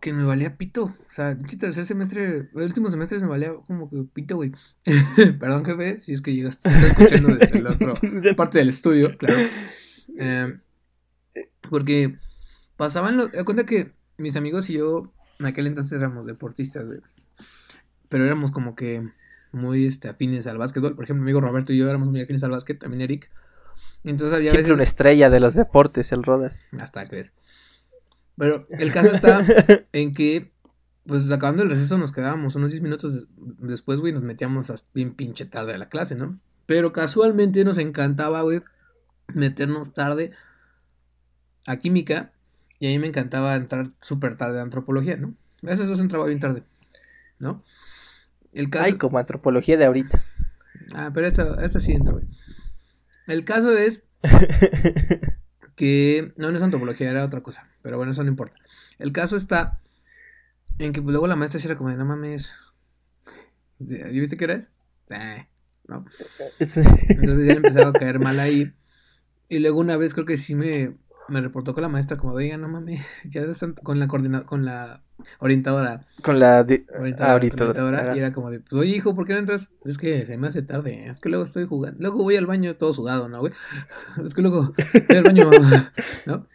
que 0.00 0.12
me 0.12 0.24
valía 0.24 0.56
pito. 0.56 0.84
O 0.84 0.96
sea, 1.10 1.30
el 1.30 1.58
tercer 1.58 1.84
semestre, 1.84 2.48
el 2.54 2.62
último 2.62 2.88
semestre 2.88 3.18
me 3.20 3.26
valía 3.26 3.54
como 3.66 3.90
que 3.90 4.04
pito, 4.12 4.36
güey. 4.36 4.52
Perdón, 5.38 5.64
jefe, 5.64 5.98
si 5.98 6.12
es 6.12 6.22
que 6.22 6.34
llegas, 6.34 6.56
estás 6.56 6.82
escuchando 6.82 7.34
desde 7.34 7.60
la 7.60 7.70
otra 7.70 7.94
parte 8.36 8.58
del 8.58 8.68
estudio, 8.68 9.16
claro. 9.16 9.38
Eh, 10.20 10.58
porque 11.70 12.18
pasaban 12.76 13.16
los. 13.16 13.30
Da 13.30 13.44
cuenta 13.44 13.64
que 13.64 13.92
mis 14.16 14.34
amigos 14.34 14.68
y 14.68 14.72
yo, 14.72 15.12
en 15.38 15.46
aquel 15.46 15.68
entonces 15.68 15.92
éramos 15.92 16.26
deportistas, 16.26 16.86
güey. 16.86 16.98
Pero 18.08 18.24
éramos 18.24 18.50
como 18.50 18.74
que 18.74 19.06
muy 19.52 19.86
este, 19.86 20.08
afines 20.08 20.48
al 20.48 20.58
básquetbol. 20.58 20.96
Por 20.96 21.04
ejemplo, 21.04 21.22
mi 21.22 21.30
amigo 21.30 21.40
Roberto 21.40 21.72
y 21.72 21.76
yo 21.76 21.88
éramos 21.88 22.08
muy 22.08 22.20
afines 22.20 22.42
al 22.42 22.50
básquet, 22.50 22.80
también 22.80 23.02
Eric. 23.02 23.30
Entonces 24.02 24.34
había 24.36 24.50
Siempre 24.50 24.72
una 24.72 24.82
estrella 24.82 25.30
de 25.30 25.38
los 25.38 25.54
deportes, 25.54 26.10
el 26.10 26.24
Rodas. 26.24 26.58
Hasta 26.80 27.06
crees. 27.06 27.32
Pero 28.38 28.66
el 28.70 28.92
caso 28.92 29.10
está 29.10 29.44
en 29.92 30.14
que, 30.14 30.52
pues 31.06 31.30
acabando 31.30 31.62
el 31.62 31.68
receso 31.68 31.98
nos 31.98 32.12
quedábamos 32.12 32.54
unos 32.54 32.70
10 32.70 32.82
minutos 32.82 33.26
después, 33.36 34.00
güey, 34.00 34.12
nos 34.12 34.22
metíamos 34.22 34.70
hasta 34.70 34.88
bien 34.94 35.14
pinche 35.14 35.44
tarde 35.44 35.74
a 35.74 35.78
la 35.78 35.88
clase, 35.88 36.14
¿no? 36.14 36.38
Pero 36.66 36.92
casualmente 36.92 37.64
nos 37.64 37.78
encantaba, 37.78 38.42
güey, 38.42 38.62
meternos 39.28 39.92
tarde 39.92 40.32
a 41.66 41.76
química 41.76 42.32
y 42.78 42.86
a 42.86 42.90
mí 42.90 42.98
me 42.98 43.08
encantaba 43.08 43.56
entrar 43.56 43.90
súper 44.00 44.36
tarde 44.36 44.60
a 44.60 44.62
antropología, 44.62 45.16
¿no? 45.16 45.34
A 45.62 45.70
veces 45.70 45.88
dos 45.88 46.00
entraba 46.00 46.26
bien 46.26 46.38
tarde, 46.38 46.62
¿no? 47.38 47.64
El 48.52 48.70
caso... 48.70 48.86
Ay, 48.86 48.92
como 48.94 49.18
antropología 49.18 49.76
de 49.76 49.84
ahorita. 49.84 50.22
Ah, 50.94 51.10
pero 51.12 51.26
esta, 51.26 51.64
esta 51.64 51.80
sí 51.80 51.92
entra, 51.92 52.12
güey. 52.12 52.24
El 53.26 53.44
caso 53.44 53.72
es 53.76 54.04
que 55.78 56.32
no, 56.36 56.50
no 56.50 56.56
es 56.56 56.62
antropología, 56.62 57.08
era 57.08 57.24
otra 57.24 57.40
cosa. 57.40 57.68
Pero 57.82 57.96
bueno, 57.96 58.10
eso 58.10 58.24
no 58.24 58.28
importa. 58.28 58.56
El 58.98 59.12
caso 59.12 59.36
está 59.36 59.80
en 60.78 60.92
que 60.92 61.00
pues, 61.00 61.12
luego 61.12 61.28
la 61.28 61.36
maestra 61.36 61.60
se 61.60 61.68
era 61.68 61.76
como 61.76 61.90
de, 61.90 61.96
no 61.96 62.04
mames. 62.04 62.52
¿Y 63.78 64.18
viste 64.18 64.36
qué 64.36 64.44
hora 64.44 64.54
es? 64.54 64.72
no. 65.86 66.04
Entonces 66.58 67.46
ya 67.46 67.52
le 67.52 67.52
empezaba 67.52 67.90
a 67.90 67.92
caer 67.92 68.18
mal 68.20 68.40
ahí. 68.40 68.74
Y 69.48 69.60
luego 69.60 69.78
una 69.78 69.96
vez 69.96 70.14
creo 70.14 70.26
que 70.26 70.36
sí 70.36 70.56
me, 70.56 70.96
me 71.28 71.40
reportó 71.40 71.74
con 71.74 71.82
la 71.82 71.88
maestra 71.88 72.16
como, 72.16 72.32
oiga, 72.32 72.58
no 72.58 72.68
mames, 72.68 73.00
ya 73.24 73.42
están 73.42 73.74
con 73.74 74.00
la 74.00 74.08
coordinadora, 74.08 74.48
con 74.48 74.64
la 74.64 75.04
orientadora. 75.38 76.06
Con 76.22 76.38
la 76.38 76.66
orientadora, 76.98 78.14
y 78.14 78.18
era 78.18 78.32
como 78.32 78.50
de, 78.50 78.60
pues 78.60 78.72
oye 78.72 78.96
hijo, 78.96 79.14
¿por 79.14 79.26
qué 79.26 79.32
no 79.34 79.40
entras? 79.40 79.68
Es 79.84 79.98
que 79.98 80.26
se 80.26 80.36
me 80.36 80.48
hace 80.48 80.62
tarde, 80.62 81.06
es 81.06 81.20
que 81.20 81.28
luego 81.28 81.44
estoy 81.44 81.66
jugando, 81.66 81.98
luego 82.00 82.22
voy 82.22 82.36
al 82.36 82.46
baño 82.46 82.74
todo 82.74 82.92
sudado, 82.92 83.28
¿no, 83.28 83.40
güey? 83.40 83.52
Es 84.24 84.34
que 84.34 84.42
luego 84.42 84.72
voy 85.08 85.16
al 85.16 85.24
baño, 85.24 85.50
¿no? 86.26 86.46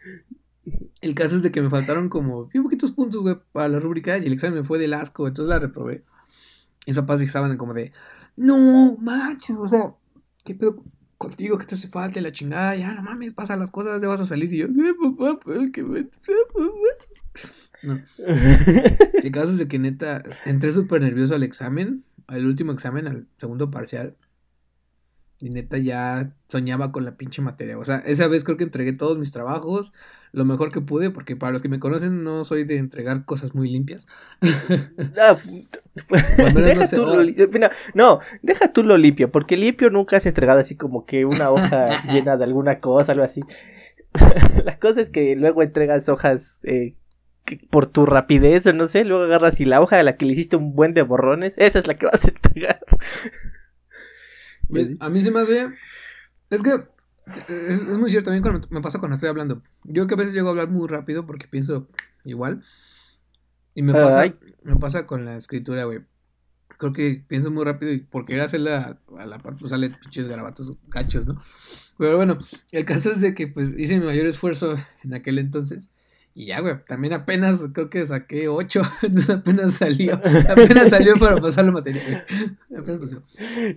El 1.01 1.15
caso 1.15 1.35
es 1.35 1.43
de 1.43 1.51
que 1.51 1.61
me 1.61 1.69
faltaron 1.69 2.09
como 2.09 2.47
bien 2.47 2.63
poquitos 2.63 2.91
puntos, 2.91 3.21
güey, 3.21 3.37
para 3.51 3.67
la 3.67 3.79
rúbrica 3.79 4.17
y 4.17 4.25
el 4.25 4.33
examen 4.33 4.59
me 4.59 4.63
fue 4.63 4.79
del 4.79 4.93
asco, 4.93 5.27
entonces 5.27 5.49
la 5.49 5.59
reprobé. 5.59 6.03
Y 6.85 6.91
esos 6.91 7.03
papás 7.03 7.21
estaban 7.21 7.55
como 7.57 7.73
de, 7.73 7.91
no 8.35 8.97
manches, 8.99 9.57
o 9.57 9.67
sea, 9.67 9.93
¿qué 10.43 10.55
pedo? 10.55 10.83
contigo 11.23 11.57
que 11.57 11.65
te 11.65 11.75
hace 11.75 11.87
falta 11.87 12.19
la 12.19 12.33
chingada, 12.33 12.75
ya 12.75 12.93
no 12.93 13.01
mames, 13.01 13.33
pasa 13.33 13.55
las 13.55 13.71
cosas, 13.71 14.01
ya 14.01 14.09
vas 14.09 14.19
a 14.19 14.25
salir 14.25 14.53
y 14.53 14.57
yo, 14.57 14.65
eh, 14.65 14.93
papá, 15.01 15.39
pues 15.39 15.71
que 15.71 15.81
me... 15.81 16.07
No. 17.83 17.99
El 19.23 19.31
caso 19.31 19.51
es 19.51 19.57
de 19.57 19.67
que 19.67 19.79
neta, 19.79 20.23
entré 20.45 20.71
súper 20.71 21.01
nervioso 21.01 21.35
al 21.35 21.43
examen, 21.43 22.03
al 22.27 22.45
último 22.45 22.71
examen, 22.71 23.07
al 23.07 23.27
segundo 23.37 23.71
parcial. 23.71 24.15
Y 25.39 25.49
neta 25.49 25.77
ya 25.77 26.33
soñaba 26.47 26.91
con 26.91 27.03
la 27.03 27.17
pinche 27.17 27.41
materia. 27.41 27.77
O 27.77 27.83
sea, 27.83 27.97
esa 27.97 28.27
vez 28.27 28.43
creo 28.43 28.55
que 28.55 28.63
entregué 28.63 28.93
todos 28.93 29.17
mis 29.17 29.31
trabajos 29.31 29.91
lo 30.33 30.45
mejor 30.45 30.71
que 30.71 30.81
pude, 30.81 31.11
porque 31.11 31.35
para 31.35 31.51
los 31.53 31.61
que 31.61 31.69
me 31.69 31.79
conocen 31.79 32.23
no 32.23 32.43
soy 32.43 32.63
de 32.63 32.77
entregar 32.77 33.23
cosas 33.23 33.55
muy 33.55 33.69
limpias. 33.69 34.07
Ah, 35.15 35.37
deja 36.55 36.87
tú 36.87 37.05
lo, 37.05 37.69
no, 37.93 38.19
deja 38.41 38.73
tú 38.73 38.83
lo 38.83 38.97
limpio, 38.97 39.31
porque 39.31 39.55
limpio 39.55 39.91
nunca 39.91 40.17
has 40.17 40.25
entregado 40.25 40.59
así 40.59 40.75
como 40.75 41.05
que 41.05 41.23
una 41.25 41.51
hoja 41.51 42.03
llena 42.11 42.35
de 42.35 42.45
alguna 42.45 42.79
cosa, 42.79 43.11
algo 43.11 43.23
así. 43.23 43.41
la 44.65 44.79
cosa 44.79 45.01
es 45.01 45.11
que 45.11 45.35
luego 45.35 45.61
entregas 45.61 46.09
hojas 46.09 46.61
eh, 46.63 46.95
por 47.69 47.87
tu 47.87 48.05
rapidez 48.05 48.65
o 48.67 48.73
no 48.73 48.87
sé, 48.87 49.03
luego 49.03 49.23
agarras 49.23 49.59
y 49.59 49.65
la 49.65 49.81
hoja 49.81 49.97
de 49.97 50.03
la 50.03 50.15
que 50.15 50.25
le 50.25 50.33
hiciste 50.33 50.55
un 50.55 50.73
buen 50.73 50.93
de 50.93 51.01
borrones, 51.01 51.55
esa 51.57 51.79
es 51.79 51.87
la 51.87 51.95
que 51.95 52.05
vas 52.05 52.25
a 52.25 52.29
entregar. 52.29 52.79
Pues, 54.69 54.93
a 55.01 55.09
mí 55.09 55.21
se 55.21 55.29
me 55.29 55.41
hace. 55.41 55.69
Es 56.49 56.63
que. 56.63 56.83
Es, 57.47 57.83
muy 57.85 58.09
cierto, 58.09 58.31
también 58.31 58.41
cuando 58.41 58.67
me 58.69 58.81
pasa 58.81 58.99
cuando 58.99 59.15
estoy 59.15 59.29
hablando. 59.29 59.61
Yo 59.83 60.07
que 60.07 60.15
a 60.15 60.17
veces 60.17 60.33
llego 60.33 60.47
a 60.47 60.51
hablar 60.51 60.69
muy 60.69 60.87
rápido 60.87 61.25
porque 61.25 61.47
pienso 61.47 61.87
igual. 62.23 62.63
Y 63.75 63.83
me 63.83 63.93
pasa, 63.93 64.33
me 64.63 64.75
pasa 64.77 65.05
con 65.05 65.25
la 65.25 65.35
escritura, 65.35 65.83
güey. 65.83 65.99
Creo 66.77 66.91
que 66.91 67.23
pienso 67.27 67.51
muy 67.51 67.63
rápido 67.63 67.91
y 67.91 67.99
por 67.99 68.25
querer 68.25 68.41
hacerla 68.41 68.99
a 69.17 69.25
la 69.25 69.39
par, 69.39 69.57
pues 69.57 69.69
sale 69.69 69.89
pinches 69.89 70.27
garabatos 70.27 70.73
gachos, 70.87 71.27
¿no? 71.27 71.39
Pero 71.97 72.17
bueno, 72.17 72.39
el 72.71 72.85
caso 72.85 73.11
es 73.11 73.21
de 73.21 73.33
que 73.33 73.47
pues 73.47 73.77
hice 73.77 73.99
mi 73.99 74.05
mayor 74.05 74.25
esfuerzo 74.25 74.75
en 75.03 75.13
aquel 75.13 75.39
entonces. 75.39 75.93
Y 76.35 76.47
ya, 76.47 76.61
güey, 76.61 76.75
también 76.87 77.13
apenas 77.13 77.63
creo 77.73 77.89
que 77.89 78.05
saqué 78.05 78.47
8, 78.47 78.81
entonces 79.03 79.29
apenas 79.29 79.73
salió, 79.73 80.19
apenas 80.49 80.89
salió 80.89 81.15
para 81.17 81.39
pasar 81.39 81.65
la 81.65 81.71
materia. 81.71 82.25
Apenas 82.75 83.01
pasó. 83.01 83.23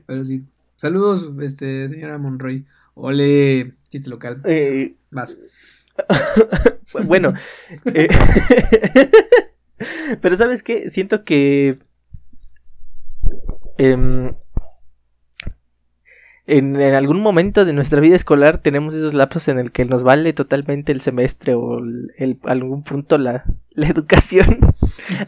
Pero 0.06 0.24
sí, 0.24 0.42
Saludos, 0.76 1.30
este, 1.40 1.88
señora 1.88 2.18
Monroy. 2.18 2.66
Ole, 2.94 3.72
chiste 3.88 4.10
local. 4.10 4.42
Eh, 4.44 4.94
Vas. 5.10 5.36
bueno. 7.06 7.32
Eh, 7.86 8.08
pero 10.20 10.36
sabes 10.36 10.62
qué, 10.62 10.90
siento 10.90 11.24
que... 11.24 11.78
Em, 13.78 14.34
en, 16.48 16.76
algún 16.76 17.20
momento 17.20 17.64
de 17.64 17.72
nuestra 17.72 18.00
vida 18.00 18.14
escolar 18.14 18.58
tenemos 18.58 18.94
esos 18.94 19.14
lapsos 19.14 19.48
en 19.48 19.58
el 19.58 19.72
que 19.72 19.84
nos 19.84 20.04
vale 20.04 20.32
totalmente 20.32 20.92
el 20.92 21.00
semestre 21.00 21.54
o 21.54 21.78
el, 21.78 22.38
algún 22.44 22.84
punto 22.84 23.18
la, 23.18 23.44
la 23.70 23.88
educación. 23.88 24.60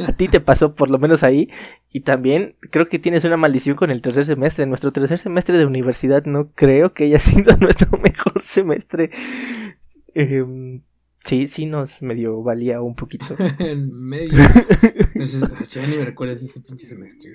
A 0.06 0.12
ti 0.12 0.28
te 0.28 0.40
pasó 0.40 0.74
por 0.74 0.90
lo 0.90 0.98
menos 0.98 1.24
ahí. 1.24 1.50
Y 1.90 2.00
también 2.00 2.54
creo 2.70 2.86
que 2.86 3.00
tienes 3.00 3.24
una 3.24 3.36
maldición 3.36 3.74
con 3.74 3.90
el 3.90 4.00
tercer 4.00 4.26
semestre. 4.26 4.66
Nuestro 4.66 4.92
tercer 4.92 5.18
semestre 5.18 5.58
de 5.58 5.66
universidad 5.66 6.24
no 6.24 6.52
creo 6.54 6.92
que 6.94 7.04
haya 7.04 7.18
sido 7.18 7.56
nuestro 7.56 7.98
mejor 7.98 8.40
semestre. 8.42 9.10
Em, 10.14 10.82
sí, 11.24 11.48
sí 11.48 11.66
nos 11.66 12.00
medio 12.00 12.44
valía 12.44 12.80
un 12.80 12.94
poquito. 12.94 13.34
en 13.58 13.92
medio. 13.92 14.44
Entonces, 15.14 15.68
ya 15.68 15.84
ni 15.84 15.96
me 15.96 16.04
recuerdas 16.04 16.40
ese 16.42 16.60
pinche 16.60 16.86
semestre. 16.86 17.32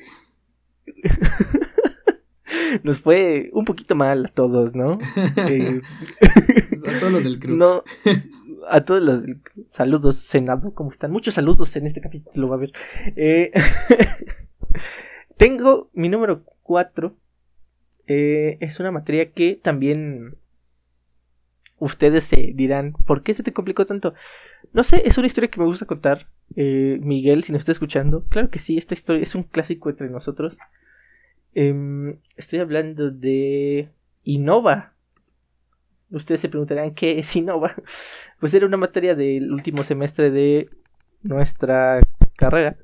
Nos 2.84 3.00
fue 3.00 3.50
un 3.54 3.66
poquito 3.66 3.96
mal 3.96 4.26
a 4.26 4.30
todos, 4.30 4.76
¿no? 4.76 4.98
Eh, 5.38 5.82
a 6.88 7.00
todos 7.00 7.12
los 7.12 7.24
del 7.24 7.40
club. 7.40 7.58
No, 7.58 7.84
a 8.68 8.84
todos 8.84 9.02
los 9.02 9.24
saludos, 9.72 10.18
Senado, 10.18 10.74
¿cómo 10.74 10.92
están? 10.92 11.12
Muchos 11.12 11.34
saludos 11.34 11.76
en 11.76 11.86
este 11.86 12.02
capítulo, 12.02 12.48
va 12.48 12.56
a 12.56 12.58
haber. 12.58 12.74
Eh, 13.16 13.52
tengo 15.38 15.90
mi 15.94 16.10
número 16.10 16.44
4. 16.64 17.16
Eh, 18.08 18.58
es 18.60 18.80
una 18.80 18.92
materia 18.92 19.32
que 19.32 19.60
también 19.62 20.36
ustedes 21.80 22.26
se 22.26 22.52
dirán, 22.54 22.94
¿por 23.06 23.24
qué 23.24 23.34
se 23.34 23.44
te 23.44 23.54
complicó 23.54 23.86
tanto? 23.86 24.14
No 24.74 24.84
sé, 24.84 25.04
es 25.06 25.18
una 25.18 25.28
historia 25.28 25.50
que 25.50 25.60
me 25.60 25.66
gusta 25.66 25.86
contar. 25.86 26.28
Miguel, 26.56 27.44
si 27.44 27.52
nos 27.52 27.62
está 27.62 27.72
escuchando, 27.72 28.26
claro 28.26 28.50
que 28.50 28.60
sí, 28.60 28.78
esta 28.78 28.94
historia 28.94 29.24
es 29.24 29.36
un 29.36 29.44
clásico 29.44 29.90
entre 29.90 30.10
nosotros. 30.10 30.56
Em, 31.56 32.18
estoy 32.36 32.60
hablando 32.60 33.12
de 33.12 33.90
Innova. 34.24 34.94
Ustedes 36.10 36.42
se 36.42 36.50
preguntarán 36.50 36.94
qué 36.94 37.20
es 37.20 37.36
Innova. 37.36 37.76
Pues 38.40 38.54
era 38.54 38.66
una 38.66 38.76
materia 38.76 39.16
del 39.16 39.54
último 39.54 39.86
semestre 39.86 40.30
de 40.30 40.66
nuestra 41.22 42.02
carrera, 42.36 42.76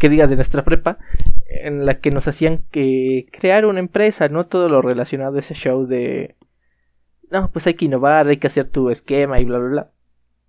que 0.00 0.08
diga 0.08 0.26
de 0.26 0.34
nuestra 0.34 0.64
prepa, 0.64 0.98
en 1.46 1.86
la 1.86 2.00
que 2.00 2.10
nos 2.10 2.26
hacían 2.26 2.64
que 2.72 3.28
crear 3.30 3.64
una 3.64 3.78
empresa, 3.78 4.28
no 4.28 4.46
todo 4.46 4.68
lo 4.68 4.82
relacionado 4.82 5.36
a 5.36 5.38
ese 5.38 5.54
show 5.54 5.86
de 5.86 6.34
no, 7.30 7.50
pues 7.50 7.66
hay 7.66 7.74
que 7.74 7.84
innovar, 7.84 8.26
hay 8.26 8.38
que 8.38 8.46
hacer 8.46 8.64
tu 8.64 8.90
esquema 8.90 9.40
y 9.40 9.44
bla 9.44 9.58
bla 9.58 9.68
bla. 9.68 9.90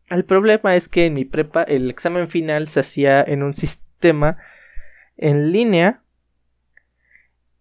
El 0.10 0.26
problema 0.26 0.76
es 0.76 0.88
que 0.88 1.06
en 1.06 1.14
mi 1.14 1.26
prepa 1.26 1.64
el 1.64 1.90
examen 1.90 2.30
final 2.30 2.68
se 2.68 2.80
hacía 2.80 3.22
en 3.22 3.44
un 3.44 3.54
sistema 3.54 4.38
en 5.18 5.52
línea 5.52 6.02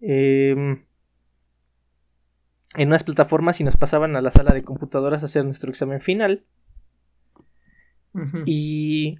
Em, 0.00 0.84
en 2.76 2.88
unas 2.88 3.02
plataformas 3.02 3.61
y 3.61 3.64
nos 3.64 3.76
pasaban 3.76 4.14
a 4.16 4.20
la 4.20 4.30
sala 4.30 4.54
de 4.54 4.62
computadoras 4.62 5.22
a 5.22 5.26
hacer 5.26 5.44
nuestro 5.44 5.70
examen 5.70 6.00
final. 6.00 6.44
Y. 8.46 9.18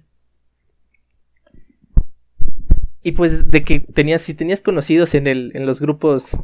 Y 3.01 3.13
pues 3.13 3.49
de 3.49 3.63
que 3.63 3.79
tenías, 3.79 4.21
si 4.21 4.33
tenías 4.33 4.61
conocidos 4.61 5.15
en 5.15 5.27
el, 5.27 5.51
en 5.55 5.65
los 5.65 5.79
grupos 5.79 6.35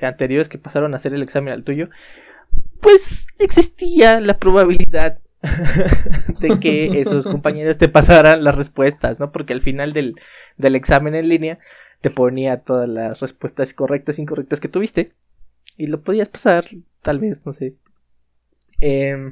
anteriores 0.00 0.48
que 0.48 0.58
pasaron 0.58 0.94
a 0.94 0.96
hacer 0.96 1.12
el 1.12 1.22
examen 1.22 1.52
al 1.52 1.64
tuyo, 1.64 1.90
pues 2.80 3.26
existía 3.38 4.18
la 4.20 4.38
probabilidad 4.38 5.18
de 6.40 6.58
que 6.60 7.00
esos 7.00 7.24
compañeros 7.30 7.76
te 7.76 7.88
pasaran 7.88 8.42
las 8.42 8.56
respuestas, 8.56 9.20
¿no? 9.20 9.32
Porque 9.32 9.52
al 9.52 9.60
final 9.60 9.92
del, 9.92 10.16
del 10.56 10.76
examen 10.76 11.14
en 11.14 11.28
línea 11.28 11.58
te 12.02 12.10
ponía 12.10 12.58
todas 12.60 12.88
las 12.88 13.20
respuestas 13.20 13.72
correctas 13.72 14.18
e 14.18 14.22
incorrectas 14.22 14.60
que 14.60 14.68
tuviste 14.68 15.12
y 15.78 15.86
lo 15.86 16.02
podías 16.02 16.28
pasar, 16.28 16.66
tal 17.00 17.20
vez, 17.20 17.46
no 17.46 17.54
sé. 17.54 17.76
Eh, 18.80 19.30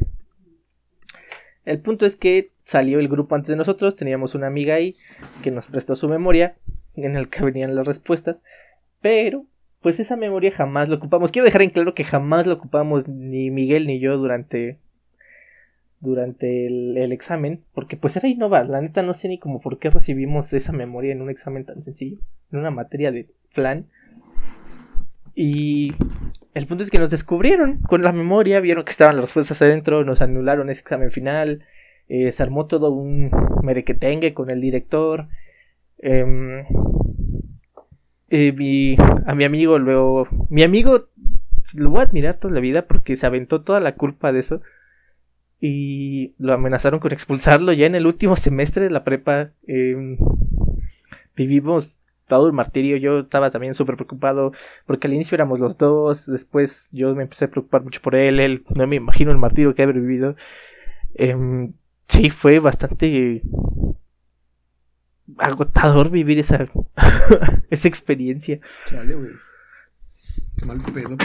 el 1.64 1.80
punto 1.80 2.06
es 2.06 2.16
que 2.16 2.52
salió 2.62 3.00
el 3.00 3.08
grupo 3.08 3.34
antes 3.34 3.48
de 3.48 3.56
nosotros, 3.56 3.96
teníamos 3.96 4.34
una 4.34 4.46
amiga 4.46 4.76
ahí 4.76 4.96
que 5.42 5.50
nos 5.50 5.66
prestó 5.66 5.96
su 5.96 6.08
memoria 6.08 6.56
en 6.94 7.16
el 7.16 7.28
que 7.28 7.44
venían 7.44 7.74
las 7.74 7.86
respuestas, 7.86 8.44
pero 9.00 9.46
pues 9.80 9.98
esa 9.98 10.16
memoria 10.16 10.52
jamás 10.52 10.88
la 10.88 10.96
ocupamos. 10.96 11.32
Quiero 11.32 11.46
dejar 11.46 11.62
en 11.62 11.70
claro 11.70 11.94
que 11.94 12.04
jamás 12.04 12.46
la 12.46 12.54
ocupamos 12.54 13.08
ni 13.08 13.50
Miguel 13.50 13.86
ni 13.86 13.98
yo 13.98 14.16
durante 14.16 14.78
durante 16.00 16.66
el, 16.66 17.12
examen, 17.12 17.62
porque 17.74 17.96
pues 17.96 18.16
era 18.16 18.28
innova, 18.28 18.64
la 18.64 18.80
neta 18.80 19.02
no 19.02 19.14
sé 19.14 19.28
ni 19.28 19.38
como 19.38 19.60
por 19.60 19.78
qué 19.78 19.90
recibimos 19.90 20.52
esa 20.52 20.72
memoria 20.72 21.12
en 21.12 21.20
un 21.20 21.30
examen 21.30 21.64
tan 21.64 21.82
sencillo, 21.82 22.18
en 22.50 22.58
una 22.58 22.70
materia 22.70 23.12
de 23.12 23.28
plan. 23.54 23.86
Y 25.34 25.92
el 26.54 26.66
punto 26.66 26.82
es 26.82 26.90
que 26.90 26.98
nos 26.98 27.10
descubrieron 27.10 27.80
con 27.80 28.02
la 28.02 28.12
memoria, 28.12 28.60
vieron 28.60 28.84
que 28.84 28.90
estaban 28.90 29.16
las 29.16 29.26
respuestas 29.26 29.60
adentro, 29.62 30.04
nos 30.04 30.20
anularon 30.20 30.70
ese 30.70 30.80
examen 30.80 31.10
final, 31.10 31.64
eh, 32.08 32.32
se 32.32 32.42
armó 32.42 32.66
todo 32.66 32.90
un 32.90 33.30
merequetengue 33.62 34.34
con 34.34 34.50
el 34.50 34.60
director. 34.60 35.28
Em, 35.98 36.64
eh, 38.30 38.96
a 39.26 39.34
mi 39.34 39.44
amigo 39.44 39.78
luego, 39.78 40.26
mi 40.48 40.62
amigo 40.62 41.08
lo 41.74 41.90
voy 41.90 42.00
a 42.00 42.04
admirar 42.04 42.38
toda 42.38 42.54
la 42.54 42.60
vida 42.60 42.86
porque 42.86 43.16
se 43.16 43.26
aventó 43.26 43.62
toda 43.62 43.80
la 43.80 43.96
culpa 43.96 44.32
de 44.32 44.40
eso 44.40 44.62
y 45.60 46.34
lo 46.38 46.54
amenazaron 46.54 47.00
con 47.00 47.12
expulsarlo 47.12 47.72
ya 47.72 47.86
en 47.86 47.94
el 47.94 48.06
último 48.06 48.34
semestre 48.36 48.84
de 48.84 48.90
la 48.90 49.04
prepa. 49.04 49.50
Em, 49.66 50.16
vivimos 51.36 51.94
todo 52.26 52.46
el 52.46 52.52
martirio. 52.52 52.96
Yo 52.96 53.20
estaba 53.20 53.50
también 53.50 53.74
súper 53.74 53.96
preocupado 53.96 54.52
porque 54.86 55.06
al 55.06 55.14
inicio 55.14 55.34
éramos 55.34 55.60
los 55.60 55.76
dos. 55.76 56.26
Después 56.26 56.88
yo 56.92 57.14
me 57.14 57.24
empecé 57.24 57.44
a 57.44 57.50
preocupar 57.50 57.82
mucho 57.82 58.00
por 58.00 58.14
él. 58.14 58.40
Él 58.40 58.64
no 58.74 58.86
me 58.86 58.96
imagino 58.96 59.30
el 59.32 59.38
martirio 59.38 59.74
que 59.74 59.82
haber 59.82 60.00
vivido. 60.00 60.34
Eh, 61.14 61.36
sí, 62.08 62.30
fue 62.30 62.58
bastante 62.58 63.42
agotador 65.36 66.10
vivir 66.10 66.38
esa, 66.38 66.66
esa 67.70 67.88
experiencia. 67.88 68.60
Chale, 68.86 69.14
güey. 69.14 69.30
Qué 70.56 70.66
mal 70.66 70.78
pedo. 70.92 71.16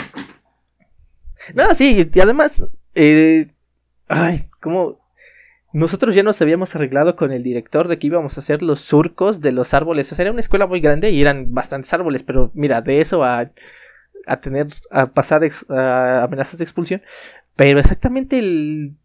No, 1.53 1.73
sí, 1.75 2.09
y 2.11 2.19
además, 2.19 2.63
eh, 2.95 3.54
ay, 4.07 4.47
como 4.61 4.99
nosotros 5.73 6.15
ya 6.15 6.23
nos 6.23 6.41
habíamos 6.41 6.73
arreglado 6.75 7.15
con 7.17 7.33
el 7.33 7.43
director 7.43 7.89
de 7.89 7.99
que 7.99 8.07
íbamos 8.07 8.37
a 8.37 8.39
hacer 8.39 8.61
los 8.61 8.79
surcos 8.79 9.41
de 9.41 9.51
los 9.51 9.73
árboles. 9.73 10.09
O 10.11 10.15
sea, 10.15 10.23
era 10.23 10.31
una 10.31 10.39
escuela 10.39 10.67
muy 10.67 10.79
grande 10.79 11.11
y 11.11 11.21
eran 11.21 11.53
bastantes 11.53 11.93
árboles, 11.93 12.23
pero 12.23 12.49
mira, 12.53 12.81
de 12.81 13.01
eso 13.01 13.25
a, 13.25 13.51
a 14.25 14.39
tener, 14.39 14.67
a 14.89 15.07
pasar 15.07 15.41
amenazas 15.67 16.59
de 16.59 16.63
expulsión. 16.63 17.01
Pero 17.57 17.79
exactamente 17.79 18.39
el 18.39 18.95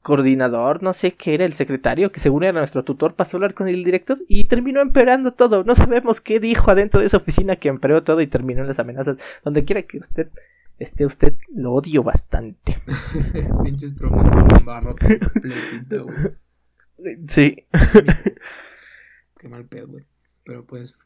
coordinador, 0.00 0.82
no 0.82 0.92
sé 0.92 1.12
qué 1.12 1.34
era, 1.34 1.44
el 1.44 1.54
secretario, 1.54 2.12
que 2.12 2.20
según 2.20 2.44
era 2.44 2.58
nuestro 2.58 2.84
tutor, 2.84 3.14
pasó 3.14 3.36
a 3.36 3.38
hablar 3.38 3.54
con 3.54 3.68
el 3.68 3.84
director 3.84 4.18
y 4.28 4.44
terminó 4.44 4.80
empeorando 4.80 5.32
todo. 5.32 5.64
No 5.64 5.74
sabemos 5.74 6.20
qué 6.20 6.40
dijo 6.40 6.70
adentro 6.70 7.00
de 7.00 7.06
esa 7.06 7.16
oficina 7.16 7.56
que 7.56 7.68
empeoró 7.68 8.02
todo 8.04 8.20
y 8.20 8.26
terminó 8.26 8.60
en 8.60 8.68
las 8.68 8.78
amenazas. 8.78 9.16
Donde 9.44 9.64
quiera 9.64 9.82
que 9.82 9.98
usted 9.98 10.28
este 10.78 11.06
usted 11.06 11.36
lo 11.54 11.72
odio 11.72 12.02
bastante. 12.02 12.82
Pinches 13.62 13.94
bromas 13.94 14.30
con 14.30 14.64
barro 14.64 14.94
completito, 14.96 16.04
güey. 16.04 16.16
Sí. 17.26 17.66
Qué 19.38 19.48
mal 19.48 19.66
pedo, 19.66 19.88
güey. 19.88 20.06
Pero 20.44 20.64
pues, 20.64 20.96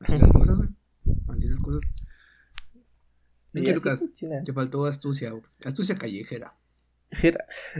así 0.00 0.18
las 0.18 0.30
cosas, 0.30 0.56
güey. 0.56 0.68
Así 1.28 1.48
las 1.48 1.58
cosas. 1.58 1.90
Pinche 3.50 3.74
Lucas, 3.74 4.04
te 4.44 4.52
faltó 4.52 4.84
astucia, 4.84 5.30
güey. 5.30 5.42
Astucia 5.64 5.96
callejera. 5.96 6.54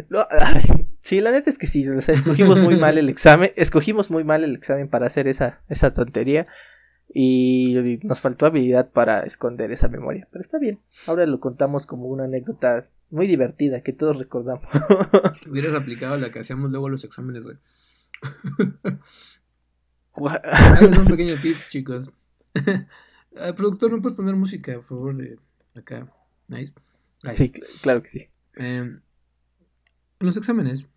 No, 0.09 0.27
sí, 1.01 1.21
la 1.21 1.31
neta 1.31 1.51
es 1.51 1.59
que 1.59 1.67
sí, 1.67 1.87
o 1.89 2.01
sea, 2.01 2.15
escogimos 2.15 2.61
muy 2.61 2.77
mal 2.77 2.97
el 2.97 3.09
examen, 3.09 3.53
escogimos 3.57 4.11
muy 4.11 4.25
mal 4.25 4.45
el 4.45 4.55
examen 4.55 4.89
para 4.89 5.07
hacer 5.07 5.29
esa, 5.29 5.61
esa 5.69 5.93
tontería. 5.93 6.47
Y 7.09 7.99
nos 8.03 8.21
faltó 8.21 8.47
habilidad 8.47 8.91
para 8.91 9.21
esconder 9.21 9.73
esa 9.73 9.89
memoria. 9.89 10.29
Pero 10.31 10.43
está 10.43 10.59
bien. 10.59 10.81
Ahora 11.07 11.25
lo 11.27 11.41
contamos 11.41 11.87
como 11.87 12.07
una 12.07 12.25
anécdota 12.25 12.89
muy 13.11 13.27
divertida 13.27 13.83
que 13.83 13.93
todos 13.93 14.19
recordamos. 14.19 14.67
Hubieras 15.51 15.75
aplicado 15.75 16.19
la 16.19 16.31
que 16.31 16.41
hacíamos 16.41 16.71
luego 16.71 16.89
los 16.89 17.05
exámenes, 17.05 17.45
güey. 17.45 17.57
un 20.17 21.05
pequeño 21.07 21.37
tip, 21.41 21.57
chicos. 21.69 22.11
El 23.33 23.55
productor, 23.55 23.93
¿no 23.93 24.01
puedes 24.01 24.17
poner 24.17 24.35
música, 24.35 24.75
por 24.75 24.85
favor, 24.85 25.17
de 25.17 25.39
acá? 25.77 26.11
Nice. 26.49 26.75
Sí, 27.35 27.53
claro 27.83 28.03
que 28.03 28.09
sí. 28.09 28.29
en 28.55 29.03
los 30.21 30.37
exámenes, 30.37 30.91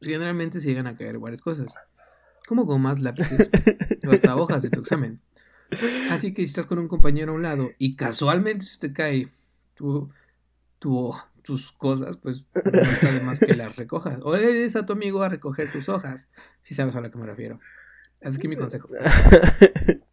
generalmente 0.00 0.60
se 0.60 0.68
llegan 0.68 0.86
a 0.86 0.96
caer 0.96 1.18
varias 1.18 1.42
cosas 1.42 1.74
como 2.46 2.64
gomas, 2.64 3.00
lápices 3.00 3.50
o 4.06 4.10
hasta 4.10 4.36
hojas 4.36 4.62
de 4.62 4.70
tu 4.70 4.80
examen. 4.80 5.20
Así 6.10 6.34
que 6.34 6.42
si 6.42 6.48
estás 6.48 6.66
con 6.66 6.78
un 6.78 6.88
compañero 6.88 7.32
a 7.32 7.34
un 7.34 7.42
lado 7.42 7.70
y 7.78 7.96
casualmente 7.96 8.64
se 8.64 8.78
te 8.78 8.92
cae 8.92 9.28
tu, 9.74 10.10
tus 10.78 11.72
cosas, 11.72 12.16
pues 12.16 12.44
no 12.54 12.80
está 12.80 13.12
de 13.12 13.20
más 13.20 13.40
que 13.40 13.54
las 13.54 13.76
recojas. 13.76 14.18
O 14.22 14.36
le 14.36 14.52
des 14.52 14.76
a 14.76 14.84
tu 14.84 14.92
amigo 14.92 15.22
a 15.22 15.28
recoger 15.28 15.70
sus 15.70 15.88
hojas, 15.88 16.28
si 16.60 16.74
sabes 16.74 16.94
a 16.94 17.00
lo 17.00 17.10
que 17.10 17.18
me 17.18 17.26
refiero. 17.26 17.58
Así 18.22 18.38
que 18.38 18.48
mi 18.48 18.56
consejo. 18.56 18.88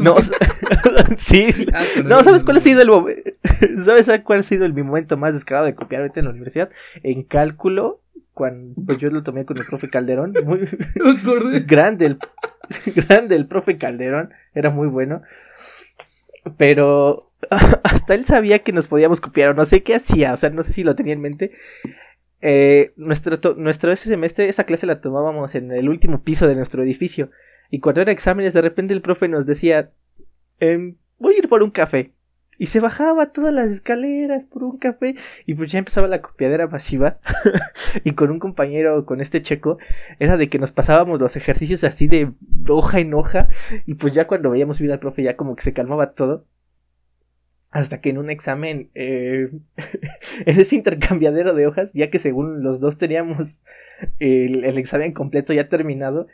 no, 0.00 0.16
sí. 1.16 1.46
Ah, 1.72 1.84
no, 2.04 2.22
¿sabes 2.22 2.44
cuál 2.46 2.56
ha 2.56 2.60
sido 2.60 2.82
el 2.82 3.34
¿Sabes 3.84 4.10
cuál 4.24 4.40
ha 4.40 4.42
sido 4.42 4.64
el 4.64 4.72
mi 4.72 4.82
momento 4.82 5.16
más 5.16 5.34
descarado 5.34 5.66
de 5.66 5.74
copiar 5.74 6.02
ahorita 6.02 6.20
en 6.20 6.26
la 6.26 6.32
universidad? 6.32 6.70
En 7.02 7.22
cálculo 7.22 8.01
cuando 8.34 8.74
pues 8.86 8.98
yo 8.98 9.10
lo 9.10 9.22
tomé 9.22 9.44
con 9.44 9.58
el 9.58 9.66
profe 9.66 9.88
Calderón, 9.88 10.32
muy 10.44 10.68
grande 11.66 12.06
el 12.06 12.18
grande 13.08 13.36
el 13.36 13.46
profe 13.46 13.76
Calderón, 13.76 14.30
era 14.54 14.70
muy 14.70 14.88
bueno. 14.88 15.22
Pero 16.56 17.30
hasta 17.84 18.14
él 18.14 18.24
sabía 18.24 18.60
que 18.60 18.72
nos 18.72 18.86
podíamos 18.86 19.20
copiar 19.20 19.50
o 19.50 19.54
no 19.54 19.64
sé 19.64 19.82
qué 19.82 19.94
hacía, 19.94 20.32
o 20.32 20.36
sea, 20.36 20.50
no 20.50 20.62
sé 20.62 20.72
si 20.72 20.84
lo 20.84 20.94
tenía 20.94 21.14
en 21.14 21.20
mente. 21.20 21.52
Eh, 22.40 22.92
nuestro, 22.96 23.54
nuestro 23.54 23.92
ese 23.92 24.08
semestre, 24.08 24.48
esa 24.48 24.64
clase 24.64 24.86
la 24.86 25.00
tomábamos 25.00 25.54
en 25.54 25.70
el 25.70 25.88
último 25.88 26.22
piso 26.22 26.48
de 26.48 26.56
nuestro 26.56 26.82
edificio. 26.82 27.30
Y 27.70 27.80
cuando 27.80 28.00
era 28.00 28.12
exámenes, 28.12 28.52
de 28.52 28.62
repente 28.62 28.92
el 28.92 29.02
profe 29.02 29.28
nos 29.28 29.46
decía, 29.46 29.92
em, 30.58 30.96
voy 31.18 31.34
a 31.34 31.38
ir 31.38 31.48
por 31.48 31.62
un 31.62 31.70
café. 31.70 32.12
Y 32.62 32.66
se 32.66 32.78
bajaba 32.78 33.32
todas 33.32 33.52
las 33.52 33.72
escaleras 33.72 34.44
por 34.44 34.62
un 34.62 34.78
café. 34.78 35.16
Y 35.46 35.54
pues 35.54 35.72
ya 35.72 35.80
empezaba 35.80 36.06
la 36.06 36.22
copiadera 36.22 36.68
masiva. 36.68 37.18
y 38.04 38.12
con 38.12 38.30
un 38.30 38.38
compañero, 38.38 39.04
con 39.04 39.20
este 39.20 39.42
checo, 39.42 39.78
era 40.20 40.36
de 40.36 40.48
que 40.48 40.60
nos 40.60 40.70
pasábamos 40.70 41.20
los 41.20 41.34
ejercicios 41.34 41.82
así 41.82 42.06
de 42.06 42.30
hoja 42.68 43.00
en 43.00 43.14
hoja. 43.14 43.48
Y 43.84 43.94
pues 43.94 44.14
ya 44.14 44.28
cuando 44.28 44.48
veíamos 44.48 44.76
subir 44.76 44.92
al 44.92 45.00
profe, 45.00 45.24
ya 45.24 45.36
como 45.36 45.56
que 45.56 45.62
se 45.64 45.72
calmaba 45.72 46.12
todo. 46.12 46.46
Hasta 47.72 48.00
que 48.00 48.10
en 48.10 48.18
un 48.18 48.30
examen, 48.30 48.90
eh, 48.94 49.50
en 50.46 50.60
ese 50.60 50.76
intercambiadero 50.76 51.54
de 51.54 51.66
hojas, 51.66 51.90
ya 51.94 52.10
que 52.10 52.20
según 52.20 52.62
los 52.62 52.78
dos 52.78 52.96
teníamos 52.96 53.64
el, 54.20 54.64
el 54.64 54.78
examen 54.78 55.12
completo 55.14 55.52
ya 55.52 55.68
terminado, 55.68 56.28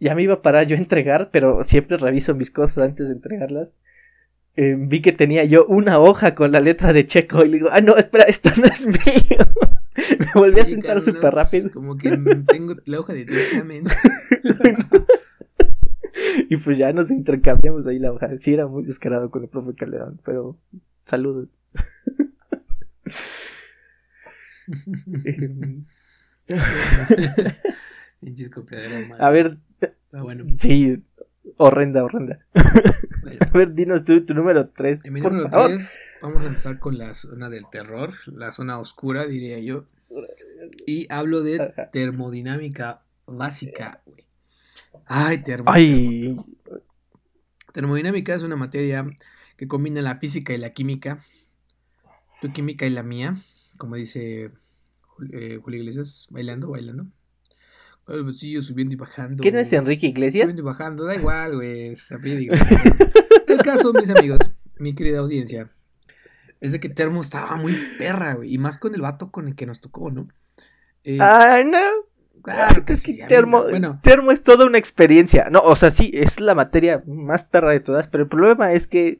ya 0.00 0.16
me 0.16 0.24
iba 0.24 0.34
a 0.34 0.42
parar 0.42 0.66
yo 0.66 0.74
a 0.74 0.80
entregar, 0.80 1.30
pero 1.30 1.62
siempre 1.62 1.98
reviso 1.98 2.34
mis 2.34 2.50
cosas 2.50 2.78
antes 2.78 3.06
de 3.06 3.14
entregarlas. 3.14 3.76
Eh, 4.54 4.76
vi 4.78 5.00
que 5.00 5.12
tenía 5.12 5.44
yo 5.44 5.64
una 5.66 5.98
hoja 5.98 6.34
con 6.34 6.52
la 6.52 6.60
letra 6.60 6.92
de 6.92 7.06
Checo 7.06 7.44
y 7.44 7.48
le 7.48 7.56
digo, 7.56 7.68
ah, 7.72 7.80
no, 7.80 7.96
espera, 7.96 8.24
esto 8.24 8.50
no 8.56 8.66
es 8.66 8.86
mío. 8.86 9.44
Me 10.18 10.26
volví 10.34 10.60
a 10.60 10.64
sentar 10.64 11.00
súper 11.00 11.34
rápido. 11.34 11.70
Como 11.70 11.96
que 11.96 12.10
tengo 12.46 12.76
la 12.84 13.00
hoja 13.00 13.14
de 13.14 13.24
tu 13.24 13.34
examen. 13.34 13.84
y 16.50 16.56
pues 16.56 16.78
ya 16.78 16.92
nos 16.92 17.10
intercambiamos 17.10 17.86
ahí 17.86 17.98
la 17.98 18.12
hoja. 18.12 18.38
Sí, 18.38 18.52
era 18.52 18.66
muy 18.66 18.84
descarado 18.84 19.30
con 19.30 19.42
el 19.42 19.48
profe 19.48 19.74
Calderón, 19.74 20.20
pero 20.24 20.58
saludos. 21.04 21.48
a 29.18 29.30
ver. 29.30 29.58
bueno. 30.12 30.44
Sí, 30.58 31.02
horrenda, 31.56 32.04
horrenda. 32.04 32.40
A 32.54 33.56
ver, 33.56 33.74
dinos 33.74 34.04
tú 34.04 34.24
tu 34.24 34.34
número 34.34 34.68
3. 34.68 35.04
En 35.04 35.12
mi 35.12 35.20
número 35.20 35.48
3 35.48 35.98
vamos 36.22 36.44
a 36.44 36.46
empezar 36.46 36.78
con 36.78 36.98
la 36.98 37.14
zona 37.14 37.50
del 37.50 37.68
terror, 37.70 38.14
la 38.26 38.52
zona 38.52 38.78
oscura, 38.78 39.26
diría 39.26 39.58
yo. 39.58 39.86
Y 40.86 41.06
hablo 41.12 41.42
de 41.42 41.72
termodinámica 41.92 43.02
básica, 43.26 44.02
güey. 44.06 44.26
Ay, 45.06 45.42
termodinámica. 45.42 46.44
Termodinámica 47.72 48.34
es 48.34 48.42
una 48.42 48.56
materia 48.56 49.04
que 49.56 49.66
combina 49.66 50.02
la 50.02 50.16
física 50.18 50.52
y 50.52 50.58
la 50.58 50.70
química. 50.70 51.24
Tu 52.40 52.52
química 52.52 52.86
y 52.86 52.90
la 52.90 53.02
mía, 53.02 53.36
como 53.78 53.96
dice 53.96 54.50
eh, 55.32 55.58
Julio 55.62 55.80
Iglesias, 55.80 56.28
bailando, 56.30 56.70
bailando. 56.70 57.06
El 58.12 58.24
bolsillo 58.24 58.60
subiendo 58.60 58.94
y 58.94 58.96
bajando. 58.96 59.40
¿Quién 59.42 59.56
es 59.56 59.72
Enrique 59.72 60.06
Iglesias? 60.06 60.42
Subiendo 60.42 60.60
y 60.60 60.64
bajando, 60.66 61.04
da 61.04 61.16
igual, 61.16 61.54
güey. 61.54 61.94
El 63.48 63.58
caso, 63.64 63.92
mis 63.94 64.10
amigos, 64.10 64.52
mi 64.78 64.94
querida 64.94 65.20
audiencia, 65.20 65.70
es 66.60 66.72
de 66.72 66.80
que 66.80 66.90
Termo 66.90 67.22
estaba 67.22 67.56
muy 67.56 67.74
perra, 67.98 68.34
güey. 68.34 68.52
Y 68.52 68.58
más 68.58 68.76
con 68.76 68.94
el 68.94 69.00
vato 69.00 69.30
con 69.30 69.48
el 69.48 69.54
que 69.54 69.64
nos 69.64 69.80
tocó, 69.80 70.10
¿no? 70.10 70.28
Eh, 71.04 71.16
Ay, 71.20 71.64
no. 71.64 71.80
Claro 72.42 72.84
que 72.84 72.96
sí. 72.96 73.20
termo, 73.28 73.62
bueno. 73.62 74.00
termo 74.02 74.30
es 74.30 74.42
toda 74.42 74.66
una 74.66 74.76
experiencia. 74.76 75.48
No, 75.50 75.60
o 75.60 75.76
sea, 75.76 75.90
sí, 75.90 76.10
es 76.12 76.40
la 76.40 76.54
materia 76.54 77.02
más 77.06 77.44
perra 77.44 77.70
de 77.70 77.80
todas, 77.80 78.08
pero 78.08 78.24
el 78.24 78.28
problema 78.28 78.72
es 78.72 78.86
que 78.86 79.18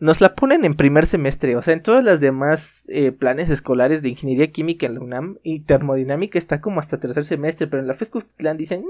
nos 0.00 0.20
la 0.20 0.34
ponen 0.34 0.64
en 0.64 0.74
primer 0.74 1.06
semestre. 1.06 1.56
O 1.56 1.62
sea, 1.62 1.74
en 1.74 1.82
todas 1.82 2.04
las 2.04 2.20
demás 2.20 2.86
eh, 2.88 3.12
planes 3.12 3.50
escolares 3.50 4.02
de 4.02 4.10
ingeniería 4.10 4.50
química 4.52 4.86
en 4.86 4.94
la 4.94 5.00
UNAM 5.00 5.38
y 5.42 5.60
termodinámica 5.60 6.38
está 6.38 6.60
como 6.60 6.80
hasta 6.80 7.00
tercer 7.00 7.24
semestre, 7.24 7.66
pero 7.66 7.82
en 7.82 7.88
la 7.88 7.94
FESCUTLAN 7.94 8.56
dicen. 8.56 8.84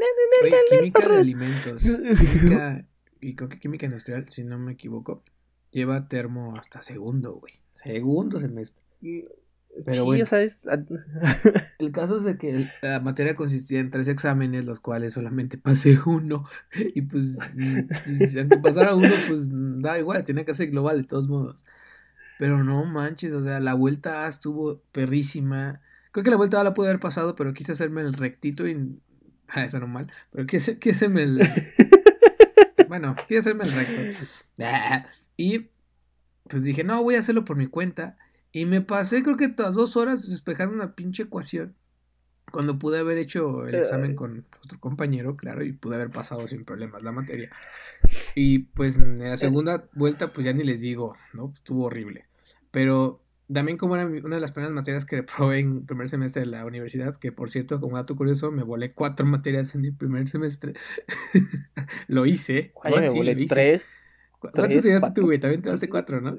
química 0.70 1.09
de 1.09 1.20
alimentos. 1.20 1.83
Química, 1.83 2.85
y 3.20 3.35
creo 3.35 3.48
que 3.48 3.59
química 3.59 3.87
industrial, 3.87 4.28
si 4.28 4.42
no 4.42 4.59
me 4.59 4.72
equivoco, 4.72 5.22
lleva 5.70 6.09
termo 6.09 6.57
hasta 6.57 6.83
segundo, 6.83 7.35
güey. 7.35 7.55
Segundo 7.74 8.40
semestre. 8.40 8.83
Pero 9.85 10.04
bueno, 10.04 10.24
el 11.78 11.92
caso 11.92 12.16
es 12.18 12.24
de 12.24 12.37
que 12.37 12.70
la 12.82 13.00
materia 13.00 13.35
consistía 13.35 13.80
en 13.80 13.90
tres 13.90 14.06
exámenes, 14.08 14.64
los 14.64 14.80
cuales 14.80 15.14
solamente 15.14 15.58
pasé 15.58 15.98
uno. 16.04 16.44
Y 16.94 17.02
pues, 17.02 17.38
pues, 18.04 18.37
aunque 18.37 18.58
pasara 18.58 18.94
uno, 18.94 19.08
pues 19.28 19.48
da 19.50 19.98
igual, 19.98 20.24
tenía 20.24 20.44
que 20.44 20.54
ser 20.54 20.70
global 20.70 21.00
de 21.02 21.08
todos 21.08 21.28
modos. 21.28 21.64
Pero 22.38 22.62
no 22.64 22.85
manches, 22.85 23.32
o 23.32 23.42
sea, 23.42 23.61
la 23.61 23.74
vuelta 23.74 24.24
A 24.24 24.28
estuvo 24.28 24.82
perrísima. 24.92 25.80
Creo 26.11 26.24
que 26.24 26.30
la 26.30 26.37
vuelta 26.37 26.61
A 26.61 26.64
la 26.64 26.74
pude 26.74 26.88
haber 26.88 27.00
pasado, 27.00 27.35
pero 27.35 27.54
quise 27.54 27.72
hacerme 27.72 28.02
el 28.02 28.14
rectito 28.14 28.66
y. 28.66 28.98
Ah, 29.54 29.64
eso 29.64 29.78
no 29.80 29.87
mal. 29.87 30.11
Pero 30.30 30.46
quise, 30.46 30.78
quise 30.78 30.92
hacerme 30.92 31.24
el. 31.24 31.40
bueno, 32.88 33.14
quise 33.28 33.40
hacerme 33.40 33.64
el 33.64 33.72
recto. 33.72 34.24
Ah, 34.61 35.04
y 35.37 35.68
pues 36.48 36.62
dije, 36.62 36.85
no, 36.85 37.02
voy 37.02 37.16
a 37.16 37.18
hacerlo 37.18 37.44
por 37.44 37.56
mi 37.56 37.66
cuenta. 37.66 38.16
Y 38.52 38.66
me 38.66 38.82
pasé 38.82 39.22
creo 39.22 39.36
que 39.36 39.48
todas 39.48 39.74
dos 39.74 39.96
horas 39.96 40.28
despejando 40.28 40.74
una 40.74 40.94
pinche 40.94 41.24
ecuación. 41.24 41.74
Cuando 42.50 42.78
pude 42.78 42.98
haber 42.98 43.16
hecho 43.16 43.66
el 43.66 43.76
examen 43.76 44.14
con 44.14 44.44
otro 44.62 44.78
compañero, 44.78 45.36
claro, 45.36 45.64
y 45.64 45.72
pude 45.72 45.94
haber 45.94 46.10
pasado 46.10 46.46
sin 46.46 46.66
problemas 46.66 47.02
la 47.02 47.12
materia. 47.12 47.50
Y 48.34 48.58
pues 48.60 48.96
en 48.96 49.20
la 49.20 49.38
segunda 49.38 49.88
vuelta, 49.94 50.34
pues 50.34 50.44
ya 50.44 50.52
ni 50.52 50.62
les 50.62 50.82
digo, 50.82 51.16
¿no? 51.32 51.50
Estuvo 51.54 51.86
horrible. 51.86 52.24
Pero 52.70 53.22
también 53.50 53.78
como 53.78 53.94
era 53.96 54.06
una 54.06 54.36
de 54.36 54.40
las 54.40 54.52
primeras 54.52 54.74
materias 54.74 55.06
que 55.06 55.22
probé 55.22 55.60
en 55.60 55.86
primer 55.86 56.08
semestre 56.08 56.40
de 56.40 56.46
la 56.46 56.66
universidad, 56.66 57.16
que 57.16 57.32
por 57.32 57.48
cierto, 57.48 57.80
como 57.80 57.96
dato 57.96 58.16
curioso, 58.16 58.50
me 58.50 58.62
volé 58.62 58.92
cuatro 58.92 59.24
materias 59.24 59.74
en 59.74 59.86
el 59.86 59.94
primer 59.94 60.28
semestre. 60.28 60.74
lo 62.06 62.26
hice. 62.26 62.74
me 62.84 63.08
volé 63.08 63.46
tres. 63.46 63.96
¿Cuántos 64.38 64.84
llegaste 64.84 65.12
tú, 65.12 65.22
güey? 65.22 65.38
También 65.38 65.62
te 65.62 65.70
hace 65.70 65.88
cuatro, 65.88 66.20
¿no? 66.20 66.38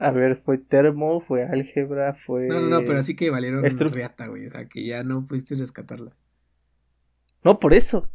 A 0.00 0.12
ver, 0.12 0.36
fue 0.36 0.56
termo, 0.56 1.20
fue 1.20 1.44
álgebra, 1.44 2.14
fue. 2.14 2.48
No, 2.48 2.58
no, 2.58 2.68
no, 2.68 2.86
pero 2.86 2.98
así 2.98 3.14
que 3.14 3.28
valieron 3.28 3.62
riata, 3.62 4.28
güey. 4.28 4.46
O 4.46 4.50
sea, 4.50 4.64
que 4.64 4.82
ya 4.82 5.02
no 5.04 5.26
pudiste 5.26 5.54
rescatarla. 5.54 6.16
No, 7.44 7.60
por 7.60 7.74
eso. 7.74 8.10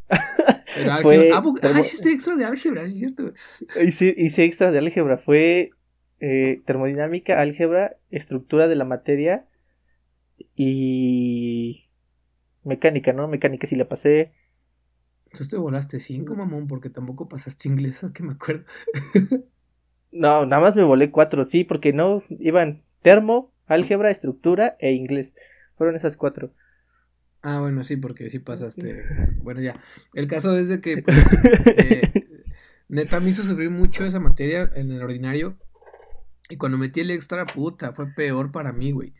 Pero 0.75 0.91
álgebra. 0.91 1.43
Ah, 1.61 1.79
hiciste 1.79 2.11
extra 2.11 2.35
de 2.35 2.45
álgebra, 2.45 2.81
es 2.81 2.97
cierto. 2.97 3.31
Hice, 3.79 4.15
hice 4.17 4.45
extra 4.45 4.71
de 4.71 4.79
álgebra. 4.79 5.19
Fue 5.19 5.69
eh, 6.19 6.63
termodinámica, 6.65 7.39
álgebra, 7.39 7.97
estructura 8.09 8.67
de 8.67 8.75
la 8.75 8.85
materia 8.85 9.45
y. 10.55 11.87
Mecánica, 12.63 13.13
¿no? 13.13 13.27
Mecánica 13.27 13.67
sí 13.67 13.75
la 13.75 13.87
pasé. 13.87 14.33
Entonces 15.25 15.49
te 15.49 15.57
volaste 15.57 15.99
cinco, 15.99 16.33
mamón, 16.33 16.65
porque 16.65 16.89
tampoco 16.89 17.29
pasaste 17.29 17.67
inglés, 17.67 17.99
que 18.15 18.23
me 18.23 18.31
acuerdo. 18.31 18.65
No, 20.15 20.45
nada 20.45 20.61
más 20.61 20.75
me 20.77 20.83
volé 20.83 21.11
cuatro, 21.11 21.45
sí, 21.45 21.65
porque 21.65 21.91
no 21.91 22.23
iban 22.39 22.83
termo, 23.01 23.51
álgebra, 23.67 24.09
estructura 24.09 24.77
e 24.79 24.93
inglés. 24.93 25.35
Fueron 25.77 25.97
esas 25.97 26.15
cuatro. 26.15 26.53
Ah, 27.41 27.59
bueno, 27.59 27.83
sí, 27.83 27.97
porque 27.97 28.29
sí 28.29 28.39
pasaste. 28.39 29.03
Bueno, 29.41 29.59
ya. 29.59 29.77
El 30.13 30.27
caso 30.27 30.57
es 30.57 30.69
de 30.69 30.79
que, 30.79 30.97
pues, 31.05 31.17
eh, 31.65 32.27
neta 32.87 33.19
me 33.19 33.31
hizo 33.31 33.43
sufrir 33.43 33.69
mucho 33.69 34.05
esa 34.05 34.21
materia 34.21 34.71
en 34.73 34.89
el 34.89 35.01
ordinario. 35.01 35.57
Y 36.49 36.55
cuando 36.55 36.77
metí 36.77 37.01
el 37.01 37.11
extra, 37.11 37.45
puta, 37.45 37.91
fue 37.91 38.07
peor 38.07 38.53
para 38.53 38.71
mí, 38.71 38.93
güey. 38.93 39.13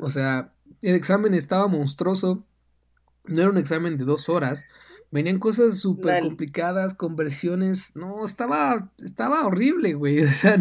O 0.00 0.10
sea, 0.10 0.52
el 0.82 0.96
examen 0.96 1.34
estaba 1.34 1.68
monstruoso. 1.68 2.44
No 3.26 3.42
era 3.42 3.50
un 3.50 3.58
examen 3.58 3.96
de 3.96 4.04
dos 4.04 4.28
horas. 4.28 4.66
Venían 5.16 5.38
cosas 5.38 5.78
súper 5.78 6.22
complicadas, 6.22 6.92
conversiones. 6.92 7.96
No, 7.96 8.22
estaba, 8.22 8.92
estaba 9.02 9.46
horrible, 9.46 9.94
güey. 9.94 10.20
O 10.24 10.30
sea, 10.30 10.60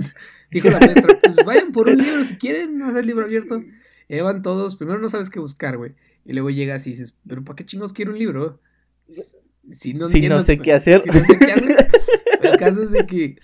dijo 0.49 0.69
la 0.69 0.79
maestra, 0.79 1.19
pues 1.21 1.35
vayan 1.45 1.73
por 1.73 1.89
un 1.89 1.97
libro 1.97 2.23
si 2.23 2.37
quieren, 2.37 2.77
no 2.77 2.87
hacer 2.87 3.05
libro 3.05 3.25
abierto. 3.25 3.61
Y 4.07 4.19
van 4.21 4.41
todos, 4.41 4.77
primero 4.77 4.97
no 4.99 5.09
sabes 5.09 5.29
qué 5.29 5.41
buscar, 5.41 5.75
güey. 5.75 5.95
Y 6.23 6.31
luego 6.31 6.51
llegas 6.51 6.87
y 6.87 6.91
dices, 6.91 7.17
pero 7.27 7.43
¿para 7.43 7.57
qué 7.57 7.65
chingos 7.65 7.91
quiero 7.91 8.13
un 8.13 8.17
libro? 8.17 8.61
Si 9.71 9.93
no, 9.93 10.07
no 10.07 10.41
sé 10.41 10.57
qué 10.57 10.71
hacer. 10.71 11.01
Si 11.01 11.09
no 11.09 11.21
sé 11.25 11.37
qué 11.37 11.51
hacer. 11.51 11.89
El 12.41 12.57
caso 12.57 12.81
es 12.81 12.91
de 12.91 13.05
que 13.05 13.37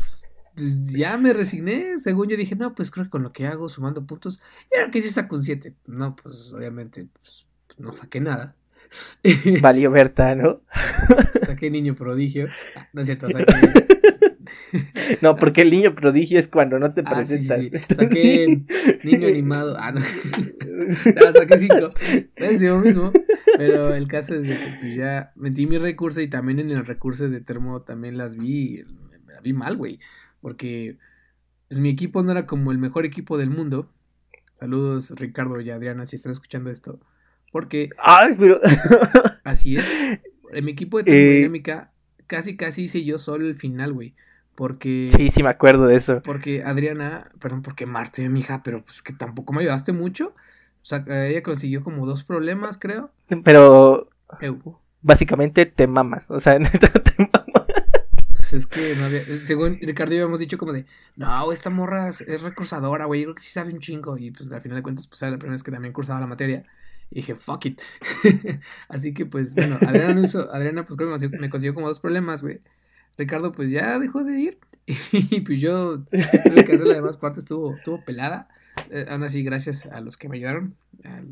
pues 0.55 0.93
ya 0.93 1.17
me 1.17 1.33
resigné. 1.33 1.99
Según 1.99 2.29
yo 2.29 2.37
dije, 2.37 2.55
no, 2.55 2.73
pues 2.73 2.89
creo 2.89 3.07
que 3.07 3.11
con 3.11 3.23
lo 3.23 3.33
que 3.33 3.47
hago, 3.47 3.67
sumando 3.67 4.05
puntos, 4.05 4.39
ya 4.73 4.89
que 4.89 5.01
sí 5.01 5.09
saco 5.09 5.35
un 5.35 5.43
7. 5.43 5.75
No, 5.87 6.15
pues 6.15 6.53
obviamente, 6.53 7.09
pues, 7.11 7.47
no 7.77 7.91
saqué 7.91 8.21
nada. 8.21 8.55
Valió 9.61 9.91
Berta, 9.91 10.35
¿no? 10.35 10.61
saqué 11.45 11.69
niño 11.69 11.95
prodigio. 11.95 12.47
Ah, 12.75 12.87
no 12.93 13.01
es 13.01 13.07
cierto, 13.07 13.29
saqué. 13.29 13.45
no, 15.21 15.35
porque 15.35 15.61
el 15.61 15.69
niño 15.69 15.95
prodigio 15.95 16.39
es 16.39 16.47
cuando 16.47 16.79
no 16.79 16.93
te 16.93 17.03
presentas. 17.03 17.59
Ah, 17.59 17.61
sí, 17.61 17.69
sí, 17.69 17.95
Saqué 17.95 18.63
niño 19.03 19.27
animado. 19.27 19.75
Ah, 19.79 19.91
no. 19.91 20.01
no 20.01 21.33
saqué 21.33 21.57
cinco. 21.57 21.93
Es 22.35 22.61
lo 22.61 22.79
mismo. 22.79 23.11
Pero 23.57 23.93
el 23.93 24.07
caso 24.07 24.35
es 24.35 24.47
de 24.47 24.57
que 24.57 24.77
pues, 24.79 24.95
ya 24.95 25.31
metí 25.35 25.67
mi 25.67 25.77
recurso 25.77 26.21
y 26.21 26.27
también 26.27 26.59
en 26.59 26.71
el 26.71 26.85
recurso 26.85 27.29
de 27.29 27.41
termo 27.41 27.81
también 27.83 28.17
las 28.17 28.35
vi. 28.35 28.83
La 29.27 29.41
vi 29.41 29.53
mal, 29.53 29.77
güey. 29.77 29.99
Porque 30.41 30.97
pues, 31.69 31.79
mi 31.79 31.89
equipo 31.89 32.23
no 32.23 32.31
era 32.31 32.45
como 32.45 32.71
el 32.71 32.77
mejor 32.77 33.05
equipo 33.05 33.37
del 33.37 33.49
mundo. 33.49 33.91
Saludos, 34.59 35.13
Ricardo 35.17 35.59
y 35.59 35.69
Adriana, 35.71 36.05
si 36.05 36.17
están 36.17 36.31
escuchando 36.31 36.69
esto. 36.69 36.99
Porque. 37.51 37.89
¡Ay, 37.97 38.35
pero! 38.37 38.59
así 39.43 39.77
es. 39.77 39.85
En 40.51 40.65
mi 40.65 40.71
equipo 40.71 40.97
de 40.97 41.03
termodinámica, 41.05 41.91
casi, 42.27 42.57
casi 42.57 42.83
hice 42.83 43.03
yo 43.03 43.17
solo 43.17 43.45
el 43.45 43.55
final, 43.55 43.93
güey. 43.93 44.15
Porque. 44.55 45.09
Sí, 45.15 45.29
sí, 45.29 45.43
me 45.43 45.49
acuerdo 45.49 45.85
de 45.85 45.95
eso. 45.95 46.21
Porque 46.23 46.63
Adriana, 46.63 47.31
perdón, 47.39 47.61
porque 47.61 47.85
Marte, 47.85 48.27
mi 48.29 48.39
hija, 48.39 48.61
pero 48.63 48.83
pues 48.83 49.01
que 49.01 49.13
tampoco 49.13 49.53
me 49.53 49.61
ayudaste 49.61 49.91
mucho. 49.91 50.33
O 50.81 50.85
sea, 50.85 51.03
ella 51.27 51.43
consiguió 51.43 51.83
como 51.83 52.05
dos 52.05 52.23
problemas, 52.23 52.77
creo. 52.77 53.11
Pero. 53.43 54.09
Básicamente 55.01 55.65
te 55.65 55.87
mamas. 55.87 56.31
O 56.31 56.39
sea, 56.39 56.57
te. 56.59 57.30
Pues 58.51 58.63
es 58.63 58.67
que 58.67 58.95
no 58.95 59.05
había. 59.05 59.23
Según 59.45 59.79
Ricardo, 59.81 60.13
habíamos 60.13 60.39
dicho 60.39 60.57
como 60.57 60.73
de. 60.73 60.85
No, 61.15 61.51
esta 61.53 61.69
morra 61.69 62.09
es 62.09 62.41
recursadora, 62.41 63.05
güey. 63.05 63.21
Yo 63.21 63.27
creo 63.27 63.35
que 63.35 63.43
sí 63.43 63.49
sabe 63.49 63.73
un 63.73 63.79
chingo. 63.79 64.17
Y 64.17 64.31
pues 64.31 64.51
al 64.51 64.61
final 64.61 64.77
de 64.77 64.83
cuentas, 64.83 65.07
pues 65.07 65.21
era 65.21 65.31
la 65.31 65.37
primera 65.37 65.53
vez 65.53 65.63
que 65.63 65.71
también 65.71 65.93
cursaba 65.93 66.19
la 66.19 66.27
materia. 66.27 66.65
Y 67.09 67.15
dije, 67.15 67.35
fuck 67.35 67.65
it. 67.65 67.81
Así 68.89 69.13
que 69.13 69.25
pues, 69.25 69.55
bueno, 69.55 69.77
Adriana, 69.87 70.21
Adriana 70.51 70.85
pues 70.85 70.97
creo 70.97 71.17
que 71.17 71.29
me 71.37 71.49
consiguió 71.49 71.73
como 71.73 71.87
dos 71.87 71.99
problemas, 71.99 72.41
güey. 72.41 72.59
Ricardo 73.17 73.53
pues 73.53 73.71
ya 73.71 73.99
dejó 73.99 74.23
de 74.23 74.39
ir. 74.39 74.59
Y 75.11 75.41
pues 75.41 75.61
yo 75.61 76.03
tuve 76.03 76.65
que 76.65 76.75
hacer 76.75 76.87
la 76.87 76.95
demás 76.95 77.15
parte, 77.17 77.39
estuvo, 77.39 77.75
estuvo 77.75 78.03
pelada. 78.03 78.49
Eh, 78.89 79.05
aún 79.09 79.23
así, 79.23 79.43
gracias 79.43 79.85
a 79.85 80.01
los 80.01 80.17
que 80.17 80.27
me 80.27 80.37
ayudaron. 80.37 80.75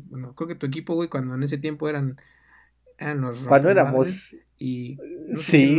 bueno, 0.08 0.34
creo 0.34 0.48
que 0.48 0.54
tu 0.54 0.66
equipo, 0.66 0.94
güey, 0.94 1.10
cuando 1.10 1.34
en 1.34 1.42
ese 1.42 1.58
tiempo 1.58 1.86
eran, 1.88 2.16
eran 2.96 3.20
los 3.20 3.36
Cuando 3.40 3.68
éramos. 3.68 4.36
Y 4.58 4.98
sí. 5.36 5.78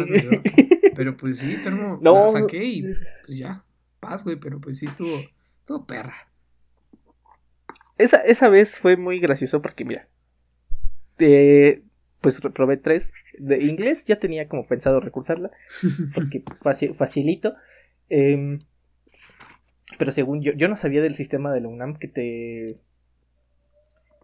Pero 0.95 1.17
pues 1.17 1.39
sí, 1.39 1.57
termo, 1.63 1.97
no. 2.01 2.13
la 2.13 2.27
saqué 2.27 2.63
y 2.63 2.83
pues 3.25 3.37
ya, 3.37 3.63
paz, 3.99 4.23
güey, 4.23 4.37
pero 4.37 4.59
pues 4.59 4.79
sí 4.79 4.85
estuvo, 4.85 5.15
estuvo 5.59 5.85
perra. 5.85 6.15
Esa, 7.97 8.17
esa 8.17 8.49
vez 8.49 8.79
fue 8.79 8.97
muy 8.97 9.19
gracioso 9.19 9.61
porque, 9.61 9.85
mira, 9.85 10.07
eh, 11.19 11.83
pues 12.19 12.41
reprobé 12.41 12.77
tres. 12.77 13.13
De 13.37 13.63
inglés 13.63 14.05
ya 14.05 14.19
tenía 14.19 14.47
como 14.47 14.67
pensado 14.67 14.99
recursarla, 14.99 15.51
porque 16.15 16.41
pues, 16.41 16.79
facilito. 16.95 17.55
Em, 18.09 18.59
pero 19.97 20.11
según 20.11 20.41
yo, 20.41 20.53
yo 20.53 20.67
no 20.67 20.75
sabía 20.75 21.01
del 21.01 21.15
sistema 21.15 21.51
de 21.51 21.61
la 21.61 21.67
UNAM 21.67 21.97
que 21.97 22.07
te 22.07 22.79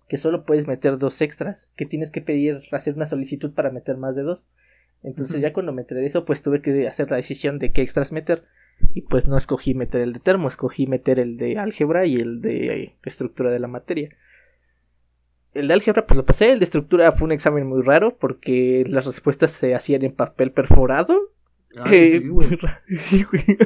que 0.08 0.18
solo 0.18 0.46
puedes 0.46 0.68
meter 0.68 0.98
dos 0.98 1.22
extras, 1.22 1.70
que 1.76 1.86
tienes 1.86 2.12
que 2.12 2.22
pedir, 2.22 2.62
hacer 2.72 2.96
una 2.96 3.06
solicitud 3.06 3.54
para 3.54 3.72
meter 3.72 3.98
más 3.98 4.16
de 4.16 4.24
dos. 4.24 4.48
Entonces 5.04 5.42
ya 5.42 5.54
cuando 5.54 5.72
me 5.74 5.82
enteré 5.82 6.02
de 6.02 6.08
eso, 6.08 6.26
pues 6.26 6.42
tuve 6.42 6.62
que 6.62 6.88
hacer 6.88 7.10
la 7.10 7.18
decisión 7.18 7.60
de 7.60 7.72
qué 7.72 7.82
extras 7.82 8.12
meter. 8.12 8.44
Y 8.94 9.02
pues 9.02 9.28
no 9.28 9.38
escogí 9.38 9.74
meter 9.74 10.02
el 10.02 10.14
de 10.14 10.20
termo, 10.20 10.48
escogí 10.48 10.88
meter 10.88 11.20
el 11.20 11.38
de 11.38 11.58
álgebra 11.58 12.06
y 12.06 12.16
el 12.16 12.42
de 12.42 12.96
estructura 13.04 13.52
de 13.52 13.60
la 13.60 13.68
materia. 13.68 14.10
El 15.54 15.68
de 15.68 15.74
álgebra 15.74 16.06
pues 16.06 16.18
lo 16.18 16.26
pasé, 16.26 16.52
el 16.52 16.60
de 16.60 16.66
estructura 16.66 17.12
fue 17.12 17.26
un 17.26 17.32
examen 17.32 17.66
muy 17.66 17.82
raro 17.82 18.18
porque 18.18 18.86
las 18.88 19.06
respuestas 19.06 19.52
se 19.52 19.74
hacían 19.74 20.04
en 20.04 20.14
papel 20.14 20.52
perforado. 20.52 21.32
Ay, 21.80 22.12
sí, 23.00 23.24
güey. 23.24 23.58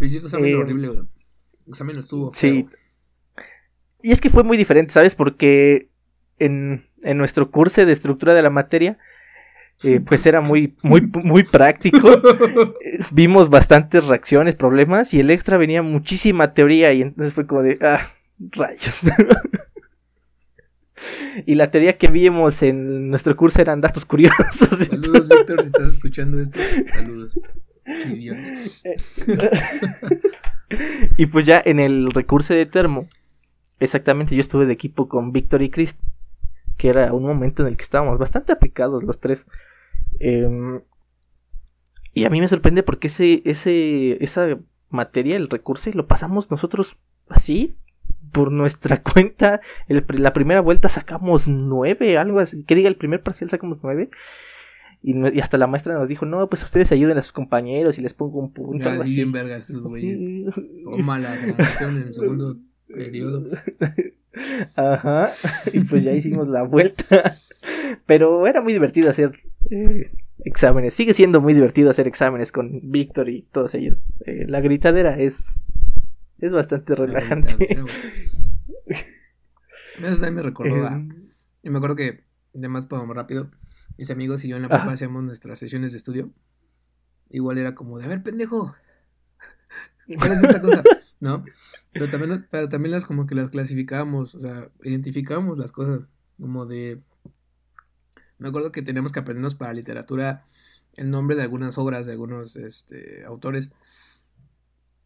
examen 0.00 0.54
horrible, 0.56 0.88
güey. 0.88 1.00
Examen 1.68 1.98
estuvo. 1.98 2.32
Sí. 2.34 2.66
Y 4.02 4.12
es 4.12 4.20
que 4.20 4.30
fue 4.30 4.42
muy 4.42 4.56
diferente, 4.56 4.92
¿sabes? 4.92 5.14
Porque 5.14 5.88
en, 6.38 6.86
en 7.02 7.18
nuestro 7.18 7.50
curso 7.50 7.84
de 7.84 7.92
estructura 7.92 8.34
de 8.34 8.42
la 8.42 8.50
materia, 8.50 8.98
eh, 9.82 10.00
pues 10.06 10.26
era 10.26 10.40
muy, 10.40 10.74
muy, 10.82 11.00
muy 11.00 11.44
práctico. 11.44 12.08
Vimos 13.10 13.50
bastantes 13.50 14.04
reacciones, 14.06 14.54
problemas, 14.54 15.14
y 15.14 15.20
el 15.20 15.30
extra 15.30 15.56
venía 15.56 15.82
muchísima 15.82 16.54
teoría, 16.54 16.92
y 16.92 17.02
entonces 17.02 17.34
fue 17.34 17.46
como 17.46 17.62
de, 17.62 17.78
ah, 17.82 18.12
rayos. 18.38 18.98
y 21.46 21.54
la 21.54 21.70
teoría 21.70 21.96
que 21.96 22.08
vimos 22.08 22.62
en 22.62 23.10
nuestro 23.10 23.36
curso 23.36 23.60
eran 23.60 23.80
datos 23.80 24.04
curiosos. 24.04 24.68
Saludos, 24.68 25.28
Víctor, 25.28 25.60
si 25.60 25.66
estás 25.66 25.92
escuchando 25.92 26.40
esto. 26.40 26.58
Saludos. 26.92 27.38
y 31.16 31.26
pues 31.26 31.46
ya 31.46 31.62
en 31.64 31.80
el 31.80 32.10
recurso 32.12 32.52
de 32.52 32.66
termo 32.66 33.08
Exactamente, 33.80 34.34
yo 34.34 34.40
estuve 34.40 34.66
de 34.66 34.72
equipo 34.72 35.08
con 35.08 35.32
Víctor 35.32 35.62
y 35.62 35.70
Chris, 35.70 35.96
que 36.78 36.88
era 36.88 37.12
un 37.12 37.24
momento 37.24 37.62
en 37.62 37.68
el 37.68 37.76
que 37.76 37.82
estábamos 37.82 38.18
bastante 38.18 38.52
aplicados 38.52 39.02
los 39.02 39.20
tres. 39.20 39.46
Em, 40.18 40.80
y 42.14 42.24
a 42.24 42.30
mí 42.30 42.40
me 42.40 42.48
sorprende 42.48 42.82
porque 42.82 43.08
ese, 43.08 43.42
ese, 43.44 44.22
esa 44.24 44.58
materia, 44.88 45.36
el 45.36 45.50
recurso, 45.50 45.90
lo 45.92 46.06
pasamos 46.06 46.50
nosotros 46.50 46.96
así, 47.28 47.76
por 48.32 48.52
nuestra 48.52 49.02
cuenta. 49.12 49.60
la 49.88 50.32
primera 50.32 50.60
vuelta 50.60 50.88
sacamos 50.88 51.48
nueve, 51.48 52.16
algo 52.16 52.38
así. 52.38 52.64
Que 52.64 52.74
diga, 52.74 52.88
el 52.88 52.96
primer 52.96 53.22
parcial 53.22 53.50
sacamos 53.50 53.78
nueve. 53.82 54.08
Y, 55.02 55.40
hasta 55.40 55.58
la 55.58 55.68
maestra 55.68 55.94
nos 55.94 56.08
dijo, 56.08 56.26
no, 56.26 56.48
pues 56.48 56.64
ustedes 56.64 56.90
ayuden 56.90 57.18
a 57.18 57.22
sus 57.22 57.32
compañeros 57.32 57.98
y 57.98 58.02
les 58.02 58.14
pongo 58.14 58.40
un 58.40 58.52
punto. 58.52 58.84
Ya, 58.84 59.02
bien 59.02 59.32
vergas 59.32 59.70
esos 59.70 59.86
güeyes. 59.88 60.20
Toma 60.84 61.18
la 61.18 61.34
en 61.34 61.96
el 61.96 62.12
segundo 62.12 62.56
periodo. 62.86 63.48
Ajá, 64.76 65.30
y 65.72 65.80
pues 65.80 66.04
ya 66.04 66.12
hicimos 66.14 66.48
la 66.48 66.62
vuelta. 66.62 67.38
Pero 68.06 68.46
era 68.46 68.60
muy 68.60 68.72
divertido 68.72 69.10
hacer 69.10 69.40
eh, 69.70 70.12
exámenes. 70.44 70.94
Sigue 70.94 71.14
siendo 71.14 71.40
muy 71.40 71.54
divertido 71.54 71.90
hacer 71.90 72.06
exámenes 72.06 72.52
con 72.52 72.80
Víctor 72.90 73.28
y 73.28 73.42
todos 73.42 73.74
ellos. 73.74 73.98
Eh, 74.26 74.46
la 74.46 74.60
gritadera 74.60 75.18
es, 75.18 75.56
es 76.38 76.52
bastante 76.52 76.94
relajante. 76.94 77.56
Eso 80.00 80.14
también 80.14 80.34
me 80.34 80.42
recordó 80.42 80.86
a... 80.86 80.92
Em. 80.92 81.28
Yo 81.62 81.72
me 81.72 81.78
acuerdo 81.78 81.96
que, 81.96 82.24
además, 82.54 82.86
podemos 82.86 83.16
rápido, 83.16 83.50
mis 83.96 84.10
amigos 84.10 84.44
y 84.44 84.48
yo 84.48 84.56
en 84.56 84.62
la 84.62 84.68
prepa 84.68 84.92
hacíamos 84.92 85.24
nuestras 85.24 85.58
sesiones 85.58 85.92
de 85.92 85.98
estudio. 85.98 86.30
Igual 87.30 87.58
era 87.58 87.74
como 87.74 87.98
de, 87.98 88.04
a 88.04 88.08
ver, 88.08 88.22
pendejo, 88.22 88.74
¿cuál 90.16 90.32
es 90.32 90.42
esta 90.42 90.62
cosa? 90.62 90.82
¿No? 91.20 91.44
Pero 91.92 92.08
también, 92.10 92.46
pero 92.50 92.68
también 92.68 92.92
las 92.92 93.04
como 93.04 93.26
que 93.26 93.34
las 93.34 93.50
clasificábamos, 93.50 94.34
o 94.34 94.40
sea, 94.40 94.68
identificábamos 94.82 95.58
las 95.58 95.72
cosas 95.72 96.06
como 96.40 96.66
de... 96.66 97.00
Me 98.38 98.48
acuerdo 98.48 98.70
que 98.70 98.82
teníamos 98.82 99.12
que 99.12 99.20
aprendernos 99.20 99.56
para 99.56 99.72
literatura 99.72 100.44
el 100.96 101.10
nombre 101.10 101.36
de 101.36 101.42
algunas 101.42 101.78
obras 101.78 102.06
de 102.06 102.12
algunos 102.12 102.56
este, 102.56 103.24
autores. 103.24 103.70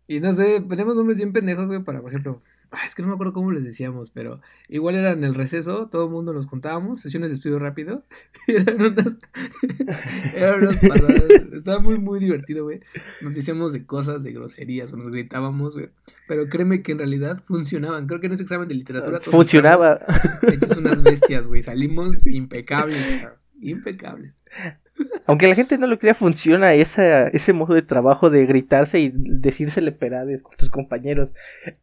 Y 0.06 0.20
no 0.20 0.32
sé, 0.34 0.64
tenemos 0.68 0.96
nombres 0.96 1.18
bien 1.18 1.32
pendejos, 1.32 1.66
güey, 1.66 1.82
para, 1.82 2.00
por 2.00 2.10
ejemplo, 2.10 2.42
es 2.86 2.94
que 2.94 3.02
no 3.02 3.08
me 3.08 3.14
acuerdo 3.14 3.32
cómo 3.32 3.52
les 3.52 3.64
decíamos, 3.64 4.10
pero 4.10 4.40
igual 4.68 4.94
era 4.94 5.12
en 5.12 5.24
el 5.24 5.34
receso, 5.34 5.88
todo 5.88 6.06
el 6.06 6.10
mundo 6.10 6.32
nos 6.32 6.46
contábamos, 6.46 7.00
sesiones 7.00 7.30
de 7.30 7.36
estudio 7.36 7.58
rápido. 7.58 8.04
eran 8.46 8.80
unas. 8.80 9.18
eran 10.34 10.62
unas 10.62 10.76
pasadas. 10.78 11.22
Estaba 11.52 11.80
muy, 11.80 11.98
muy 11.98 12.20
divertido, 12.20 12.64
güey. 12.64 12.80
Nos 13.20 13.34
decíamos 13.34 13.72
de 13.72 13.84
cosas, 13.84 14.22
de 14.22 14.32
groserías, 14.32 14.92
o 14.92 14.96
nos 14.96 15.10
gritábamos, 15.10 15.74
güey. 15.74 15.90
Pero 16.26 16.48
créeme 16.48 16.82
que 16.82 16.92
en 16.92 16.98
realidad 16.98 17.42
funcionaban. 17.46 18.06
Creo 18.06 18.20
que 18.20 18.26
en 18.26 18.32
ese 18.32 18.42
examen 18.42 18.68
de 18.68 18.74
literatura. 18.74 19.20
Funcionaba. 19.20 20.00
Hechos 20.42 20.76
unas 20.78 21.02
bestias, 21.02 21.46
güey. 21.46 21.62
Salimos 21.62 22.20
impecables, 22.26 23.26
impecables. 23.60 24.34
Aunque 25.26 25.48
la 25.48 25.54
gente 25.54 25.78
no 25.78 25.86
lo 25.86 25.98
crea, 25.98 26.14
funciona 26.14 26.74
esa, 26.74 27.28
ese 27.28 27.52
modo 27.52 27.74
de 27.74 27.82
trabajo 27.82 28.28
de 28.28 28.44
gritarse 28.44 29.00
y 29.00 29.12
decírsele 29.14 29.92
perades 29.92 30.42
con 30.42 30.56
tus 30.56 30.68
compañeros. 30.68 31.34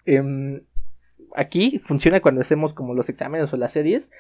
Eh, 0.06 0.62
aquí 1.36 1.80
funciona 1.80 2.22
cuando 2.22 2.42
hacemos 2.42 2.74
como 2.74 2.94
los 2.94 3.10
exámenes 3.10 3.52
o 3.54 3.58
las 3.58 3.74
series. 3.74 4.12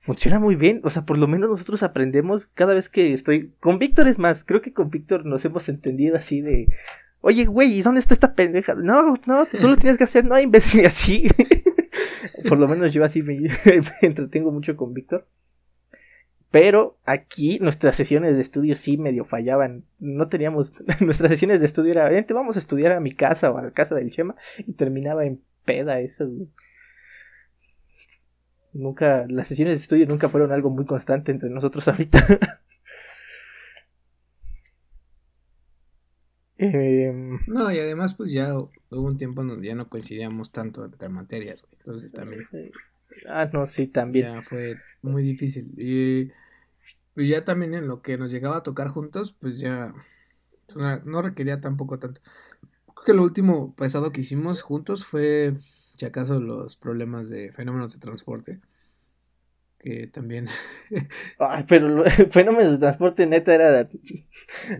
Funciona 0.00 0.38
muy 0.38 0.54
bien, 0.54 0.80
o 0.84 0.90
sea, 0.90 1.06
por 1.06 1.16
lo 1.16 1.26
menos 1.26 1.48
nosotros 1.48 1.82
aprendemos 1.82 2.46
cada 2.54 2.74
vez 2.74 2.88
que 2.88 3.12
estoy. 3.12 3.52
Con 3.60 3.78
Víctor 3.78 4.08
es 4.08 4.18
más, 4.18 4.44
creo 4.44 4.60
que 4.60 4.72
con 4.72 4.90
Víctor 4.90 5.24
nos 5.24 5.44
hemos 5.44 5.68
entendido 5.68 6.16
así 6.16 6.40
de. 6.40 6.66
Oye, 7.20 7.46
güey, 7.46 7.72
¿y 7.72 7.82
dónde 7.82 8.00
está 8.00 8.12
esta 8.12 8.34
pendeja? 8.34 8.74
No, 8.74 9.14
no, 9.26 9.46
tú 9.46 9.66
lo 9.66 9.76
tienes 9.76 9.96
que 9.96 10.04
hacer, 10.04 10.26
no, 10.26 10.38
imbécil, 10.38 10.84
así. 10.84 11.26
por 12.48 12.58
lo 12.58 12.68
menos 12.68 12.92
yo 12.92 13.04
así 13.04 13.22
me, 13.22 13.48
entretengo 14.02 14.50
mucho 14.50 14.76
con 14.76 14.94
Víctor. 14.94 15.26
Pero 16.50 16.98
aquí 17.04 17.58
nuestras 17.60 17.96
sesiones 17.96 18.36
de 18.36 18.42
estudio 18.42 18.76
sí 18.76 18.96
medio 18.96 19.24
fallaban. 19.24 19.84
No 19.98 20.28
teníamos. 20.28 20.72
Nuestras 21.00 21.32
sesiones 21.32 21.58
de 21.58 21.66
estudio 21.66 21.90
era, 21.90 22.08
vente, 22.08 22.32
vamos 22.32 22.54
a 22.54 22.60
estudiar 22.60 22.92
a 22.92 23.00
mi 23.00 23.12
casa 23.12 23.50
o 23.50 23.58
a 23.58 23.62
la 23.62 23.70
casa 23.72 23.96
del 23.96 24.10
Chema. 24.10 24.36
Y 24.58 24.74
terminaba 24.74 25.24
en 25.24 25.40
peda 25.64 26.00
eso, 26.00 26.28
Nunca, 28.74 29.24
las 29.28 29.46
sesiones 29.46 29.78
de 29.78 29.82
estudio 29.82 30.06
nunca 30.06 30.28
fueron 30.28 30.50
algo 30.50 30.68
muy 30.68 30.84
constante 30.84 31.30
entre 31.30 31.48
nosotros 31.48 31.86
ahorita. 31.88 32.60
Em, 36.56 37.38
no, 37.46 37.70
y 37.70 37.78
además 37.78 38.14
pues 38.14 38.32
ya 38.32 38.54
hubo 38.56 38.72
un 38.90 39.16
tiempo 39.16 39.44
donde 39.44 39.66
ya 39.66 39.74
no 39.74 39.88
coincidíamos 39.88 40.50
tanto 40.50 40.84
entre 40.84 41.08
materias, 41.08 41.64
Entonces 41.78 42.12
también. 42.12 42.48
Ah, 43.28 43.48
no, 43.52 43.66
sí, 43.66 43.86
también. 43.86 44.34
Ya 44.34 44.42
fue 44.42 44.76
muy 45.02 45.22
difícil. 45.22 45.72
Y 45.76 46.30
pues 47.14 47.28
ya 47.28 47.44
también 47.44 47.74
en 47.74 47.86
lo 47.86 48.02
que 48.02 48.18
nos 48.18 48.30
llegaba 48.32 48.56
a 48.58 48.62
tocar 48.62 48.88
juntos, 48.88 49.36
pues 49.40 49.60
ya 49.60 49.94
no 51.04 51.22
requería 51.22 51.60
tampoco 51.60 51.98
tanto 51.98 52.20
que 53.04 53.14
lo 53.14 53.22
último 53.22 53.74
pesado 53.76 54.10
que 54.10 54.22
hicimos 54.22 54.62
juntos 54.62 55.04
fue, 55.04 55.54
si 55.96 56.06
acaso, 56.06 56.40
los 56.40 56.76
problemas 56.76 57.28
de 57.28 57.52
fenómenos 57.52 57.94
de 57.94 58.00
transporte. 58.00 58.60
Que 59.78 60.06
también. 60.06 60.48
Ay, 61.38 61.64
pero 61.68 62.04
fenómenos 62.30 62.72
de 62.72 62.78
transporte 62.78 63.26
neta 63.26 63.54
era. 63.54 63.88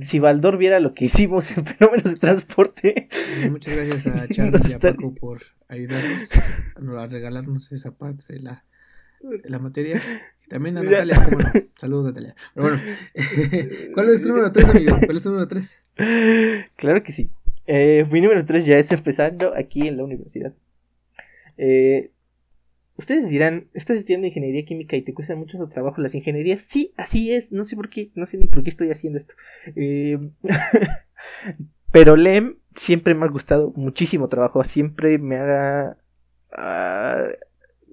Si 0.01 0.19
Baldor 0.19 0.57
viera 0.57 0.81
lo 0.81 0.95
que 0.95 1.05
hicimos 1.05 1.51
en 1.57 1.67
fenómenos 1.67 2.05
de 2.05 2.17
transporte. 2.17 3.09
Muchas 3.51 3.75
gracias 3.75 4.07
a 4.07 4.27
Charles 4.33 4.71
y 4.71 4.73
a 4.73 4.79
Paco 4.79 5.15
por 5.15 5.43
ayudarnos 5.69 6.31
a 6.33 7.07
regalarnos 7.07 7.71
esa 7.73 7.93
parte 7.97 8.33
de 8.33 8.41
la, 8.41 8.65
de 9.21 9.51
la 9.51 9.59
materia. 9.59 10.01
Y 10.43 10.49
también 10.49 10.79
a 10.79 10.83
Natalia, 10.83 11.23
¿cómo 11.23 11.39
no? 11.39 11.53
Saludos, 11.77 12.07
Natalia. 12.07 12.35
Pero 12.55 12.69
bueno, 12.69 12.83
¿cuál 13.93 14.11
es 14.11 14.23
tu 14.23 14.29
número 14.29 14.53
3, 14.53 14.69
amigo? 14.71 14.99
¿Cuál 15.05 15.17
es 15.17 15.23
tu 15.23 15.29
número 15.29 15.49
3? 15.49 15.83
Claro 16.77 17.03
que 17.03 17.13
sí. 17.13 17.31
Eh, 17.67 18.07
mi 18.11 18.21
número 18.21 18.45
3 18.45 18.67
ya 18.67 18.79
es 18.79 18.93
empezando 18.93 19.55
aquí 19.57 19.89
en 19.89 19.97
la 19.97 20.05
universidad. 20.05 20.53
Eh, 21.57 22.11
ustedes 22.97 23.29
dirán, 23.29 23.69
estás 23.75 23.99
estudiando 23.99 24.27
ingeniería 24.27 24.65
química 24.65 24.97
y 24.97 25.03
te 25.03 25.15
cuesta 25.15 25.35
mucho 25.35 25.59
su 25.59 25.69
trabajo 25.69 26.01
las 26.01 26.15
ingenierías. 26.15 26.61
Sí, 26.61 26.93
así 26.97 27.33
es. 27.33 27.53
No 27.53 27.65
sé 27.65 27.77
por 27.77 27.89
qué, 27.89 28.11
no 28.15 28.27
sé 28.27 28.39
ni 28.39 28.47
por 28.47 28.63
qué 28.63 28.71
estoy 28.71 28.91
haciendo 28.91 29.19
esto. 29.19 29.35
Eh, 29.77 30.19
pero 31.93 32.17
LEM 32.17 32.57
siempre 32.75 33.15
me 33.15 33.25
ha 33.25 33.29
gustado 33.29 33.73
muchísimo 33.77 34.29
trabajo. 34.29 34.63
Siempre 34.65 35.19
me 35.19 35.37
haga... 35.37 35.97
Ah, 36.53 37.25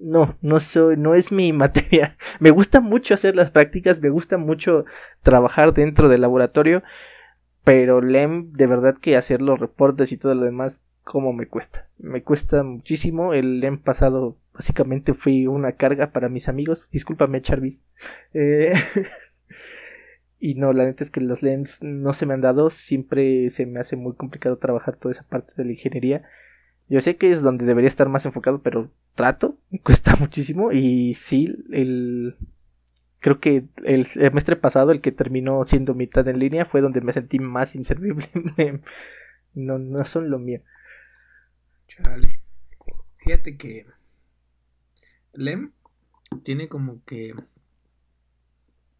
no, 0.02 0.36
no 0.42 0.60
soy, 0.60 0.96
no 0.96 1.14
es 1.14 1.32
mi 1.32 1.52
materia. 1.52 2.16
Me 2.40 2.50
gusta 2.50 2.80
mucho 2.80 3.14
hacer 3.14 3.36
las 3.36 3.50
prácticas, 3.50 4.00
me 4.00 4.10
gusta 4.10 4.36
mucho 4.36 4.84
trabajar 5.22 5.72
dentro 5.72 6.08
del 6.08 6.22
laboratorio, 6.22 6.82
pero 7.64 8.00
LEM, 8.00 8.52
de 8.52 8.66
verdad 8.66 8.96
que 8.98 9.16
hacer 9.16 9.40
los 9.42 9.58
reportes 9.58 10.12
y 10.12 10.16
todo 10.16 10.34
lo 10.34 10.44
demás, 10.44 10.82
como 11.04 11.32
me 11.32 11.46
cuesta. 11.46 11.88
Me 11.98 12.22
cuesta 12.22 12.62
muchísimo. 12.62 13.34
El 13.34 13.60
LEM 13.60 13.78
pasado, 13.78 14.36
básicamente, 14.54 15.14
fui 15.14 15.46
una 15.46 15.72
carga 15.72 16.12
para 16.12 16.28
mis 16.28 16.48
amigos. 16.48 16.86
Discúlpame, 16.90 17.42
Charvis. 17.42 17.84
Eh, 18.34 18.72
Y 20.44 20.56
no, 20.56 20.72
la 20.72 20.84
neta 20.84 21.04
es 21.04 21.12
que 21.12 21.20
los 21.20 21.44
LEMS 21.44 21.84
no 21.84 22.12
se 22.12 22.26
me 22.26 22.34
han 22.34 22.40
dado. 22.40 22.68
Siempre 22.68 23.48
se 23.48 23.64
me 23.64 23.78
hace 23.78 23.94
muy 23.94 24.14
complicado 24.14 24.58
trabajar 24.58 24.96
toda 24.96 25.12
esa 25.12 25.22
parte 25.22 25.54
de 25.56 25.64
la 25.64 25.70
ingeniería. 25.70 26.24
Yo 26.88 27.00
sé 27.00 27.14
que 27.14 27.30
es 27.30 27.42
donde 27.42 27.64
debería 27.64 27.86
estar 27.86 28.08
más 28.08 28.26
enfocado, 28.26 28.60
pero 28.60 28.90
trato, 29.14 29.56
me 29.70 29.78
cuesta 29.84 30.16
muchísimo. 30.16 30.72
Y 30.72 31.14
sí, 31.14 31.54
el. 31.70 32.34
Creo 33.22 33.40
que 33.40 33.64
el 33.84 34.04
semestre 34.04 34.56
pasado, 34.56 34.90
el 34.90 35.00
que 35.00 35.12
terminó 35.12 35.64
siendo 35.64 35.94
mitad 35.94 36.28
en 36.28 36.38
línea, 36.38 36.66
fue 36.66 36.82
donde 36.82 37.00
me 37.00 37.12
sentí 37.12 37.38
más 37.38 37.74
inservible. 37.74 38.28
no, 39.54 39.78
no 39.78 40.04
son 40.04 40.28
lo 40.28 40.38
mío. 40.38 40.60
Chale. 41.88 42.40
Fíjate 43.18 43.56
que. 43.56 43.86
LEM 45.32 45.72
tiene 46.44 46.68
como 46.68 47.02
que 47.06 47.32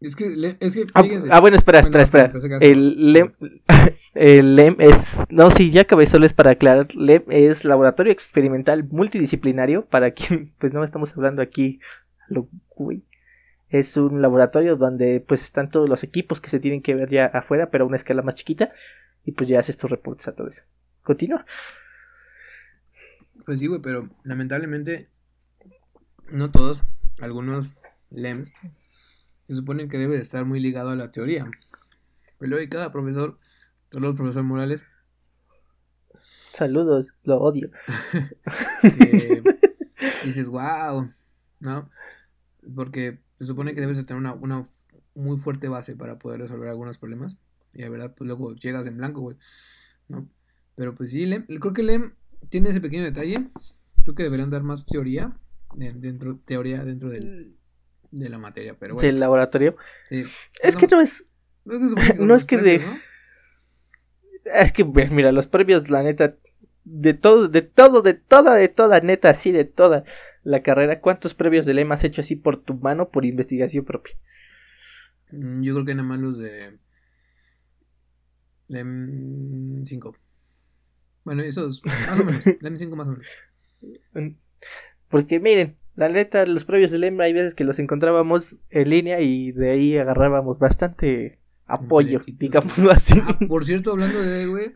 es 0.03 0.17
que, 0.17 0.25
es 0.59 0.73
que 0.75 0.85
ah, 0.95 1.03
ah, 1.29 1.39
bueno, 1.39 1.55
espera, 1.55 1.79
espera, 1.79 2.03
espera. 2.03 2.33
El 2.59 3.13
LEM, 3.13 3.31
el 4.13 4.55
LEM 4.57 4.75
es. 4.79 5.23
No, 5.29 5.49
sí, 5.49 5.71
ya 5.71 5.81
acabé, 5.81 6.07
solo 6.07 6.25
es 6.25 6.33
para 6.33 6.51
aclarar. 6.51 6.93
LEM 6.93 7.23
es 7.29 7.63
Laboratorio 7.63 8.11
Experimental 8.11 8.83
Multidisciplinario. 8.83 9.85
Para 9.85 10.11
quien, 10.11 10.51
pues 10.59 10.73
no 10.73 10.83
estamos 10.83 11.15
hablando 11.15 11.41
aquí. 11.41 11.79
Lo, 12.27 12.49
es 13.73 13.97
un 13.97 14.21
laboratorio 14.21 14.75
donde 14.75 15.19
pues 15.19 15.41
están 15.41 15.71
todos 15.71 15.89
los 15.89 16.03
equipos 16.03 16.39
que 16.39 16.51
se 16.51 16.59
tienen 16.59 16.83
que 16.83 16.93
ver 16.93 17.09
ya 17.09 17.25
afuera, 17.25 17.71
pero 17.71 17.85
a 17.85 17.87
una 17.87 17.95
escala 17.95 18.21
más 18.21 18.35
chiquita. 18.35 18.71
Y 19.25 19.31
pues 19.31 19.49
ya 19.49 19.59
haces 19.59 19.77
tus 19.77 19.89
reportes 19.89 20.27
a 20.27 20.35
todo 20.35 20.47
eso. 20.47 20.61
Continúa. 21.01 21.43
Pues 23.47 23.59
sí, 23.59 23.65
güey, 23.65 23.81
pero 23.81 24.11
lamentablemente 24.23 25.09
no 26.29 26.51
todos, 26.51 26.83
algunos 27.19 27.75
LEMs 28.11 28.53
se 29.45 29.55
supone 29.55 29.87
que 29.87 29.97
debe 29.97 30.15
de 30.15 30.21
estar 30.21 30.45
muy 30.45 30.59
ligado 30.59 30.91
a 30.91 30.95
la 30.95 31.09
teoría. 31.09 31.49
Pero 32.37 32.51
luego 32.51 32.69
cada 32.69 32.91
profesor, 32.91 33.39
saludos 33.89 34.15
profesor 34.15 34.43
Morales. 34.43 34.85
Saludos, 36.51 37.07
lo 37.23 37.41
odio. 37.41 37.71
dices, 40.25 40.47
wow, 40.47 41.11
¿no? 41.59 41.89
Porque 42.75 43.22
se 43.39 43.45
supone 43.45 43.73
que 43.73 43.81
debes 43.81 43.97
de 43.97 44.03
tener 44.03 44.19
una, 44.19 44.33
una 44.33 44.65
muy 45.15 45.37
fuerte 45.37 45.67
base 45.67 45.95
para 45.95 46.17
poder 46.17 46.41
resolver 46.41 46.69
algunos 46.69 46.97
problemas. 46.97 47.37
Y 47.73 47.81
la 47.81 47.89
verdad, 47.89 48.13
pues 48.15 48.27
luego 48.27 48.55
llegas 48.55 48.85
en 48.87 48.97
blanco, 48.97 49.21
güey. 49.21 49.37
¿No? 50.07 50.27
Pero 50.75 50.95
pues 50.95 51.11
sí, 51.11 51.29
creo 51.59 51.73
que 51.73 51.83
LEM 51.83 52.13
tiene 52.49 52.69
ese 52.69 52.81
pequeño 52.81 53.03
detalle. 53.03 53.47
Creo 54.03 54.15
que 54.15 54.23
deberían 54.23 54.49
dar 54.49 54.63
más 54.63 54.85
teoría 54.85 55.37
dentro, 55.75 56.39
teoría 56.45 56.83
dentro 56.83 57.09
del, 57.09 57.55
de 58.11 58.29
la 58.29 58.37
materia, 58.37 58.75
pero 58.77 58.95
bueno. 58.95 59.05
Del 59.05 59.19
laboratorio. 59.19 59.75
Sí. 60.05 60.23
Es 60.61 60.75
que 60.75 60.87
no 60.87 61.01
es. 61.01 61.25
No 62.19 62.35
es 62.35 62.43
que, 62.43 62.57
de. 62.57 62.83
Es 64.43 64.73
que, 64.73 64.83
mira, 64.83 65.31
los 65.31 65.47
previos, 65.47 65.89
la 65.89 66.03
neta. 66.03 66.35
De 66.83 67.13
todo, 67.13 67.47
de 67.47 67.61
todo, 67.61 68.01
de 68.01 68.13
toda, 68.13 68.55
de 68.55 68.67
toda, 68.67 68.99
neta, 68.99 69.29
así 69.29 69.53
de 69.53 69.63
toda 69.63 70.03
la 70.43 70.61
carrera. 70.61 71.01
¿Cuántos 71.01 71.33
previos 71.33 71.65
de 71.65 71.73
lema 71.73 71.95
has 71.95 72.03
hecho 72.03 72.21
así 72.21 72.35
por 72.35 72.61
tu 72.61 72.75
mano, 72.75 73.09
por 73.09 73.25
investigación 73.25 73.85
propia? 73.85 74.15
Mm, 75.31 75.61
yo 75.61 75.73
creo 75.73 75.85
que 75.85 75.95
nada 75.95 76.07
más 76.07 76.19
los 76.19 76.37
de. 76.37 76.77
LEM 78.67 79.85
5. 79.85 80.17
Bueno, 81.25 81.43
esos, 81.43 81.81
más 81.85 82.19
o 82.19 82.23
menos. 82.23 82.43
LEM 82.61 82.77
5 82.77 82.95
más 82.95 83.07
o 83.07 83.17
menos. 84.13 84.37
Porque 85.09 85.39
miren, 85.39 85.77
la 85.95 86.09
neta, 86.09 86.45
los 86.45 86.65
previos 86.65 86.91
de 86.91 86.99
Lembra 86.99 87.25
hay 87.25 87.33
veces 87.33 87.53
que 87.53 87.63
los 87.63 87.77
encontrábamos 87.79 88.57
en 88.69 88.89
línea 88.89 89.21
y 89.21 89.51
de 89.51 89.71
ahí 89.71 89.97
agarrábamos 89.97 90.57
bastante 90.57 91.39
apoyo, 91.65 92.19
digámoslo 92.25 92.91
así. 92.91 93.19
Ah, 93.21 93.37
por 93.47 93.63
cierto, 93.63 93.91
hablando 93.91 94.19
de, 94.19 94.47
güey, 94.47 94.73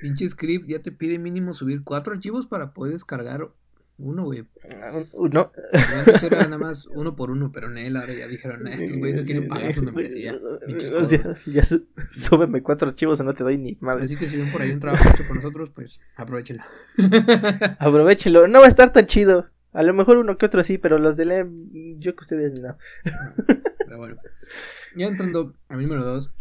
pinche 0.00 0.28
script 0.28 0.66
ya 0.68 0.80
te 0.80 0.92
pide 0.92 1.18
mínimo 1.18 1.54
subir 1.54 1.82
cuatro 1.82 2.12
archivos 2.12 2.46
para 2.46 2.72
poder 2.72 2.92
descargar 2.92 3.48
uno, 4.00 4.24
güey. 4.24 4.44
Uno. 5.12 5.52
Antes 5.72 6.22
era 6.22 6.44
nada 6.44 6.58
más 6.58 6.86
uno 6.86 7.14
por 7.14 7.30
uno, 7.30 7.52
pero 7.52 7.70
en 7.70 7.78
él 7.78 7.96
ahora 7.96 8.14
ya 8.14 8.26
dijeron, 8.26 8.66
estos 8.66 8.98
güeyes 8.98 9.20
no 9.20 9.26
quieren 9.26 9.48
pagar 9.48 9.74
su 9.74 9.82
membresía. 9.82 10.38
O 11.00 11.04
sea, 11.04 11.34
ya 11.46 11.62
súbeme 11.62 12.62
cuatro 12.62 12.88
archivos 12.88 13.20
o 13.20 13.24
no 13.24 13.32
te 13.32 13.44
doy 13.44 13.58
ni 13.58 13.76
madre. 13.80 14.04
Así 14.04 14.16
que 14.16 14.28
si 14.28 14.36
ven 14.36 14.50
por 14.50 14.62
ahí 14.62 14.70
un 14.70 14.80
trabajo 14.80 15.08
hecho 15.08 15.26
por 15.26 15.36
nosotros, 15.36 15.70
pues 15.70 16.00
aprovechenlo. 16.16 16.62
aprovechenlo. 17.78 18.48
No 18.48 18.60
va 18.60 18.66
a 18.66 18.68
estar 18.68 18.92
tan 18.92 19.06
chido. 19.06 19.50
A 19.72 19.82
lo 19.82 19.94
mejor 19.94 20.18
uno 20.18 20.36
que 20.36 20.46
otro 20.46 20.62
sí, 20.62 20.78
pero 20.78 20.98
los 20.98 21.16
de 21.16 21.26
LEM, 21.26 21.56
yo 21.98 22.16
que 22.16 22.24
ustedes 22.24 22.60
no. 22.60 22.76
Pero 23.84 23.98
bueno. 23.98 24.16
Ya 24.96 25.06
entrando 25.06 25.54
a 25.68 25.76
mi 25.76 25.84
número 25.84 26.04
2. 26.04 26.32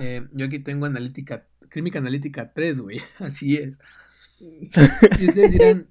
Eh, 0.00 0.26
yo 0.32 0.46
aquí 0.46 0.58
tengo 0.60 0.86
analítica, 0.86 1.46
clínica 1.68 1.98
analítica 1.98 2.52
3, 2.52 2.80
güey. 2.80 3.00
Así 3.18 3.56
es. 3.56 3.78
Y 4.40 5.28
ustedes 5.28 5.52
dirán, 5.52 5.86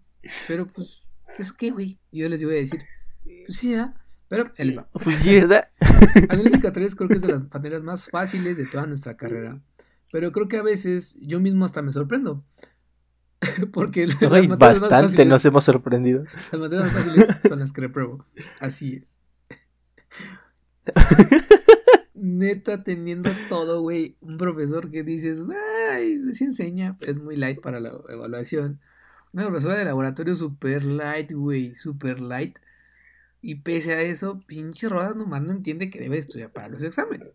pero 0.47 0.67
pues, 0.67 1.11
¿eso 1.38 1.53
qué, 1.57 1.72
güey? 1.72 1.99
Yo 2.11 2.28
les 2.30 2.43
voy 2.43 2.53
a 2.53 2.57
decir, 2.57 2.82
pues 3.45 3.57
sí, 3.57 3.76
¿ah? 3.76 3.93
Pero 4.28 4.51
él 4.57 4.78
va. 4.78 4.88
Pues 5.03 5.20
sí, 5.20 5.34
¿verdad? 5.34 5.70
Analítica 6.30 6.72
3 6.72 6.95
creo 6.95 7.09
que 7.09 7.15
es 7.15 7.22
de 7.22 7.30
las 7.30 7.41
materias 7.41 7.84
más 7.84 8.09
fáciles 8.09 8.57
de 8.57 8.65
toda 8.65 8.86
nuestra 8.86 9.17
carrera. 9.17 9.61
Pero 10.11 10.32
creo 10.32 10.47
que 10.47 10.57
a 10.57 10.63
veces 10.63 11.17
yo 11.22 11.39
mismo 11.39 11.65
hasta 11.65 11.82
me 11.82 11.91
sorprendo. 11.91 12.43
Porque 13.74 14.07
las 14.07 14.20
bastante 14.57 15.26
nos 15.26 15.45
hemos 15.45 15.63
sorprendido. 15.63 16.24
Las 16.51 16.61
materias 16.61 16.93
más 16.93 17.05
fáciles 17.05 17.28
son 17.47 17.59
las 17.59 17.72
que 17.72 17.82
repruebo. 17.82 18.26
Así 18.59 19.01
es. 19.01 19.17
Neta, 22.13 22.84
teniendo 22.84 23.30
todo, 23.47 23.82
güey. 23.82 24.17
Un 24.20 24.38
profesor 24.38 24.91
que 24.91 25.03
dices, 25.03 25.43
ay, 25.91 26.20
sí 26.34 26.45
enseña, 26.45 26.97
pero 26.99 27.11
es 27.11 27.20
muy 27.20 27.36
light 27.36 27.61
para 27.61 27.80
la 27.80 27.91
evaluación. 28.09 28.82
Una 29.32 29.45
profesora 29.45 29.75
de 29.75 29.86
laboratorio 29.86 30.36
super 30.36 30.84
light, 30.84 31.32
güey, 31.32 31.75
super 31.75 32.19
light. 32.19 32.57
Y 33.41 33.55
pese 33.55 33.93
a 33.93 34.01
eso, 34.01 34.41
pinche 34.45 34.89
Rodas 34.89 35.15
nomás 35.15 35.41
no 35.41 35.51
entiende 35.51 35.89
que 35.89 35.99
debe 35.99 36.17
estudiar 36.17 36.51
para 36.51 36.67
los 36.67 36.84
exámenes. 36.84 37.30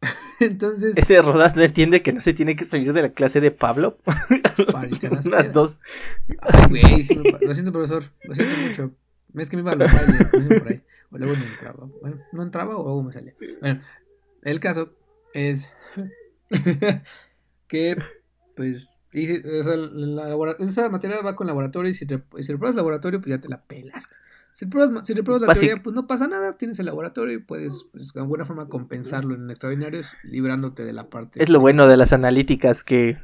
Entonces. 0.40 0.96
Ese 0.96 1.20
Rodas 1.22 1.56
no 1.56 1.62
entiende 1.62 2.02
que 2.02 2.12
no 2.12 2.20
se 2.20 2.32
tiene 2.32 2.54
que 2.54 2.64
salir 2.64 2.92
de 2.92 3.02
la 3.02 3.12
clase 3.12 3.40
de 3.40 3.50
Pablo. 3.50 3.98
Para 4.72 4.88
las 5.30 5.52
dos. 5.52 5.80
güey, 6.68 6.82
lo 7.40 7.54
siento, 7.54 7.72
profesor. 7.72 8.04
Lo 8.24 8.34
siento 8.34 8.56
mucho. 8.66 8.92
Es 9.34 9.50
que 9.50 9.56
me 9.56 9.62
iba 9.62 9.72
a 9.72 9.76
los 9.76 9.92
bailes, 9.92 10.26
por 10.28 10.68
ahí. 10.68 10.82
O 11.10 11.18
luego 11.18 11.36
no 11.36 11.44
entraba. 11.44 11.88
Bueno, 12.00 12.18
no 12.32 12.42
entraba 12.42 12.76
o 12.76 12.84
luego 12.84 13.02
me 13.02 13.12
salía. 13.12 13.34
Bueno, 13.60 13.80
el 14.42 14.60
caso 14.60 14.94
es 15.34 15.68
que, 17.66 17.96
pues, 18.56 18.97
o 19.14 19.62
sea, 19.62 19.76
la, 19.76 20.56
esa 20.58 20.88
materia 20.90 21.20
va 21.22 21.34
con 21.34 21.46
laboratorio 21.46 21.90
y 21.90 21.94
si, 21.94 22.06
te, 22.06 22.22
si 22.40 22.52
repruebas 22.52 22.76
laboratorio, 22.76 23.20
pues 23.20 23.30
ya 23.30 23.40
te 23.40 23.48
la 23.48 23.58
pelaste. 23.58 24.16
Si 24.52 24.64
repruebas, 24.66 25.06
si 25.06 25.14
repruebas 25.14 25.46
la 25.46 25.54
teoría, 25.54 25.82
pues 25.82 25.94
no 25.94 26.06
pasa 26.06 26.26
nada, 26.26 26.52
tienes 26.54 26.78
el 26.78 26.86
laboratorio 26.86 27.34
y 27.34 27.38
puedes 27.38 27.86
pues, 27.92 28.12
de 28.12 28.20
alguna 28.20 28.44
forma 28.44 28.68
compensarlo 28.68 29.34
en 29.34 29.48
extraordinarios, 29.50 30.14
librándote 30.24 30.84
de 30.84 30.92
la 30.92 31.08
parte. 31.08 31.42
Es 31.42 31.48
lo 31.48 31.60
bueno 31.60 31.86
de 31.86 31.96
las 31.96 32.12
analíticas 32.12 32.84
que 32.84 33.18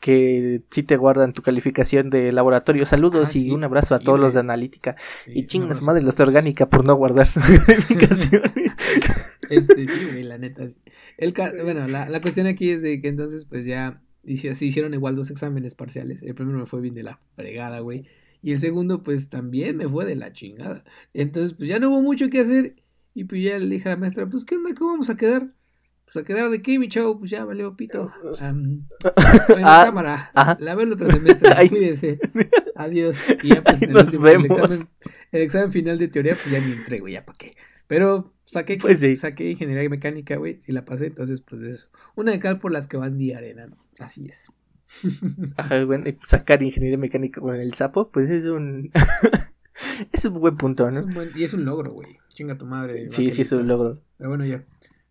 que 0.00 0.64
sí 0.68 0.82
te 0.82 0.96
guardan 0.96 1.32
tu 1.32 1.42
calificación 1.42 2.10
de 2.10 2.32
laboratorio. 2.32 2.84
Saludos 2.86 3.30
ah, 3.36 3.38
y 3.38 3.52
un 3.52 3.62
abrazo 3.62 3.94
a 3.94 4.00
todos 4.00 4.18
los 4.18 4.34
de 4.34 4.40
analítica. 4.40 4.96
y 5.28 5.46
chingas 5.46 5.80
madre 5.80 6.02
los 6.02 6.16
de 6.16 6.24
orgánica 6.24 6.68
por 6.68 6.84
no 6.84 6.96
guardar 6.96 7.30
tu 7.30 7.38
calificación. 7.66 8.42
este, 9.48 9.86
sí, 9.86 10.22
la 10.24 10.38
neta. 10.38 10.64
El, 11.18 11.32
bueno, 11.62 11.86
la, 11.86 12.08
la 12.08 12.20
cuestión 12.20 12.48
aquí 12.48 12.70
es 12.70 12.82
de 12.82 13.00
que 13.00 13.06
entonces, 13.06 13.44
pues 13.44 13.64
ya 13.64 14.02
se 14.24 14.66
hicieron 14.66 14.94
igual 14.94 15.16
dos 15.16 15.30
exámenes 15.30 15.74
parciales. 15.74 16.22
El 16.22 16.34
primero 16.34 16.58
me 16.58 16.66
fue 16.66 16.80
bien 16.80 16.94
de 16.94 17.02
la 17.02 17.18
fregada, 17.34 17.80
güey. 17.80 18.04
Y 18.42 18.52
el 18.52 18.60
segundo, 18.60 19.02
pues 19.02 19.28
también 19.28 19.76
me 19.76 19.88
fue 19.88 20.04
de 20.04 20.16
la 20.16 20.32
chingada. 20.32 20.84
Entonces, 21.14 21.54
pues 21.54 21.68
ya 21.68 21.78
no 21.78 21.90
hubo 21.90 22.02
mucho 22.02 22.28
que 22.28 22.40
hacer. 22.40 22.76
Y 23.14 23.24
pues 23.24 23.42
ya 23.42 23.58
le 23.58 23.74
dije 23.74 23.88
a 23.88 23.92
la 23.92 23.98
maestra, 23.98 24.28
pues, 24.28 24.44
¿qué 24.44 24.56
onda? 24.56 24.74
¿Cómo 24.74 24.92
vamos 24.92 25.10
a 25.10 25.16
quedar? 25.16 25.48
Pues 26.04 26.16
a 26.16 26.24
quedar 26.24 26.50
de 26.50 26.60
qué, 26.60 26.78
mi 26.78 26.88
chavo, 26.88 27.18
pues 27.18 27.30
ya 27.30 27.44
valió 27.44 27.76
pito. 27.76 28.10
Um, 28.42 28.86
en 29.56 29.62
la 29.62 29.84
cámara. 29.84 30.32
La 30.58 30.74
veo 30.74 30.86
el 30.86 30.92
otro 30.92 31.08
semestre. 31.08 31.50
Cuídese. 31.68 32.18
Adiós. 32.76 33.16
Y 33.42 33.50
ya 33.50 33.62
pues 33.62 33.82
en 33.82 33.90
el, 33.90 33.96
último, 33.96 34.26
el, 34.26 34.44
examen, 34.46 34.78
el 35.30 35.42
examen 35.42 35.72
final 35.72 35.98
de 35.98 36.08
teoría, 36.08 36.34
pues 36.34 36.50
ya 36.50 36.60
ni 36.60 36.72
entré, 36.72 36.98
güey, 36.98 37.14
ya 37.14 37.24
para 37.24 37.38
qué. 37.38 37.56
Pero 37.92 38.32
saqué, 38.46 38.78
pues 38.78 39.00
sí. 39.00 39.14
saqué 39.14 39.50
ingeniería 39.50 39.90
mecánica, 39.90 40.36
güey. 40.36 40.58
Si 40.62 40.72
la 40.72 40.86
pasé, 40.86 41.08
entonces, 41.08 41.42
pues 41.42 41.60
eso. 41.60 41.88
Una 42.14 42.32
de 42.32 42.38
cal 42.38 42.58
por 42.58 42.72
las 42.72 42.88
que 42.88 42.96
van 42.96 43.18
día 43.18 43.36
arena, 43.36 43.66
¿no? 43.66 43.76
Así 43.98 44.28
es. 44.28 44.50
Ajá, 45.58 45.84
bueno, 45.84 46.06
sacar 46.24 46.62
ingeniería 46.62 46.96
mecánica 46.96 47.42
con 47.42 47.54
el 47.54 47.74
sapo, 47.74 48.10
pues 48.10 48.30
es 48.30 48.46
un. 48.46 48.90
es 50.12 50.24
un 50.24 50.40
buen 50.40 50.56
punto, 50.56 50.90
¿no? 50.90 51.06
y 51.36 51.44
es 51.44 51.52
un 51.52 51.66
logro, 51.66 51.92
güey. 51.92 52.16
Chinga 52.28 52.56
tu 52.56 52.64
madre. 52.64 53.10
Sí, 53.10 53.30
sí, 53.30 53.42
es 53.42 53.52
un 53.52 53.68
logro. 53.68 53.92
Pero 54.16 54.30
bueno, 54.30 54.46
ya. 54.46 54.64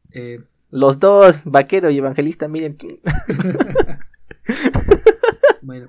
Eh, 0.10 0.40
Los 0.72 1.00
dos, 1.00 1.44
vaquero 1.46 1.92
y 1.92 2.00
evangelista, 2.00 2.48
miren. 2.48 2.80
bueno. 5.62 5.88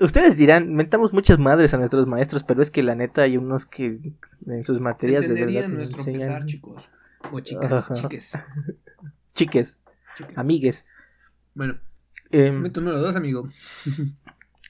Ustedes 0.00 0.36
dirán, 0.36 0.74
mentamos 0.74 1.12
muchas 1.12 1.38
madres 1.38 1.72
a 1.72 1.78
nuestros 1.78 2.06
maestros, 2.06 2.42
pero 2.42 2.62
es 2.62 2.70
que 2.70 2.82
la 2.82 2.94
neta 2.94 3.22
hay 3.22 3.36
unos 3.36 3.64
que 3.64 4.00
en 4.46 4.64
sus 4.64 4.80
materias 4.80 5.22
de 5.22 5.34
verdad 5.34 5.68
nuestro 5.68 5.98
enseñan... 5.98 6.46
chicos. 6.46 6.88
O 7.30 7.40
chicas, 7.40 7.92
chiques. 7.94 8.38
Chiques. 9.34 9.80
Amigues. 10.36 10.86
Bueno. 11.54 11.78
Eh, 12.30 12.52
tu 12.72 12.80
número 12.80 12.98
dos, 12.98 13.16
amigo. 13.16 13.48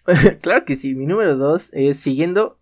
claro 0.42 0.64
que 0.64 0.76
sí, 0.76 0.94
mi 0.94 1.06
número 1.06 1.36
dos 1.36 1.70
es 1.72 1.98
siguiendo. 1.98 2.58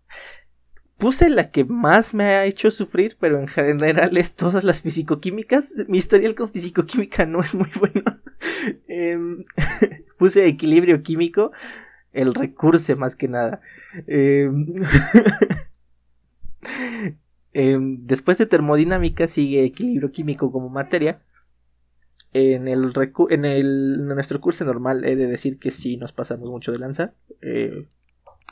Puse 0.97 1.29
la 1.29 1.51
que 1.51 1.65
más 1.65 2.13
me 2.13 2.23
ha 2.25 2.45
hecho 2.45 2.71
sufrir, 2.71 3.17
pero 3.19 3.39
en 3.39 3.47
general 3.47 4.15
es 4.15 4.35
todas 4.35 4.63
las 4.63 4.81
fisicoquímicas. 4.81 5.73
Mi 5.87 5.97
historial 5.97 6.35
con 6.35 6.49
fisicoquímica 6.49 7.25
no 7.25 7.41
es 7.41 7.53
muy 7.53 7.69
bueno. 7.79 8.03
Em, 8.87 9.43
puse 10.17 10.47
equilibrio 10.47 11.03
químico, 11.03 11.51
el 12.13 12.33
recurso 12.33 12.95
más 12.95 13.15
que 13.15 13.27
nada. 13.27 13.61
Em, 14.07 14.67
em, 17.53 18.05
después 18.05 18.37
de 18.37 18.45
termodinámica 18.45 19.27
sigue 19.27 19.65
equilibrio 19.65 20.11
químico 20.11 20.51
como 20.51 20.69
materia. 20.69 21.21
En, 22.35 22.67
el 22.67 22.91
en, 23.29 23.45
el, 23.45 24.07
nuestro 24.07 24.41
curso 24.41 24.65
normal 24.65 25.05
he 25.05 25.15
de 25.15 25.27
decir 25.27 25.59
que 25.59 25.69
sí 25.69 25.97
nos 25.97 26.13
pasamos 26.13 26.49
mucho 26.49 26.71
de 26.71 26.79
lanza. 26.79 27.13
Eh, 27.41 27.85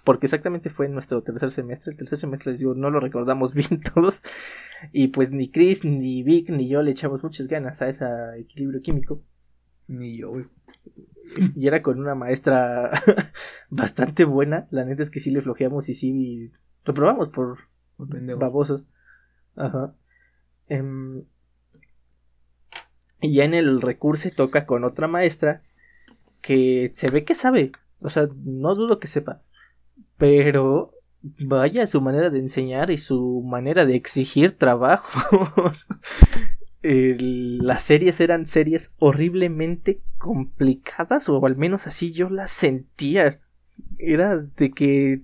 porque 0.04 0.26
exactamente 0.26 0.70
fue 0.70 0.88
en 0.88 0.94
nuestro 0.94 1.22
tercer 1.22 1.52
semestre. 1.52 1.92
El 1.92 1.98
tercer 1.98 2.18
semestre, 2.18 2.52
les 2.52 2.60
digo, 2.60 2.74
no 2.74 2.90
lo 2.90 3.00
recordamos 3.00 3.54
bien 3.54 3.80
todos. 3.94 4.22
Y 4.92 5.10
pues 5.10 5.32
ni 5.32 5.50
Chris, 5.50 5.86
ni 5.86 6.24
Vic, 6.24 6.50
ni 6.50 6.68
yo 6.68 6.82
le 6.82 6.92
echamos 6.92 7.24
muchas 7.24 7.48
ganas 7.48 7.82
a 7.82 7.90
ese 7.90 8.06
equilibrio 8.40 8.82
químico. 8.82 9.22
Ni 9.88 10.18
yo. 10.18 10.34
Y 11.56 11.68
era 11.68 11.82
con 11.82 12.00
una 12.00 12.16
maestra 12.16 12.92
bastante 13.70 14.26
buena. 14.26 14.68
La 14.72 14.86
neta 14.86 15.04
es 15.04 15.10
que 15.10 15.20
sí 15.20 15.32
le 15.32 15.42
flojeamos 15.42 15.90
y 15.90 15.94
sí 15.94 16.52
reprobamos 16.84 17.30
por, 17.30 17.60
babosos. 17.98 18.84
Ajá. 19.56 19.94
Em, 20.68 21.24
y 23.22 23.36
ya 23.36 23.44
en 23.44 23.54
el 23.54 23.82
recurso 23.82 24.30
toca 24.36 24.66
con 24.66 24.84
otra 24.84 25.08
maestra 25.08 25.64
que 26.42 26.92
se 26.96 27.10
ve 27.12 27.24
que 27.24 27.36
sabe. 27.36 27.72
O 28.00 28.10
sea, 28.10 28.28
no 28.44 28.76
dudo 28.76 29.00
que 29.00 29.08
sepa. 29.08 29.44
Pero 30.18 30.94
vaya 31.22 31.86
su 31.88 32.02
manera 32.02 32.30
de 32.30 32.40
enseñar 32.40 32.90
y 32.90 32.98
su 32.98 33.44
manera 33.46 33.86
de 33.86 33.96
exigir 33.96 34.52
trabajos. 34.58 35.88
Las 36.84 37.84
series 37.84 38.20
eran 38.20 38.46
series 38.46 38.94
horriblemente 38.98 40.02
complicadas, 40.18 41.30
o 41.30 41.46
al 41.46 41.56
menos 41.56 41.88
así 41.88 42.12
yo 42.12 42.30
las 42.30 42.52
sentía. 42.52 43.40
Era 43.98 44.38
de 44.38 44.72
que 44.72 45.22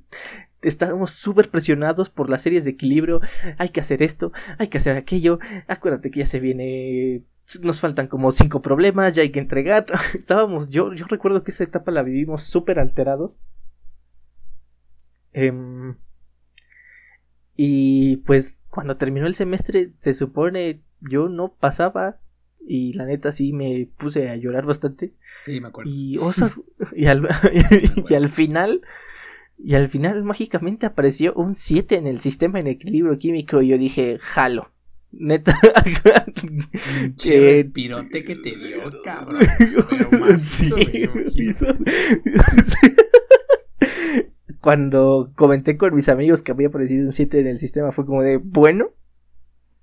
estábamos 0.61 1.11
súper 1.11 1.49
presionados 1.49 2.09
por 2.09 2.29
las 2.29 2.41
series 2.41 2.65
de 2.65 2.71
equilibrio. 2.71 3.21
Hay 3.57 3.69
que 3.69 3.79
hacer 3.79 4.03
esto, 4.03 4.31
hay 4.57 4.67
que 4.67 4.77
hacer 4.77 4.97
aquello. 4.97 5.39
Acuérdate 5.67 6.11
que 6.11 6.19
ya 6.19 6.25
se 6.25 6.39
viene 6.39 7.23
nos 7.61 7.79
faltan 7.79 8.07
como 8.07 8.31
cinco 8.31 8.61
problemas, 8.61 9.15
ya 9.15 9.21
hay 9.21 9.31
que 9.31 9.39
entregar. 9.39 9.85
Estábamos, 10.13 10.69
yo, 10.69 10.93
yo 10.93 11.05
recuerdo 11.07 11.43
que 11.43 11.51
esa 11.51 11.63
etapa 11.63 11.91
la 11.91 12.03
vivimos 12.03 12.43
súper 12.43 12.79
alterados. 12.79 13.41
Em, 15.33 15.95
y 17.55 18.17
pues 18.17 18.59
cuando 18.69 18.97
terminó 18.97 19.27
el 19.27 19.35
semestre, 19.35 19.93
se 20.01 20.13
supone 20.13 20.81
yo 21.01 21.29
no 21.29 21.53
pasaba. 21.53 22.19
Y 22.69 22.93
la 22.93 23.05
neta 23.05 23.31
sí 23.31 23.53
me 23.53 23.87
puse 23.97 24.29
a 24.29 24.35
llorar 24.35 24.65
bastante. 24.65 25.13
Sí, 25.45 25.61
me 25.61 25.69
acuerdo. 25.69 25.89
Y, 25.89 26.19
y, 26.95 27.05
al, 27.05 27.27
y 28.09 28.13
al 28.13 28.29
final, 28.29 28.81
y 29.57 29.75
al 29.75 29.89
final 29.89 30.23
mágicamente 30.23 30.85
apareció 30.85 31.33
un 31.33 31.55
7 31.55 31.95
en 31.95 32.07
el 32.07 32.19
sistema 32.19 32.59
en 32.59 32.67
equilibrio 32.67 33.17
químico. 33.17 33.61
Y 33.61 33.69
yo 33.69 33.77
dije, 33.77 34.17
jalo. 34.19 34.71
Neta. 35.11 35.57
Qué 37.23 37.39
respirote 37.39 38.23
que 38.25 38.35
te 38.35 38.55
dio, 38.55 39.01
cabrón. 39.03 39.41
Pero 39.89 40.11
más 40.19 40.41
sí, 40.41 40.69
Cuando 44.59 45.31
comenté 45.35 45.77
con 45.77 45.95
mis 45.95 46.09
amigos 46.09 46.43
que 46.43 46.51
había 46.51 46.67
aparecido 46.67 47.05
un 47.05 47.13
7 47.13 47.39
en 47.39 47.47
el 47.47 47.57
sistema, 47.57 47.93
fue 47.93 48.05
como 48.05 48.21
de, 48.21 48.37
bueno, 48.37 48.91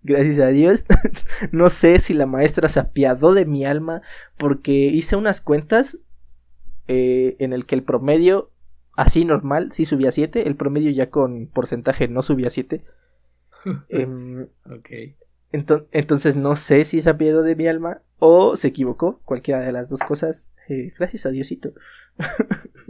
gracias 0.05 0.39
a 0.39 0.49
Dios. 0.49 0.85
no 1.53 1.71
sé 1.71 1.99
si 1.99 2.15
la 2.15 2.27
maestra 2.27 2.69
se 2.69 2.79
apiadó 2.79 3.35
de 3.35 3.47
mi 3.47 3.65
alma 3.65 4.03
porque 4.37 4.73
hice 4.73 5.17
unas 5.17 5.41
cuentas 5.41 5.99
eh, 6.87 7.37
en 7.41 7.53
el 7.53 7.67
que 7.67 7.75
el 7.75 7.83
promedio, 7.83 8.51
así 8.93 9.25
normal, 9.25 9.73
sí 9.73 9.87
subía 9.87 10.13
7, 10.13 10.47
el 10.47 10.55
promedio 10.55 10.91
ya 10.91 11.11
con 11.11 11.47
porcentaje 11.47 12.07
no 12.07 12.23
subía 12.23 12.51
7. 12.51 12.85
Em, 13.89 14.47
ok. 14.67 14.91
entonces 15.51 16.37
no 16.37 16.55
sé 16.55 16.85
si 16.85 17.01
se 17.01 17.09
apiadó 17.09 17.41
de 17.41 17.57
mi 17.57 17.67
alma 17.67 18.03
o 18.19 18.59
se 18.59 18.69
equivocó, 18.69 19.21
cualquiera 19.25 19.61
de 19.61 19.73
las 19.73 19.89
dos 19.89 20.01
cosas. 20.01 20.53
Eh, 20.69 20.93
gracias 20.99 21.27
a 21.27 21.31
Diosito. 21.31 21.73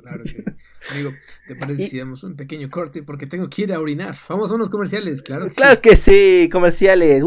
claro 0.00 0.24
que 0.24 0.44
Amigo, 0.90 1.12
¿te 1.46 1.56
parece 1.56 1.88
si 1.88 1.98
damos 1.98 2.24
un 2.24 2.36
pequeño 2.36 2.70
corte? 2.70 3.02
Porque 3.02 3.26
tengo 3.26 3.48
que 3.48 3.62
ir 3.62 3.72
a 3.72 3.80
orinar. 3.80 4.16
Vamos 4.28 4.50
a 4.50 4.54
unos 4.54 4.70
comerciales, 4.70 5.22
claro. 5.22 5.48
Que 5.48 5.54
claro 5.54 5.80
que 5.80 5.96
sí, 5.96 6.48
comerciales. 6.52 7.22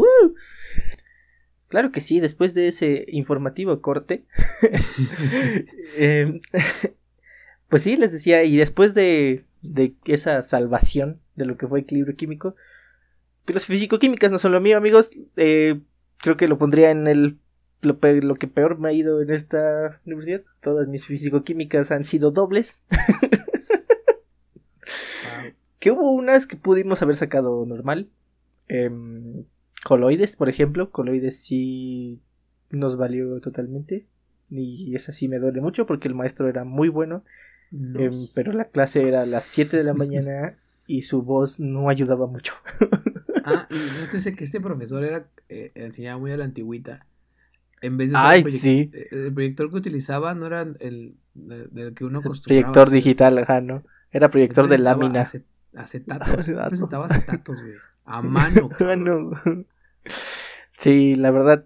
Claro 1.67 1.91
que 1.91 1.99
sí, 1.99 2.19
después 2.19 2.53
de 2.53 2.67
ese 2.67 3.05
informativo 3.09 3.81
corte. 3.81 4.25
Em, 5.97 6.41
pues 7.69 7.83
sí, 7.83 7.97
les 7.97 8.11
decía, 8.11 8.43
y 8.43 8.57
después 8.57 8.93
de, 8.93 9.45
de 9.61 9.95
esa 10.05 10.41
salvación 10.41 11.19
de 11.35 11.45
lo 11.45 11.57
que 11.57 11.67
fue 11.67 11.81
equilibrio 11.81 12.15
químico, 12.15 12.55
las 13.53 13.65
físico-químicas 13.65 14.31
no 14.31 14.39
son 14.39 14.51
lo 14.51 14.61
mío, 14.61 14.77
amigos. 14.77 15.11
Eh, 15.35 15.79
creo 16.17 16.37
que 16.37 16.47
lo 16.47 16.57
pondría 16.57 16.91
en 16.91 17.07
el 17.07 17.37
lo, 17.81 17.99
lo, 18.01 18.35
que 18.35 18.47
peor 18.47 18.79
me 18.79 18.89
ha 18.89 18.93
ido 18.93 19.21
en 19.21 19.29
esta 19.29 20.01
universidad. 20.05 20.43
Todas 20.61 20.87
mis 20.87 21.05
físico-químicas 21.05 21.91
han 21.91 22.03
sido 22.03 22.31
dobles. 22.31 22.81
Que 25.79 25.91
hubo 25.91 26.11
unas 26.11 26.47
que 26.47 26.57
pudimos 26.57 27.01
haber 27.01 27.15
sacado 27.15 27.65
normal. 27.65 28.09
Em, 28.67 29.45
coloides, 29.83 30.35
por 30.35 30.49
ejemplo. 30.49 30.91
Coloides 30.91 31.39
sí 31.39 32.19
nos 32.71 32.97
valió 32.97 33.39
totalmente. 33.41 34.07
Y 34.49 34.95
esa 34.95 35.11
sí 35.11 35.27
me 35.27 35.39
duele 35.39 35.61
mucho 35.61 35.85
porque 35.85 36.07
el 36.07 36.15
maestro 36.15 36.49
era 36.49 36.63
muy 36.63 36.89
bueno. 36.89 37.23
Em, 37.71 38.27
pero 38.33 38.53
la 38.53 38.65
clase 38.65 39.07
era 39.07 39.21
a 39.21 39.25
las 39.25 39.45
7 39.45 39.77
de 39.77 39.83
la 39.83 39.93
mañana 39.93 40.57
y 40.87 41.03
su 41.03 41.21
voz 41.21 41.59
no 41.59 41.89
ayudaba 41.89 42.25
mucho. 42.27 42.53
ah, 43.45 43.67
y 43.69 44.01
nótese 44.01 44.35
que 44.35 44.45
este 44.45 44.59
profesor 44.59 45.03
era 45.03 45.27
eh, 45.49 45.71
enseñaba 45.75 46.19
muy 46.19 46.31
a 46.31 46.37
la 46.37 46.45
antigüita. 46.45 47.05
En 47.81 47.97
vez 47.97 48.11
de 48.11 48.17
Ay, 48.17 48.41
el, 48.45 48.51
sí. 48.53 48.91
Eh, 48.93 49.07
el 49.11 49.33
proyector 49.33 49.69
que 49.69 49.77
utilizaba 49.77 50.33
no 50.33 50.47
era 50.47 50.61
el, 50.61 51.15
del 51.33 51.93
que 51.93 52.05
uno 52.05 52.19
acostumbraba. 52.19 52.71
Proyector 52.71 52.89
digital, 52.89 53.37
ajá, 53.37 53.61
¿no? 53.61 53.83
Era 54.11 54.29
proyector 54.29 54.67
de 54.67 54.79
lámina. 54.79 55.23
Acetatos. 55.75 56.47
Presentaba 56.67 57.05
acetatos, 57.05 57.61
güey. 57.61 57.75
A 58.05 58.21
mano. 58.21 58.69
Sí, 60.77 61.15
la 61.15 61.31
verdad. 61.31 61.65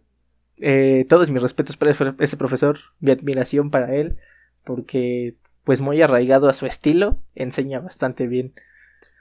Eh, 0.58 1.06
todos 1.10 1.30
mis 1.30 1.42
respetos 1.42 1.76
para 1.76 1.92
ese 2.20 2.38
profesor. 2.38 2.80
Mi 3.00 3.12
admiración 3.12 3.70
para 3.70 3.94
él. 3.94 4.18
Porque, 4.64 5.36
pues, 5.66 5.82
muy 5.82 6.02
arraigado 6.02 6.48
a 6.48 6.54
su 6.54 6.66
estilo, 6.66 7.22
enseña 7.36 7.80
bastante 7.80 8.28
bien. 8.28 8.54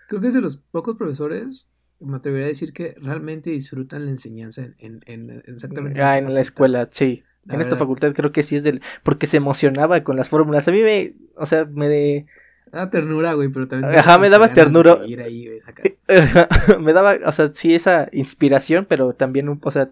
Creo 0.09 0.21
que 0.21 0.29
es 0.29 0.35
de 0.35 0.41
los 0.41 0.57
pocos 0.57 0.97
profesores 0.97 1.67
me 2.01 2.17
atrevería 2.17 2.47
a 2.47 2.49
decir 2.49 2.73
que 2.73 2.95
realmente 3.01 3.51
disfrutan 3.51 4.07
la 4.07 4.11
enseñanza 4.11 4.69
en, 4.79 5.03
en, 5.07 5.43
exactamente 5.47 6.01
ah, 6.03 6.19
en, 6.19 6.33
la 6.33 6.41
escuela, 6.41 6.89
sí. 6.91 7.23
en 7.49 7.61
esta 7.61 7.77
facultad 7.77 8.15
creo 8.15 8.33
que 8.33 8.43
sí 8.43 8.57
es 8.57 8.63
del 8.63 8.81
porque 9.03 9.27
se 9.27 9.37
emocionaba 9.37 10.03
con 10.03 10.17
las 10.17 10.29
fórmulas. 10.29 10.67
A 10.67 10.73
mí 10.73 10.83
me, 10.83 11.15
o 11.37 11.47
sea, 11.47 11.67
me 11.67 11.89
de 11.89 12.27
daba 12.73 12.91
ternura, 12.91 13.33
güey, 13.35 13.49
pero 13.49 13.69
también 13.69 13.99
Ajá, 13.99 14.19
me 14.19 14.31
daba 14.31 14.53
ternura. 14.53 15.01
me 16.81 16.93
daba, 16.93 17.19
o 17.25 17.33
sea, 17.33 17.53
sí 17.53 17.75
esa 17.75 18.09
inspiración, 18.13 18.87
pero 18.89 19.13
también 19.15 19.61
o 19.61 19.71
sea, 19.71 19.91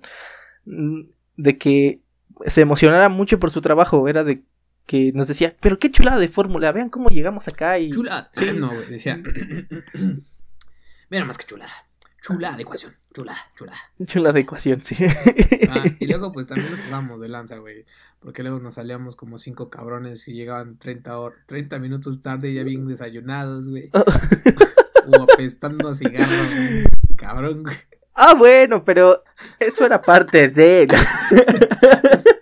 mm, 0.65 1.01
de 1.37 1.59
que 1.59 2.01
se 2.47 2.61
emocionara 2.61 3.09
mucho 3.09 3.39
por 3.41 3.51
su 3.51 3.61
trabajo, 3.61 4.09
era 4.09 4.25
de 4.25 4.43
que 4.87 5.13
nos 5.13 5.29
decía, 5.29 5.55
pero 5.61 5.79
qué 5.79 5.91
chulada 5.91 6.19
de 6.19 6.29
fórmula, 6.29 6.73
vean 6.73 6.89
cómo 6.89 7.11
llegamos 7.11 7.47
acá 7.49 7.79
y 7.79 7.91
chulada. 7.91 8.31
Sí, 8.33 8.47
no, 8.55 8.69
güey, 8.73 8.89
decía 8.89 9.21
Mira 11.11 11.25
más 11.25 11.39
que 11.39 11.47
chulada. 11.47 11.88
Chula 12.21 12.57
de 12.57 12.63
ecuación, 12.63 12.95
chula, 13.15 13.37
chula. 13.55 13.75
Chula 14.05 14.33
de 14.33 14.41
ecuación, 14.41 14.83
sí. 14.83 14.97
Ah, 15.71 15.85
y 15.99 16.07
luego 16.07 16.33
pues 16.33 16.47
también 16.47 16.71
nos 16.71 16.81
pasábamos 16.81 17.21
de 17.21 17.29
lanza, 17.29 17.59
güey. 17.59 17.85
Porque 18.21 18.43
luego 18.43 18.59
nos 18.59 18.75
salíamos 18.75 19.17
como 19.17 19.39
cinco 19.39 19.71
cabrones 19.71 20.27
y 20.29 20.33
llegaban 20.33 20.79
30, 20.79 21.17
30 21.47 21.79
minutos 21.79 22.21
tarde 22.21 22.53
ya 22.53 22.65
bien 22.65 22.87
desayunados, 22.89 23.71
güey. 23.71 23.91
o 25.07 25.23
apestando 25.23 25.89
a 25.89 25.95
cigarros, 25.95 26.49
Cabrón, 27.17 27.63
güey. 27.63 27.77
Ah, 28.15 28.35
bueno, 28.35 28.85
pero 28.85 29.23
eso 29.61 29.87
era 29.87 30.03
parte 30.03 30.49
de... 30.49 30.89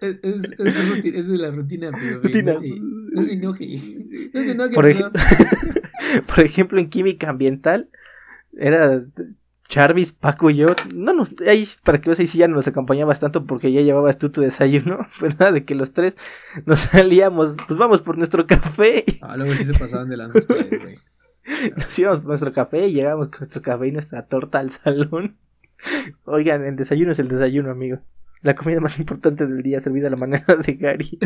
es, 0.00 0.18
es, 0.22 1.04
es, 1.04 1.28
de 1.28 1.36
la 1.36 1.50
rutina, 1.50 1.90
pero 1.92 2.22
rutina. 2.22 2.52
no, 2.54 2.60
se, 2.60 2.80
no 2.80 3.24
se 3.24 3.32
enoje. 3.34 3.82
No 4.32 4.42
se 4.42 4.50
enoje, 4.52 4.74
por, 4.74 4.86
por 6.26 6.40
ejemplo, 6.40 6.80
en 6.80 6.88
química 6.88 7.28
ambiental 7.28 7.90
era 8.56 9.04
Charvis, 9.68 10.12
Paco 10.12 10.50
y 10.50 10.56
yo, 10.56 10.68
no 10.94 11.12
nos, 11.12 11.30
ahí, 11.46 11.66
para 11.82 12.00
que 12.00 12.08
veas, 12.08 12.20
ahí 12.20 12.26
sí 12.26 12.38
ya 12.38 12.48
no 12.48 12.54
nos 12.54 12.68
acompañabas 12.68 13.20
tanto 13.20 13.46
porque 13.46 13.72
ya 13.72 13.80
llevabas 13.80 14.18
tú 14.18 14.30
tu 14.30 14.40
desayuno, 14.40 15.08
fue 15.18 15.30
nada 15.30 15.52
de 15.52 15.64
que 15.64 15.74
los 15.74 15.92
tres 15.92 16.16
nos 16.64 16.80
salíamos, 16.80 17.56
pues 17.66 17.78
vamos 17.78 18.02
por 18.02 18.16
nuestro 18.16 18.46
café. 18.46 19.04
Ah, 19.20 19.36
luego 19.36 19.52
sí 19.52 19.64
se 19.64 19.74
pasaban 19.74 20.08
de 20.08 20.16
lanzas 20.16 20.46
ustedes, 20.48 20.80
güey. 20.80 20.96
Nos 21.76 21.98
íbamos 21.98 22.20
por 22.20 22.28
nuestro 22.28 22.52
café 22.52 22.88
y 22.88 22.94
llegábamos 22.94 23.28
con 23.28 23.40
nuestro 23.40 23.62
café 23.62 23.86
y 23.86 23.92
nuestra 23.92 24.26
torta 24.26 24.58
al 24.58 24.70
salón. 24.70 25.36
Oigan, 26.24 26.64
el 26.64 26.76
desayuno 26.76 27.12
es 27.12 27.18
el 27.18 27.28
desayuno, 27.28 27.70
amigo. 27.70 27.98
La 28.42 28.54
comida 28.54 28.80
más 28.80 28.98
importante 28.98 29.46
del 29.46 29.62
día 29.62 29.80
servida 29.80 30.08
a 30.08 30.10
la 30.10 30.16
manera 30.16 30.56
de 30.56 30.74
Gary. 30.74 31.18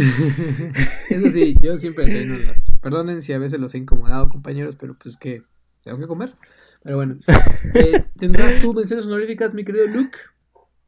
Eso 1.11 1.29
sí, 1.29 1.57
yo 1.61 1.77
siempre 1.77 2.05
desayuno 2.05 2.39
las. 2.39 2.73
Perdonen 2.83 3.21
si 3.21 3.33
a 3.33 3.39
veces 3.39 3.61
los 3.61 3.75
he 3.75 3.79
incomodado, 3.79 4.29
compañeros, 4.29 4.77
pero 4.79 4.97
pues 4.97 5.17
que 5.17 5.43
tengo 5.83 5.99
que 5.99 6.07
comer. 6.07 6.35
Pero 6.83 6.97
bueno, 6.97 7.19
eh, 7.75 8.05
¿tendrás 8.19 8.61
tú 8.61 8.73
menciones 8.73 9.07
honoríficas, 9.07 9.55
mi 9.55 9.65
querido 9.65 9.87
Luke? 9.87 10.17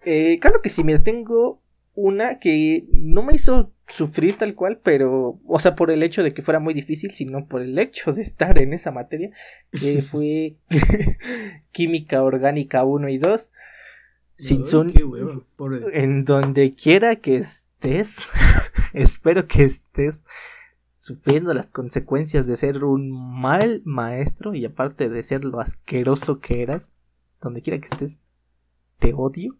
Eh, 0.05 0.38
claro 0.40 0.61
que 0.62 0.70
sí, 0.70 0.82
mira, 0.84 1.03
tengo 1.03 1.61
una 1.95 2.38
que 2.38 2.86
no 2.95 3.22
me 3.22 3.34
hizo 3.34 3.72
sufrir 3.88 4.38
tal 4.38 4.55
cual, 4.55 4.80
pero, 4.82 5.38
o 5.47 5.59
sea, 5.59 5.74
por 5.74 5.90
el 5.90 6.03
hecho 6.03 6.22
de 6.22 6.30
que 6.30 6.43
fuera 6.43 6.61
muy 6.61 6.72
difícil, 6.72 7.11
sino 7.11 7.47
por 7.47 7.61
el 7.61 7.78
hecho 7.78 8.12
de 8.12 8.22
estar 8.22 8.59
en 8.59 8.72
esa 8.72 8.90
materia, 8.90 9.30
que 9.70 10.01
fue 10.03 10.57
Química 11.72 12.22
Orgánica 12.22 12.84
1 12.84 13.09
y 13.11 13.18
2. 13.18 13.53
Sin 14.36 14.64
son, 14.64 14.93
en 15.93 16.24
donde 16.24 16.74
quiera 16.74 17.16
que 17.16 17.36
estés, 17.36 18.18
espero 18.95 19.47
que 19.47 19.62
estés 19.62 20.24
sufriendo 21.03 21.53
las 21.53 21.66
consecuencias 21.66 22.46
de 22.46 22.57
ser 22.57 22.84
un 22.84 23.11
mal 23.11 23.82
maestro 23.84 24.55
y 24.55 24.64
aparte 24.64 25.09
de 25.09 25.24
ser 25.24 25.44
lo 25.44 25.59
asqueroso 25.59 26.38
que 26.38 26.62
eras, 26.62 26.94
donde 27.40 27.61
quiera 27.61 27.80
que 27.80 27.88
estés, 27.90 28.22
te 29.00 29.12
odio. 29.12 29.59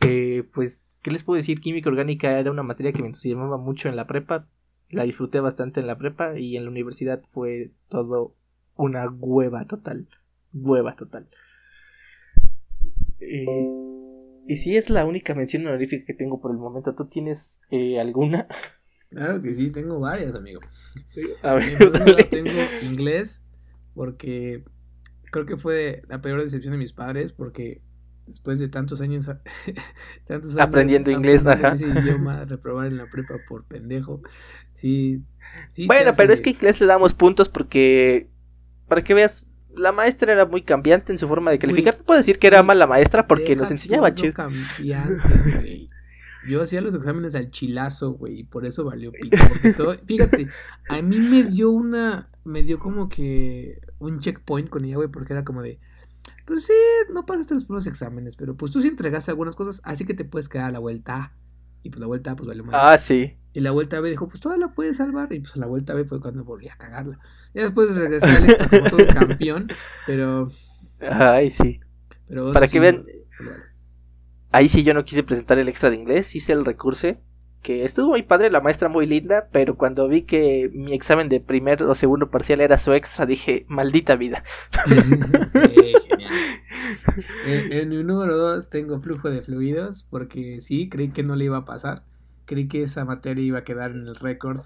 Eh, 0.00 0.44
pues, 0.54 0.86
¿qué 1.02 1.10
les 1.10 1.22
puedo 1.22 1.36
decir? 1.36 1.60
Química 1.60 1.90
orgánica 1.90 2.38
era 2.40 2.50
una 2.50 2.62
materia 2.62 2.90
que 2.94 3.02
me 3.02 3.08
entusiasmaba 3.08 3.58
mucho 3.58 3.90
en 3.90 3.96
la 3.96 4.06
prepa, 4.06 4.48
la 4.88 5.02
disfruté 5.02 5.40
bastante 5.40 5.80
en 5.80 5.86
la 5.86 5.98
prepa 5.98 6.38
y 6.38 6.56
en 6.56 6.64
la 6.64 6.70
universidad 6.70 7.22
fue 7.30 7.72
todo 7.90 8.34
una 8.76 9.10
hueva 9.10 9.66
total, 9.66 10.08
hueva 10.54 10.96
total. 10.96 11.28
Eh, 13.20 13.44
y 14.48 14.56
si 14.56 14.74
es 14.74 14.88
la 14.88 15.04
única 15.04 15.34
mención 15.34 15.66
honorífica 15.66 16.06
que 16.06 16.14
tengo 16.14 16.40
por 16.40 16.50
el 16.50 16.56
momento, 16.56 16.94
¿tú 16.94 17.08
tienes 17.08 17.60
eh, 17.68 18.00
alguna? 18.00 18.48
Claro 19.12 19.42
que 19.42 19.52
sí, 19.52 19.70
tengo 19.70 20.00
varias, 20.00 20.34
amigo. 20.34 20.60
A 21.42 21.54
ver, 21.54 22.28
tengo 22.30 22.50
inglés 22.82 23.44
porque 23.94 24.64
creo 25.30 25.44
que 25.44 25.56
fue 25.56 26.02
la 26.08 26.20
peor 26.20 26.42
decepción 26.42 26.72
de 26.72 26.78
mis 26.78 26.92
padres 26.92 27.32
porque 27.32 27.82
después 28.26 28.58
de 28.58 28.68
tantos 28.68 29.00
años, 29.00 29.28
tantos 30.26 30.56
aprendiendo 30.58 31.10
inglés, 31.10 31.46
ajá. 31.46 31.72
Ese 31.74 31.88
idioma, 31.88 32.44
reprobar 32.44 32.86
en 32.86 32.96
la 32.96 33.06
prepa 33.06 33.34
por 33.48 33.64
pendejo. 33.64 34.22
Sí. 34.72 35.24
bueno, 35.86 36.12
pero 36.16 36.32
es 36.32 36.40
que 36.40 36.50
inglés 36.50 36.80
le 36.80 36.86
damos 36.86 37.14
puntos 37.14 37.48
porque 37.48 38.30
para 38.88 39.04
que 39.04 39.14
veas 39.14 39.48
la 39.74 39.92
maestra 39.92 40.32
era 40.32 40.46
muy 40.46 40.62
cambiante 40.62 41.12
en 41.12 41.18
su 41.18 41.28
forma 41.28 41.50
de 41.50 41.58
calificar. 41.58 41.96
No 41.98 42.04
puedo 42.04 42.18
decir 42.18 42.38
que 42.38 42.46
era 42.46 42.62
mala 42.62 42.86
maestra 42.86 43.26
porque 43.26 43.56
nos 43.56 43.70
enseñaba 43.70 44.14
chido. 44.14 44.34
cambiante, 44.34 45.90
yo 46.48 46.62
hacía 46.62 46.80
los 46.80 46.94
exámenes 46.94 47.34
al 47.34 47.50
chilazo, 47.50 48.12
güey, 48.12 48.40
y 48.40 48.44
por 48.44 48.66
eso 48.66 48.84
valió 48.84 49.12
pito. 49.12 49.36
Porque 49.48 49.72
todo, 49.72 49.94
fíjate, 50.06 50.48
a 50.88 51.02
mí 51.02 51.18
me 51.18 51.42
dio 51.42 51.70
una, 51.70 52.30
me 52.44 52.62
dio 52.62 52.78
como 52.78 53.08
que 53.08 53.80
un 53.98 54.18
checkpoint 54.18 54.68
con 54.68 54.84
ella, 54.84 54.96
güey, 54.96 55.08
porque 55.08 55.32
era 55.32 55.44
como 55.44 55.62
de, 55.62 55.78
pues 56.46 56.66
sí, 56.66 56.72
no 57.12 57.24
pasaste 57.26 57.54
los 57.54 57.64
primeros 57.64 57.86
exámenes, 57.86 58.36
pero 58.36 58.56
pues 58.56 58.72
tú 58.72 58.82
sí 58.82 58.88
entregaste 58.88 59.30
algunas 59.30 59.56
cosas, 59.56 59.80
así 59.84 60.04
que 60.04 60.14
te 60.14 60.24
puedes 60.24 60.48
quedar 60.48 60.66
a 60.66 60.72
la 60.72 60.78
vuelta 60.78 61.32
Y 61.82 61.90
pues 61.90 62.00
la 62.00 62.06
vuelta 62.06 62.32
A, 62.32 62.36
pues 62.36 62.48
valió 62.48 62.64
más. 62.64 62.74
Ah, 62.76 62.98
sí. 62.98 63.36
Y 63.54 63.60
la 63.60 63.70
vuelta 63.70 64.00
B 64.00 64.10
dijo, 64.10 64.28
pues 64.28 64.40
todavía 64.40 64.66
la 64.66 64.72
puedes 64.72 64.96
salvar. 64.96 65.32
Y 65.32 65.40
pues 65.40 65.56
la 65.56 65.66
vuelta 65.66 65.94
B 65.94 66.04
fue 66.04 66.20
cuando 66.20 66.44
volví 66.44 66.68
a 66.68 66.76
cagarla. 66.76 67.18
Y 67.54 67.60
después 67.60 67.94
regresar 67.94 68.30
al 68.30 68.68
como 68.68 68.90
todo 68.90 69.06
campeón, 69.08 69.68
pero... 70.06 70.50
Ay, 71.00 71.50
sí. 71.50 71.80
Pero 72.28 72.52
Para 72.52 72.66
que 72.66 72.80
vean... 72.80 73.04
Ahí 74.52 74.68
sí 74.68 74.84
yo 74.84 74.94
no 74.94 75.04
quise 75.04 75.22
presentar 75.22 75.58
el 75.58 75.68
extra 75.68 75.90
de 75.90 75.96
inglés, 75.96 76.34
hice 76.36 76.52
el 76.52 76.64
recurso, 76.64 77.16
que 77.62 77.84
estuvo 77.84 78.10
muy 78.10 78.22
padre, 78.22 78.50
la 78.50 78.60
maestra 78.60 78.88
muy 78.88 79.06
linda, 79.06 79.48
pero 79.52 79.76
cuando 79.76 80.08
vi 80.08 80.22
que 80.22 80.70
mi 80.74 80.92
examen 80.92 81.28
de 81.28 81.40
primer 81.40 81.82
o 81.84 81.94
segundo 81.94 82.30
parcial 82.30 82.60
era 82.60 82.76
su 82.76 82.92
extra, 82.92 83.24
dije, 83.24 83.64
maldita 83.68 84.16
vida. 84.16 84.44
sí, 85.46 85.94
genial. 86.08 86.32
En, 87.46 87.88
mi 87.88 88.02
número 88.02 88.36
dos 88.36 88.70
tengo 88.70 89.00
flujo 89.00 89.30
de 89.30 89.42
fluidos, 89.42 90.06
porque 90.08 90.60
sí, 90.60 90.88
creí 90.88 91.10
que 91.10 91.22
no 91.22 91.36
le 91.36 91.44
iba 91.44 91.58
a 91.58 91.64
pasar. 91.64 92.04
Creí 92.44 92.68
que 92.68 92.82
esa 92.82 93.04
materia 93.04 93.44
iba 93.44 93.58
a 93.58 93.64
quedar 93.64 93.92
en 93.92 94.06
el 94.08 94.16
récord, 94.16 94.60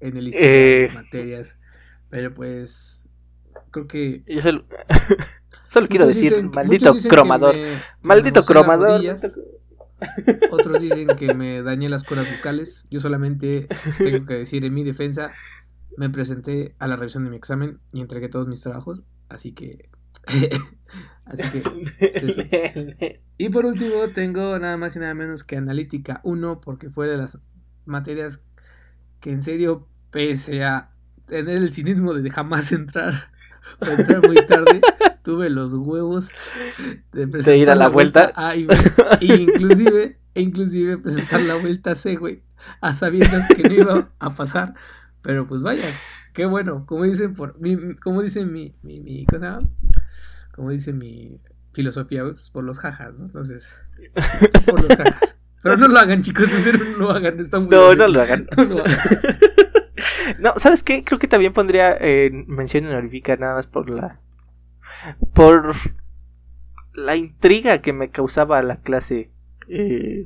en 0.00 0.16
el 0.16 0.28
historial 0.28 0.54
de 0.54 0.84
eh. 0.84 0.90
materias. 0.92 1.60
Pero 2.08 2.34
pues, 2.34 3.08
creo 3.70 3.86
que... 3.86 4.24
Solo 5.70 5.88
quiero 5.88 6.06
decir, 6.06 6.50
maldito 6.52 6.94
cromador. 7.08 7.54
Maldito 8.02 8.42
cromador. 8.42 9.00
Otros 10.50 10.80
dicen 10.80 11.08
que 11.16 11.32
me 11.34 11.62
dañé 11.62 11.88
las 11.88 12.04
cuerdas 12.04 12.26
vocales. 12.36 12.86
Yo 12.90 13.00
solamente 13.00 13.68
tengo 13.98 14.26
que 14.26 14.34
decir 14.34 14.64
en 14.64 14.74
mi 14.74 14.82
defensa, 14.82 15.32
me 15.96 16.10
presenté 16.10 16.74
a 16.78 16.88
la 16.88 16.96
revisión 16.96 17.24
de 17.24 17.30
mi 17.30 17.36
examen 17.36 17.78
y 17.92 18.00
entregué 18.00 18.28
todos 18.28 18.48
mis 18.48 18.60
trabajos. 18.60 19.04
Así 19.28 19.52
que... 19.52 19.88
así 21.24 21.42
que... 21.50 23.22
Y 23.38 23.48
por 23.50 23.64
último 23.64 24.08
tengo 24.12 24.58
nada 24.58 24.76
más 24.76 24.96
y 24.96 24.98
nada 24.98 25.14
menos 25.14 25.44
que 25.44 25.56
analítica 25.56 26.20
1 26.24 26.60
porque 26.60 26.90
fue 26.90 27.08
de 27.08 27.16
las 27.16 27.38
materias 27.84 28.44
que 29.20 29.30
en 29.30 29.42
serio, 29.42 29.86
pese 30.10 30.64
a 30.64 30.90
tener 31.26 31.58
el 31.58 31.70
cinismo 31.70 32.12
de 32.14 32.28
jamás 32.30 32.72
entrar 32.72 33.30
o 33.80 33.86
entrar 33.98 34.26
muy 34.26 34.36
tarde, 34.46 34.80
tuve 35.22 35.50
los 35.50 35.74
huevos 35.74 36.30
de, 37.12 37.56
ir 37.56 37.70
a 37.70 37.74
la, 37.74 37.88
vuelta, 37.88 38.32
A 38.34 38.56
y 38.56 38.64
B, 38.64 38.74
e 39.20 39.26
inclusive, 39.26 40.18
e 40.34 40.40
inclusive 40.40 40.98
presentar 40.98 41.42
la 41.42 41.56
vuelta 41.56 41.94
C, 41.94 42.16
güey, 42.16 42.42
a 42.80 42.94
sabiendas 42.94 43.46
que 43.48 43.62
no 43.62 43.74
iba 43.74 44.10
a 44.18 44.34
pasar, 44.34 44.74
pero 45.22 45.46
pues 45.46 45.62
vaya, 45.62 45.86
qué 46.32 46.46
bueno, 46.46 46.84
como 46.86 47.04
dicen 47.04 47.34
por, 47.34 47.58
mi, 47.60 47.94
como 47.96 48.22
dice 48.22 48.44
mi, 48.46 48.74
mi, 48.82 49.00
mi 49.00 49.24
cosa, 49.26 49.58
como 50.52 50.70
dice 50.70 50.92
mi 50.92 51.40
filosofía, 51.72 52.24
pues, 52.24 52.50
por 52.50 52.64
los 52.64 52.78
jajas, 52.78 53.14
¿no? 53.14 53.26
Entonces, 53.26 53.74
por 54.66 54.82
los 54.82 54.96
jajas. 54.96 55.36
Pero 55.62 55.76
no 55.76 55.88
lo 55.88 55.98
hagan, 55.98 56.22
chicos, 56.22 56.48
no 56.78 56.84
lo 56.96 57.10
hagan, 57.10 57.38
está 57.38 57.60
muy 57.60 57.68
No, 57.68 57.94
no 57.94 58.06
lo 58.06 58.22
hagan. 58.22 58.48
No 58.56 58.64
lo 58.64 58.84
hagan. 58.84 58.98
No, 60.38 60.54
¿sabes 60.56 60.82
qué? 60.82 61.04
Creo 61.04 61.18
que 61.18 61.28
también 61.28 61.52
pondría 61.52 61.96
eh, 62.00 62.30
mención 62.46 62.86
honorífica 62.86 63.36
nada 63.36 63.54
más 63.54 63.66
por 63.66 63.90
la 63.90 64.20
por 65.34 65.74
la 66.94 67.16
intriga 67.16 67.80
que 67.80 67.92
me 67.92 68.10
causaba 68.10 68.62
la 68.62 68.80
clase. 68.80 69.30
Eh, 69.68 70.24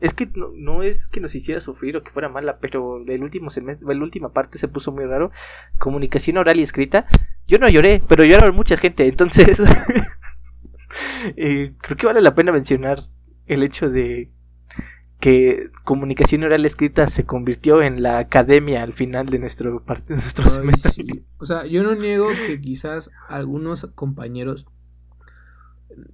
es 0.00 0.12
que 0.12 0.28
no, 0.34 0.82
es 0.82 1.08
que 1.08 1.20
nos 1.20 1.34
hiciera 1.34 1.60
sufrir 1.60 1.96
o 1.96 2.02
que 2.02 2.10
fuera 2.10 2.28
mala, 2.28 2.58
pero 2.58 3.02
el 3.06 3.22
último 3.22 3.50
semestre, 3.50 3.86
la 3.94 4.02
última 4.02 4.32
parte 4.32 4.58
se 4.58 4.68
puso 4.68 4.92
muy 4.92 5.04
raro. 5.04 5.30
Comunicación 5.78 6.36
oral 6.36 6.58
y 6.58 6.62
escrita. 6.62 7.06
Yo 7.46 7.58
no 7.58 7.68
lloré, 7.68 8.02
pero 8.08 8.24
lloraron 8.24 8.56
mucha 8.56 8.76
gente, 8.76 9.06
entonces 9.06 9.62
eh, 11.36 11.72
creo 11.78 11.96
que 11.96 12.06
vale 12.06 12.20
la 12.20 12.34
pena 12.34 12.52
mencionar 12.52 12.98
el 13.46 13.62
hecho 13.62 13.88
de 13.88 14.30
que 15.24 15.70
comunicación 15.84 16.42
oral 16.42 16.66
escrita 16.66 17.06
se 17.06 17.24
convirtió 17.24 17.80
en 17.80 18.02
la 18.02 18.18
academia 18.18 18.82
al 18.82 18.92
final 18.92 19.24
de 19.30 19.38
nuestro, 19.38 19.82
parte, 19.82 20.12
nuestro 20.12 20.50
semestre. 20.50 21.24
O 21.38 21.46
sea, 21.46 21.64
yo 21.64 21.82
no 21.82 21.94
niego 21.94 22.28
que 22.46 22.60
quizás 22.60 23.10
algunos 23.30 23.88
compañeros 23.94 24.66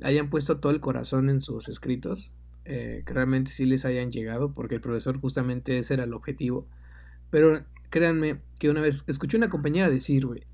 hayan 0.04 0.30
puesto 0.30 0.60
todo 0.60 0.70
el 0.70 0.78
corazón 0.78 1.28
en 1.28 1.40
sus 1.40 1.68
escritos, 1.68 2.32
eh, 2.64 3.02
que 3.04 3.12
realmente 3.12 3.50
sí 3.50 3.64
les 3.64 3.84
hayan 3.84 4.12
llegado, 4.12 4.54
porque 4.54 4.76
el 4.76 4.80
profesor 4.80 5.18
justamente 5.18 5.76
ese 5.76 5.94
era 5.94 6.04
el 6.04 6.14
objetivo. 6.14 6.68
Pero 7.30 7.64
créanme 7.88 8.42
que 8.60 8.70
una 8.70 8.80
vez 8.80 9.02
escuché 9.08 9.36
una 9.36 9.50
compañera 9.50 9.90
decir, 9.90 10.24
güey, 10.24 10.44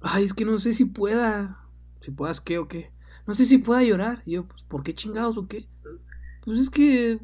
ay, 0.00 0.24
es 0.24 0.34
que 0.34 0.44
no 0.44 0.58
sé 0.58 0.72
si 0.72 0.84
pueda, 0.84 1.60
si 2.00 2.10
puedas 2.10 2.40
qué 2.40 2.58
o 2.58 2.66
qué, 2.66 2.90
no 3.24 3.34
sé 3.34 3.46
si 3.46 3.58
pueda 3.58 3.84
llorar. 3.84 4.24
Y 4.26 4.32
yo, 4.32 4.48
pues, 4.48 4.64
¿por 4.64 4.82
qué 4.82 4.94
chingados 4.94 5.38
o 5.38 5.46
qué? 5.46 5.68
Pues 6.44 6.58
es 6.58 6.70
que 6.70 7.20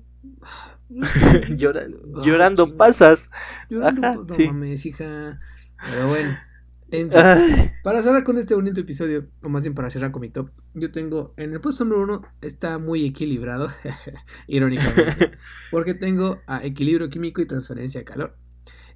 llorando 2.24 2.76
pasas. 2.76 3.30
Llorando, 3.68 4.24
no 4.24 4.46
mames, 4.46 4.84
hija. 4.86 5.40
Pero 5.88 6.08
bueno. 6.08 6.36
para 7.84 8.02
cerrar 8.02 8.24
con 8.24 8.38
este 8.38 8.54
bonito 8.54 8.80
episodio, 8.80 9.28
o 9.42 9.48
más 9.48 9.62
bien 9.62 9.74
para 9.74 9.90
cerrar 9.90 10.10
con 10.10 10.22
mi 10.22 10.30
top, 10.30 10.50
yo 10.74 10.90
tengo 10.90 11.34
en 11.36 11.52
el 11.52 11.60
puesto 11.60 11.84
número 11.84 12.02
uno, 12.02 12.22
está 12.40 12.78
muy 12.78 13.06
equilibrado, 13.06 13.68
irónicamente, 14.48 15.30
porque 15.70 15.94
tengo 15.94 16.40
a 16.46 16.64
equilibrio 16.64 17.08
químico 17.08 17.40
y 17.40 17.46
transferencia 17.46 18.00
de 18.00 18.04
calor. 18.04 18.36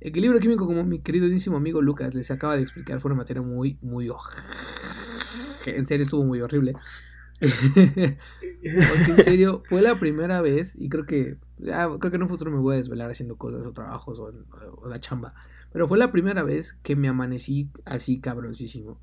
Equilibrio 0.00 0.40
químico, 0.40 0.66
como 0.66 0.84
mi 0.84 1.00
queridísimo 1.00 1.56
amigo 1.56 1.80
Lucas 1.80 2.14
les 2.14 2.30
acaba 2.30 2.56
de 2.56 2.62
explicar, 2.62 3.00
fue 3.00 3.10
una 3.10 3.18
materia 3.18 3.42
muy, 3.42 3.78
muy 3.80 4.10
en 5.66 5.86
serio 5.86 6.02
estuvo 6.02 6.24
muy 6.24 6.40
horrible. 6.40 6.74
Porque 7.40 9.10
en 9.10 9.22
serio, 9.22 9.62
fue 9.68 9.82
la 9.82 9.98
primera 9.98 10.40
vez, 10.40 10.74
y 10.76 10.88
creo 10.88 11.04
que, 11.06 11.36
creo 11.58 11.98
que 11.98 12.16
en 12.16 12.22
un 12.22 12.28
futuro 12.28 12.50
me 12.50 12.60
voy 12.60 12.74
a 12.74 12.78
desvelar 12.78 13.10
haciendo 13.10 13.36
cosas 13.36 13.66
o 13.66 13.72
trabajos 13.72 14.18
o, 14.18 14.32
o 14.76 14.88
la 14.88 14.98
chamba. 14.98 15.34
Pero 15.74 15.88
fue 15.88 15.98
la 15.98 16.12
primera 16.12 16.44
vez 16.44 16.72
que 16.72 16.94
me 16.94 17.08
amanecí 17.08 17.68
así 17.84 18.20
cabroncísimo. 18.20 19.00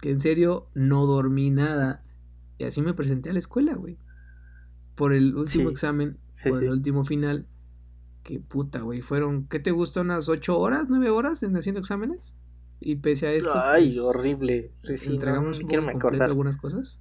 Que 0.00 0.10
en 0.10 0.20
serio 0.20 0.68
no 0.72 1.06
dormí 1.06 1.50
nada. 1.50 2.04
Y 2.56 2.64
así 2.64 2.82
me 2.82 2.94
presenté 2.94 3.30
a 3.30 3.32
la 3.32 3.40
escuela, 3.40 3.74
güey. 3.74 3.98
Por 4.94 5.12
el 5.12 5.34
último 5.34 5.70
examen, 5.70 6.18
por 6.48 6.62
el 6.62 6.70
último 6.70 7.04
final. 7.04 7.48
Que 8.22 8.38
puta, 8.38 8.82
güey. 8.82 9.02
Fueron, 9.02 9.48
¿qué 9.48 9.58
te 9.58 9.72
gusta? 9.72 10.02
¿Unas 10.02 10.28
ocho 10.28 10.56
horas, 10.56 10.86
nueve 10.88 11.10
horas 11.10 11.42
en 11.42 11.56
haciendo 11.56 11.80
exámenes? 11.80 12.36
Y 12.78 12.94
pese 12.94 13.26
a 13.26 13.32
esto. 13.32 13.60
Ay, 13.60 13.86
pues, 13.86 13.98
horrible. 13.98 14.70
entregamos 14.84 15.58
un 15.58 15.68
poco 15.68 16.08
algunas 16.22 16.56
cosas. 16.56 17.00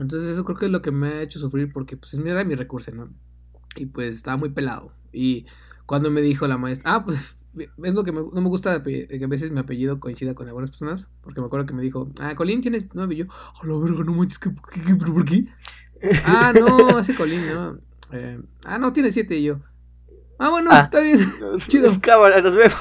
Entonces, 0.00 0.30
eso 0.30 0.44
creo 0.44 0.56
que 0.56 0.66
es 0.66 0.72
lo 0.72 0.82
que 0.82 0.90
me 0.90 1.08
ha 1.08 1.22
hecho 1.22 1.38
sufrir 1.38 1.72
porque, 1.72 1.96
pues, 1.96 2.14
es 2.14 2.20
mi 2.20 2.54
recurso, 2.54 2.90
¿no? 2.92 3.10
Y 3.76 3.86
pues 3.86 4.16
estaba 4.16 4.36
muy 4.36 4.48
pelado. 4.50 4.92
Y 5.12 5.46
cuando 5.86 6.10
me 6.10 6.22
dijo 6.22 6.48
la 6.48 6.58
maestra, 6.58 6.94
ah, 6.94 7.04
pues 7.04 7.36
es 7.56 7.94
lo 7.94 8.04
que 8.04 8.12
me, 8.12 8.20
no 8.20 8.40
me 8.40 8.48
gusta 8.48 8.82
que 8.82 9.20
a 9.22 9.26
veces 9.26 9.50
mi 9.50 9.60
apellido 9.60 10.00
coincida 10.00 10.34
con 10.34 10.46
algunas 10.46 10.70
personas. 10.70 11.10
Porque 11.22 11.40
me 11.40 11.46
acuerdo 11.46 11.66
que 11.66 11.74
me 11.74 11.82
dijo, 11.82 12.10
ah, 12.20 12.34
Colín 12.34 12.60
tienes 12.60 12.88
nueve. 12.94 13.14
Y 13.14 13.18
yo, 13.18 13.26
a 13.60 13.66
la 13.66 13.78
verga, 13.78 14.04
no 14.04 14.12
manches, 14.12 14.38
¿qué, 14.38 14.50
qué, 14.86 14.94
por 14.94 15.24
qué? 15.24 15.46
ah, 16.24 16.52
no, 16.58 16.98
ese 16.98 17.14
Colín, 17.14 17.46
no. 17.46 17.78
Eh, 18.12 18.40
ah, 18.64 18.78
no, 18.78 18.92
tiene 18.92 19.12
siete. 19.12 19.36
Y 19.36 19.44
yo, 19.44 19.60
ah, 20.38 20.48
bueno, 20.48 20.70
ah, 20.72 20.80
está 20.80 21.00
bien. 21.00 21.20
Chido. 21.68 22.00
Cámara, 22.00 22.40
nos 22.40 22.54
vemos. 22.54 22.74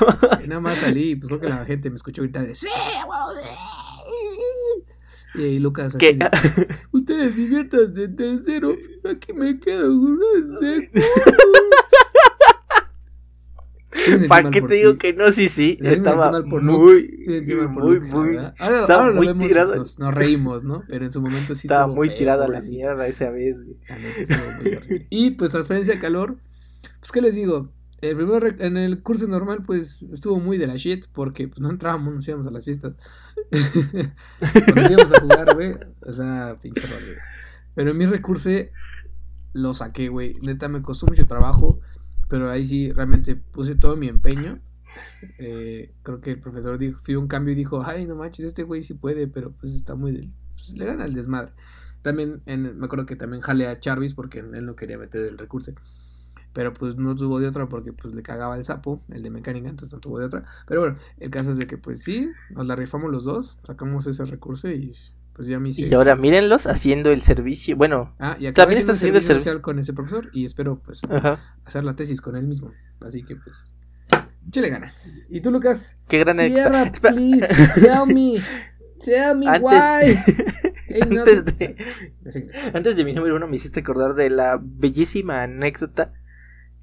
Y 0.44 0.48
nada 0.48 0.62
más 0.62 0.76
salí, 0.76 1.16
pues 1.16 1.28
creo 1.28 1.42
que 1.42 1.50
la 1.50 1.66
gente 1.66 1.90
me 1.90 1.98
escuchó 1.98 2.22
gritar 2.22 2.48
de, 2.48 2.56
sí, 2.56 2.68
y 5.36 5.44
ahí 5.44 5.60
Lucas 5.60 5.96
así, 5.96 6.18
ustedes 6.92 7.36
diviertas 7.36 7.94
de 7.94 8.08
tercero, 8.08 8.76
aquí 9.04 9.34
me 9.34 9.60
quedo 9.60 9.88
con 9.88 10.12
un 10.12 10.20
¿Para 14.28 14.50
qué 14.50 14.62
te 14.62 14.76
digo 14.76 14.98
que 14.98 15.14
no? 15.14 15.32
Sí, 15.32 15.50
sí. 15.50 15.78
Estaba 15.82 16.42
muy, 16.42 16.62
muy, 16.62 18.00
muy, 18.00 18.38
Estaba 18.38 19.12
muy 19.12 19.34
tirado. 19.38 19.76
Nos, 19.76 19.98
reímos, 19.98 20.64
¿no? 20.64 20.84
Pero 20.88 21.06
en 21.06 21.12
su 21.12 21.22
momento 21.22 21.56
sí. 21.56 21.68
Estaba 21.68 21.88
muy 21.88 22.14
tirada 22.14 22.48
la 22.48 22.62
mierda 22.62 23.08
esa 23.08 23.30
vez. 23.30 23.66
y 25.10 25.32
pues 25.32 25.52
transferencia 25.52 25.96
de 25.96 26.00
calor. 26.00 26.38
Pues, 27.00 27.12
¿qué 27.12 27.22
les 27.22 27.36
digo? 27.36 27.72
El 28.02 28.16
primer 28.16 28.56
en 28.60 28.78
el 28.78 29.02
curso 29.04 29.28
normal, 29.28 29.64
pues 29.66 30.04
estuvo 30.04 30.40
muy 30.40 30.58
de 30.58 30.68
la 30.68 30.78
shit 30.78 31.06
porque 31.12 31.48
pues, 31.48 31.60
no 31.60 31.70
entrábamos, 31.70 32.14
nos 32.14 32.28
íbamos 32.28 32.48
a 32.48 32.52
las 32.52 32.64
fiestas. 32.64 32.98
nos 34.76 34.92
íbamos 34.92 35.14
a 35.14 35.20
jugar, 35.20 35.56
güey. 35.56 35.76
O 36.06 36.14
sea, 36.14 36.58
pinche 36.62 36.88
rollo. 36.88 37.16
Pero 37.76 37.92
en 37.92 37.98
mi 37.98 38.06
recurso 38.06 38.50
lo 39.54 39.74
saqué, 39.74 40.10
güey. 40.10 40.36
Neta, 40.42 40.70
me 40.70 40.82
costó 40.82 41.08
mucho 41.08 41.26
trabajo. 41.28 41.82
Pero 42.30 42.50
ahí 42.50 42.66
sí, 42.66 42.92
realmente 42.92 43.36
puse 43.36 43.76
todo 43.76 43.98
mi 43.98 44.08
empeño. 44.08 44.60
Eh, 45.38 45.94
creo 46.04 46.22
que 46.22 46.32
el 46.32 46.40
profesor 46.40 46.78
dijo, 46.78 47.00
fui 47.00 47.16
un 47.16 47.28
cambio 47.28 47.54
y 47.54 47.56
dijo, 47.56 47.84
ay, 47.84 48.06
no 48.06 48.16
manches, 48.16 48.46
este 48.46 48.64
güey 48.64 48.84
sí 48.84 48.94
puede, 48.94 49.28
pero 49.28 49.52
pues 49.52 49.76
está 49.76 49.96
muy... 49.96 50.32
Pues, 50.54 50.74
le 50.74 50.86
gana 50.86 51.06
el 51.06 51.14
desmadre. 51.14 51.54
También, 52.02 52.42
en, 52.46 52.78
me 52.78 52.86
acuerdo 52.86 53.06
que 53.06 53.16
también 53.16 53.42
jale 53.42 53.68
a 53.68 53.80
Charvis 53.80 54.14
porque 54.14 54.40
él 54.40 54.66
no 54.66 54.76
quería 54.76 54.98
meter 54.98 55.26
el 55.26 55.38
recurso. 55.38 55.74
Pero 56.60 56.74
pues 56.74 56.98
no 56.98 57.16
tuvo 57.16 57.40
de 57.40 57.48
otra 57.48 57.70
porque 57.70 57.94
pues 57.94 58.14
le 58.14 58.22
cagaba 58.22 58.58
el 58.58 58.66
sapo, 58.66 59.02
el 59.08 59.24
de 59.24 59.30
mecánica, 59.30 59.70
entonces 59.70 59.94
no 59.94 60.02
tuvo 60.02 60.20
de 60.20 60.26
otra. 60.26 60.44
Pero 60.68 60.82
bueno, 60.82 60.98
el 61.18 61.30
caso 61.30 61.52
es 61.52 61.58
de 61.58 61.68
que 61.68 61.78
pues 61.78 62.04
sí, 62.04 62.30
nos 62.50 62.68
la 62.68 62.76
rifamos 62.76 63.10
los 63.10 63.24
dos, 63.24 63.58
sacamos 63.64 64.08
ese 64.08 64.26
recurso 64.26 64.70
y 64.70 64.94
pues 65.32 65.48
ya 65.48 65.58
me 65.58 65.70
hice... 65.70 65.84
Y 65.84 65.94
ahora 65.94 66.18
mírenlos 66.18 66.68
haciendo 66.68 67.12
el 67.12 67.22
servicio. 67.22 67.78
Bueno, 67.78 68.14
ah, 68.20 68.36
y 68.38 68.52
también 68.52 68.82
estás 68.82 68.98
haciendo 68.98 69.20
el 69.20 69.24
servicio 69.24 69.62
con 69.62 69.80
ese 69.80 69.94
profesor 69.94 70.32
y 70.34 70.44
espero 70.44 70.82
pues 70.84 71.00
hacer 71.64 71.86
la 71.86 71.96
tesis 71.96 72.20
con 72.20 72.36
él 72.36 72.46
mismo. 72.46 72.74
Así 73.00 73.24
que 73.24 73.38
pues 73.38 73.78
Chile 74.52 74.70
ganas. 74.70 75.28
¿Y 75.30 75.40
tú, 75.40 75.52
Lucas? 75.52 75.96
Qué 76.10 76.18
gran 76.20 76.36
Sierra, 76.40 76.92
please, 77.02 77.48
tell 77.76 78.06
me. 78.06 78.42
Tell 79.00 79.38
me 79.38 79.46
why. 79.62 80.20
antes, 81.04 81.46
de, 81.46 81.78
antes 82.74 82.98
de 82.98 83.06
mi 83.06 83.14
número 83.14 83.38
uno 83.38 83.48
me 83.48 83.56
hiciste 83.56 83.80
acordar 83.80 84.14
de 84.16 84.30
la 84.30 84.60
bellísima 84.62 85.44
anécdota 85.44 86.12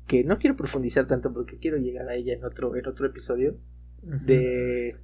que 0.06 0.24
no 0.24 0.38
quiero 0.38 0.56
profundizar 0.56 1.06
tanto 1.06 1.32
porque 1.32 1.58
quiero 1.58 1.78
llegar 1.78 2.08
a 2.08 2.14
ella 2.14 2.34
en 2.34 2.44
otro, 2.44 2.76
en 2.76 2.86
otro 2.86 3.06
episodio 3.06 3.58
de 4.02 4.96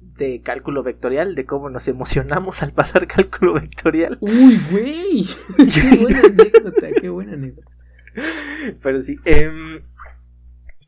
de 0.00 0.42
cálculo 0.42 0.82
vectorial, 0.82 1.34
de 1.34 1.44
cómo 1.44 1.70
nos 1.70 1.88
emocionamos 1.88 2.62
al 2.62 2.72
pasar 2.72 3.06
cálculo 3.08 3.54
vectorial. 3.54 4.18
Uy, 4.20 4.58
güey. 4.70 5.26
qué 5.56 5.96
buena 6.00 6.20
anécdota, 6.20 6.88
qué 7.00 7.08
buena 7.08 7.32
anécdota. 7.34 7.70
Pero 8.82 9.00
sí, 9.00 9.16
em, 9.24 9.82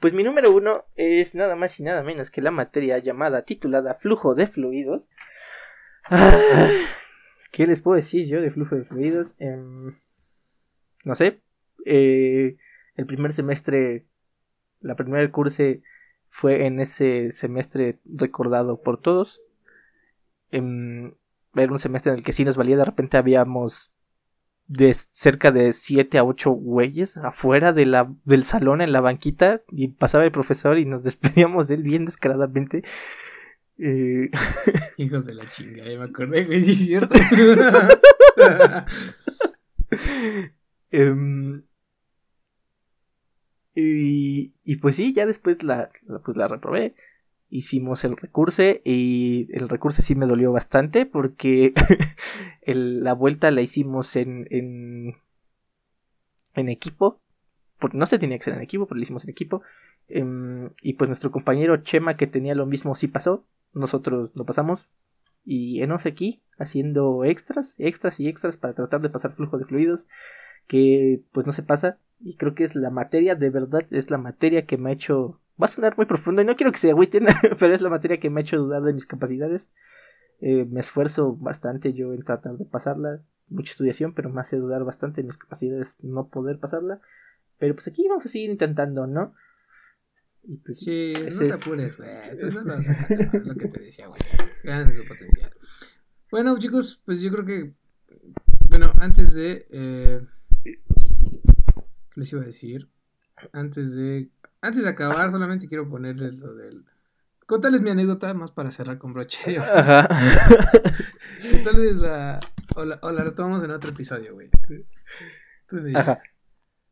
pues 0.00 0.12
mi 0.12 0.24
número 0.24 0.52
uno 0.52 0.86
es 0.96 1.34
nada 1.34 1.54
más 1.54 1.78
y 1.78 1.82
nada 1.82 2.02
menos 2.02 2.30
que 2.30 2.42
la 2.42 2.50
materia 2.50 2.98
llamada, 2.98 3.44
titulada 3.44 3.94
flujo 3.94 4.34
de 4.34 4.46
fluidos. 4.46 5.10
Ah, 6.04 6.68
¿Qué 7.52 7.66
les 7.66 7.80
puedo 7.80 7.96
decir 7.96 8.26
yo 8.26 8.40
de 8.40 8.50
flujo 8.50 8.74
de 8.74 8.84
fluidos? 8.84 9.36
Em, 9.38 9.96
no 11.04 11.14
sé. 11.14 11.40
Eh, 11.84 12.56
el 13.00 13.06
primer 13.06 13.32
semestre, 13.32 14.04
la 14.80 14.94
primera 14.94 15.30
curso 15.32 15.62
fue 16.28 16.66
en 16.66 16.80
ese 16.80 17.30
semestre 17.30 17.98
recordado 18.04 18.82
por 18.82 19.00
todos. 19.00 19.40
En, 20.50 21.16
era 21.54 21.72
un 21.72 21.78
semestre 21.78 22.12
en 22.12 22.18
el 22.18 22.24
que 22.24 22.34
sí 22.34 22.44
nos 22.44 22.58
valía, 22.58 22.76
de 22.76 22.84
repente 22.84 23.16
habíamos 23.16 23.90
de 24.66 24.92
cerca 24.92 25.50
de 25.50 25.72
7 25.72 26.18
a 26.18 26.24
8 26.24 26.50
güeyes 26.50 27.16
afuera 27.16 27.72
de 27.72 27.86
la, 27.86 28.12
del 28.24 28.44
salón 28.44 28.82
en 28.82 28.92
la 28.92 29.00
banquita 29.00 29.62
y 29.70 29.88
pasaba 29.88 30.24
el 30.24 30.30
profesor 30.30 30.78
y 30.78 30.84
nos 30.84 31.02
despedíamos 31.10 31.68
de 31.68 31.76
él 31.76 31.82
bien 31.82 32.04
descaradamente. 32.04 32.84
Eh... 33.78 34.30
Hijos 34.98 35.24
de 35.24 35.34
la 35.34 35.50
chinga, 35.50 35.84
me 35.84 36.04
acordé, 36.04 36.44
güey, 36.44 36.62
sí 36.62 36.72
es 36.72 36.78
cierto. 36.78 37.14
eh, 40.90 41.62
y, 43.74 44.76
pues 44.76 44.96
sí, 44.96 45.12
ya 45.12 45.26
después 45.26 45.62
la, 45.62 45.90
pues 46.24 46.36
la 46.36 46.48
reprobé. 46.48 46.94
Hicimos 47.48 48.04
el 48.04 48.16
recurso 48.16 48.62
y 48.84 49.48
el 49.50 49.68
recurso 49.68 50.02
sí 50.02 50.14
me 50.14 50.26
dolió 50.26 50.52
bastante 50.52 51.04
porque 51.04 51.72
la 52.64 53.12
vuelta 53.12 53.50
la 53.50 53.60
hicimos 53.60 54.14
en, 54.16 54.46
en, 54.50 55.16
en 56.54 56.68
equipo. 56.68 57.20
Porque 57.78 57.96
no 57.96 58.06
se 58.06 58.18
tenía 58.18 58.36
que 58.36 58.42
hacer 58.42 58.54
en 58.54 58.62
equipo, 58.62 58.86
pero 58.86 58.96
lo 58.96 59.02
hicimos 59.02 59.24
en 59.24 59.30
equipo. 59.30 59.62
Em, 60.08 60.70
y 60.82 60.94
pues 60.94 61.08
nuestro 61.08 61.30
compañero 61.30 61.76
Chema, 61.78 62.16
que 62.16 62.26
tenía 62.26 62.54
lo 62.54 62.66
mismo, 62.66 62.94
sí 62.94 63.08
pasó. 63.08 63.44
Nosotros 63.72 64.30
lo 64.34 64.44
pasamos. 64.44 64.88
Y 65.44 65.82
enos 65.82 66.04
aquí, 66.04 66.42
haciendo 66.58 67.24
extras, 67.24 67.74
extras 67.78 68.20
y 68.20 68.28
extras 68.28 68.56
para 68.58 68.74
tratar 68.74 69.00
de 69.00 69.08
pasar 69.08 69.34
flujo 69.34 69.56
de 69.58 69.64
fluidos. 69.64 70.08
Que 70.66 71.22
pues 71.32 71.46
no 71.46 71.52
se 71.52 71.62
pasa 71.62 71.98
y 72.22 72.36
creo 72.36 72.54
que 72.54 72.64
es 72.64 72.74
la 72.74 72.90
materia, 72.90 73.34
de 73.34 73.50
verdad, 73.50 73.86
es 73.90 74.10
la 74.10 74.18
materia 74.18 74.66
que 74.66 74.76
me 74.76 74.90
ha 74.90 74.92
hecho. 74.92 75.40
Va 75.60 75.66
a 75.66 75.68
sonar 75.68 75.96
muy 75.96 76.06
profundo 76.06 76.42
y 76.42 76.44
no 76.44 76.56
quiero 76.56 76.72
que 76.72 76.78
se 76.78 76.90
agüiten, 76.90 77.26
pero 77.58 77.74
es 77.74 77.80
la 77.80 77.90
materia 77.90 78.20
que 78.20 78.30
me 78.30 78.40
ha 78.40 78.42
hecho 78.42 78.58
dudar 78.58 78.82
de 78.82 78.92
mis 78.92 79.06
capacidades. 79.06 79.70
Eh, 80.40 80.64
me 80.64 80.80
esfuerzo 80.80 81.36
bastante 81.36 81.92
yo 81.92 82.12
en 82.12 82.22
tratar 82.22 82.56
de 82.56 82.64
pasarla. 82.64 83.22
Mucha 83.48 83.72
estudiación, 83.72 84.14
pero 84.14 84.30
me 84.30 84.40
hace 84.40 84.56
dudar 84.56 84.84
bastante 84.84 85.22
de 85.22 85.26
mis 85.26 85.36
capacidades 85.36 85.98
no 86.02 86.28
poder 86.28 86.58
pasarla. 86.58 87.00
Pero 87.58 87.74
pues 87.74 87.88
aquí 87.88 88.06
vamos 88.08 88.24
a 88.24 88.28
seguir 88.28 88.50
intentando, 88.50 89.06
¿no? 89.06 89.34
Y 90.44 90.56
pues, 90.56 90.78
sí, 90.78 91.12
no 91.14 91.48
te 91.48 91.54
apures, 91.54 91.96
güey. 91.96 92.10
Entonces 92.30 92.64
no 92.64 92.74
lo 92.74 93.44
lo 93.44 93.54
que 93.56 93.68
te 93.68 93.80
decía, 93.80 94.06
güey. 94.06 94.20
Grande 94.62 94.94
su 94.94 95.04
potencial. 95.04 95.52
Bueno, 96.30 96.58
chicos, 96.58 97.02
pues 97.04 97.20
yo 97.20 97.30
creo 97.32 97.44
que. 97.44 97.72
Bueno, 98.68 98.92
antes 98.98 99.34
de. 99.34 99.66
Eh 99.70 100.20
les 102.16 102.32
iba 102.32 102.42
a 102.42 102.46
decir? 102.46 102.88
Antes 103.52 103.94
de, 103.94 104.30
antes 104.60 104.82
de 104.82 104.88
acabar, 104.88 105.30
solamente 105.30 105.68
quiero 105.68 105.88
ponerles 105.88 106.38
lo 106.38 106.54
del... 106.54 106.84
Contarles 107.46 107.82
mi 107.82 107.90
anécdota 107.90 108.32
más 108.34 108.52
para 108.52 108.70
cerrar 108.70 108.98
con 108.98 109.12
broche. 109.12 109.58
Ajá. 109.58 110.06
Tal 111.64 111.80
vez 111.80 111.96
la... 111.96 112.38
O 112.76 112.84
la, 112.84 112.98
o 113.02 113.10
la 113.10 113.24
retomamos 113.24 113.62
en 113.64 113.72
otro 113.72 113.90
episodio, 113.90 114.34
güey. 114.34 114.48
Tú 115.66 115.76
me 115.76 115.88
dices. 115.88 116.22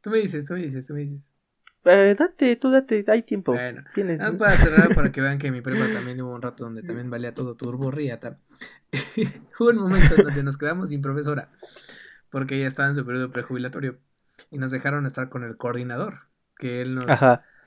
Tú 0.00 0.10
me 0.10 0.18
dices, 0.18 0.46
tú 0.46 0.54
me 0.54 0.60
dices, 0.60 0.86
tú 0.86 0.94
me 0.94 1.00
dices. 1.00 1.20
Eh, 1.84 2.14
date, 2.18 2.56
tú 2.56 2.70
date, 2.70 3.04
hay 3.08 3.22
tiempo. 3.22 3.52
Bueno, 3.52 3.82
más 4.18 4.34
para 4.34 4.52
cerrar, 4.56 4.94
para 4.94 5.10
que 5.10 5.20
vean 5.20 5.38
que 5.38 5.50
mi 5.50 5.60
prepa 5.60 5.86
también 5.92 6.20
hubo 6.20 6.34
un 6.34 6.42
rato 6.42 6.64
donde 6.64 6.82
también 6.82 7.08
valía 7.08 7.32
todo 7.32 7.56
turbo 7.56 7.90
riata. 7.90 8.38
hubo 9.58 9.70
un 9.70 9.76
momento 9.76 10.16
en 10.16 10.24
donde 10.24 10.42
nos 10.42 10.58
quedamos 10.58 10.90
sin 10.90 11.00
profesora, 11.00 11.50
porque 12.30 12.56
ella 12.56 12.68
estaba 12.68 12.88
en 12.88 12.94
su 12.94 13.06
periodo 13.06 13.30
prejubilatorio 13.30 13.98
y 14.50 14.58
nos 14.58 14.70
dejaron 14.70 15.06
estar 15.06 15.28
con 15.28 15.44
el 15.44 15.56
coordinador, 15.56 16.20
que 16.56 16.82
él 16.82 16.94
nos, 16.94 17.06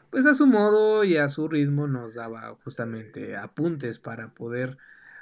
pues 0.10 0.26
a 0.26 0.34
su 0.34 0.48
modo 0.48 1.04
y 1.04 1.18
a 1.18 1.30
su 1.30 1.48
ritmo 1.48 1.88
nos 1.88 2.16
daba 2.16 2.56
justamente 2.64 3.38
apuntes 3.38 4.00
para 4.00 4.34
poder 4.34 4.78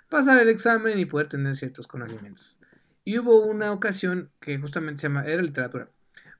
pasar 0.09 0.39
el 0.39 0.49
examen 0.49 0.97
y 0.99 1.05
poder 1.05 1.27
tener 1.27 1.55
ciertos 1.55 1.87
conocimientos. 1.87 2.57
Y 3.05 3.17
hubo 3.19 3.45
una 3.45 3.71
ocasión 3.71 4.31
que 4.39 4.57
justamente 4.57 5.01
se 5.01 5.07
llama, 5.07 5.25
era 5.25 5.41
literatura, 5.41 5.89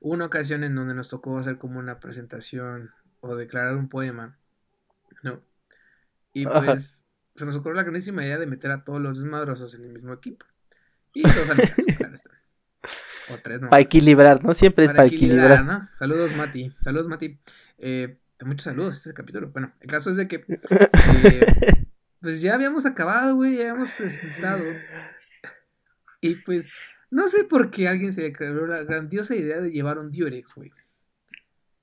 hubo 0.00 0.14
una 0.14 0.26
ocasión 0.26 0.64
en 0.64 0.74
donde 0.74 0.94
nos 0.94 1.08
tocó 1.08 1.38
hacer 1.38 1.58
como 1.58 1.78
una 1.78 2.00
presentación 2.00 2.90
o 3.20 3.36
declarar 3.36 3.76
un 3.76 3.88
poema, 3.88 4.38
¿no? 5.22 5.42
Y 6.32 6.46
pues 6.46 7.04
se 7.34 7.44
nos 7.44 7.56
ocurrió 7.56 7.76
la 7.76 7.82
grandísima 7.82 8.24
idea 8.24 8.38
de 8.38 8.46
meter 8.46 8.70
a 8.70 8.84
todos 8.84 9.00
los 9.00 9.16
desmadrosos 9.16 9.74
en 9.74 9.84
el 9.84 9.92
mismo 9.92 10.12
equipo. 10.12 10.46
Y 11.12 11.22
dos 11.22 11.50
amigos, 11.50 11.74
claro 11.98 12.14
está. 12.14 12.39
O 13.28 13.38
tres, 13.42 13.60
¿no? 13.60 13.70
Para 13.70 13.82
equilibrar, 13.82 14.42
¿no? 14.44 14.54
Siempre 14.54 14.84
es 14.84 14.92
para 14.92 15.06
equilibrar. 15.06 15.64
¿no? 15.64 15.88
Saludos, 15.94 16.34
Mati. 16.36 16.72
Saludos, 16.80 17.08
Mati. 17.08 17.38
Eh, 17.78 18.18
muchos 18.44 18.64
saludos 18.64 18.96
este 18.96 19.14
capítulo. 19.14 19.50
Bueno, 19.50 19.72
el 19.80 19.90
caso 19.90 20.10
es 20.10 20.16
de 20.16 20.28
que 20.28 20.44
eh, 20.70 21.86
pues 22.20 22.42
ya 22.42 22.54
habíamos 22.54 22.86
acabado, 22.86 23.36
güey, 23.36 23.56
ya 23.56 23.62
habíamos 23.62 23.92
presentado. 23.92 24.64
Y 26.20 26.36
pues, 26.36 26.68
no 27.10 27.28
sé 27.28 27.44
por 27.44 27.70
qué 27.70 27.88
alguien 27.88 28.12
se 28.12 28.22
le 28.22 28.32
creó 28.32 28.66
la 28.66 28.82
grandiosa 28.84 29.34
idea 29.34 29.60
de 29.60 29.70
llevar 29.70 29.98
un 29.98 30.10
Durex, 30.10 30.54
güey. 30.54 30.70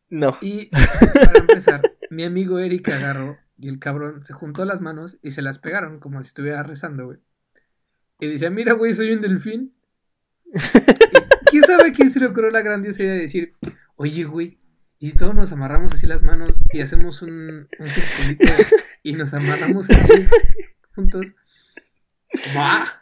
No. 0.10 0.38
Y 0.42 0.70
para 0.70 1.40
empezar, 1.40 1.82
mi 2.10 2.24
amigo 2.24 2.60
Eric 2.60 2.90
agarró 2.90 3.38
y 3.58 3.68
el 3.68 3.80
cabrón 3.80 4.26
se 4.26 4.34
juntó 4.34 4.64
las 4.66 4.82
manos 4.82 5.18
y 5.22 5.32
se 5.32 5.42
las 5.42 5.58
pegaron 5.58 6.00
como 6.00 6.22
si 6.22 6.28
estuviera 6.28 6.64
rezando, 6.64 7.06
güey. 7.06 7.20
Y 8.20 8.28
decía, 8.28 8.50
mira, 8.50 8.74
güey, 8.74 8.94
soy 8.94 9.12
un 9.12 9.22
delfín. 9.22 9.74
¿Quién 11.98 12.10
a 12.10 12.12
se 12.12 12.20
le 12.20 12.28
ocurrió 12.28 12.52
la 12.52 12.62
grandiosa 12.62 13.02
idea 13.02 13.14
de 13.14 13.22
decir, 13.22 13.54
oye, 13.95 14.24
güey, 14.24 14.60
y 15.00 15.14
todos 15.14 15.34
nos 15.34 15.52
amarramos 15.52 15.93
así 15.93 16.06
las 16.06 16.22
manos 16.22 16.60
y 16.72 16.82
hacemos 16.82 17.24
un, 17.24 17.68
un 17.80 17.88
circulito 17.88 18.54
y 19.02 19.14
nos 19.14 19.34
amarramos 19.34 19.89
ahí 19.89 20.28
juntos? 20.93 21.34
¡Bah! 22.54 23.02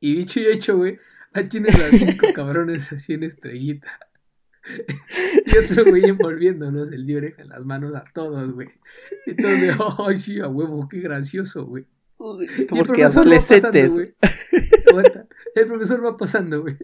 Y 0.00 0.14
dicho 0.14 0.38
y 0.38 0.46
hecho, 0.46 0.76
güey, 0.76 1.00
ahí 1.32 1.48
tienes 1.48 1.76
las 1.76 1.90
cinco 1.90 2.28
cabrones 2.32 2.92
así 2.92 3.14
en 3.14 3.24
estrellita. 3.24 3.98
y 5.44 5.58
otro 5.58 5.84
güey 5.86 6.04
envolviéndonos 6.04 6.92
el 6.92 7.06
diurex 7.06 7.40
en 7.40 7.48
las 7.48 7.64
manos 7.64 7.96
a 7.96 8.04
todos, 8.14 8.52
güey. 8.52 8.68
Entonces, 9.26 9.76
ay, 9.98 10.16
sí, 10.16 10.38
a 10.38 10.46
huevo, 10.46 10.88
qué 10.88 11.00
gracioso, 11.00 11.66
güey. 11.66 11.84
Porque 12.16 13.02
adolescentes. 13.02 14.14
el 15.56 15.66
profesor 15.66 16.04
va 16.04 16.16
pasando, 16.16 16.62
güey. 16.62 16.76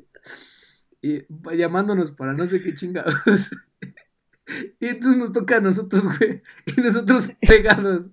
Y 1.03 1.21
va 1.33 1.55
llamándonos 1.55 2.11
para 2.11 2.35
no 2.35 2.47
sé 2.47 2.63
qué 2.63 2.75
chingados. 2.75 3.51
y 4.81 4.89
entonces 4.89 5.19
nos 5.19 5.33
toca 5.33 5.57
a 5.57 5.61
nosotros, 5.61 6.07
güey. 6.19 6.43
Y 6.67 6.81
nosotros 6.81 7.31
pegados. 7.47 8.11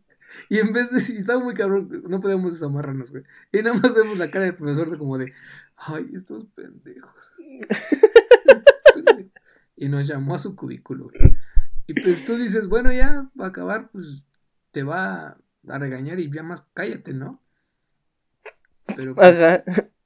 Y 0.49 0.59
en 0.59 0.71
vez 0.71 0.91
de, 0.91 0.99
si 0.99 1.17
estaba 1.17 1.43
muy 1.43 1.53
cabrón, 1.53 2.03
no 2.07 2.21
podíamos 2.21 2.53
desamarrarnos, 2.53 3.11
güey. 3.11 3.23
Y 3.51 3.61
nada 3.61 3.75
más 3.77 3.93
vemos 3.93 4.17
la 4.17 4.31
cara 4.31 4.45
del 4.45 4.55
profesor 4.55 4.89
de 4.89 4.97
como 4.97 5.17
de, 5.17 5.33
ay, 5.75 6.09
estos 6.13 6.45
pendejos. 6.55 7.35
y 9.75 9.89
nos 9.89 10.07
llamó 10.07 10.35
a 10.35 10.39
su 10.39 10.55
cubículo. 10.55 11.09
Y 11.87 11.93
pues 12.01 12.23
tú 12.25 12.35
dices, 12.35 12.67
bueno, 12.67 12.91
ya 12.91 13.29
va 13.39 13.45
a 13.45 13.49
acabar, 13.49 13.89
pues 13.91 14.23
te 14.71 14.83
va 14.83 15.37
a 15.67 15.79
regañar 15.79 16.19
y 16.19 16.31
ya 16.31 16.43
más 16.43 16.65
cállate, 16.73 17.13
¿no? 17.13 17.41
Pero 18.95 19.15
pues, 19.15 19.63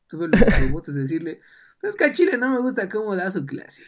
tuve 0.07 0.27
los 0.27 0.59
robots 0.61 0.93
de 0.93 1.01
decirle, 1.01 1.41
es 1.82 1.95
que 1.95 2.05
a 2.05 2.13
Chile 2.13 2.38
no 2.38 2.49
me 2.49 2.59
gusta 2.59 2.89
cómo 2.89 3.15
da 3.15 3.32
su 3.32 3.45
clase. 3.45 3.84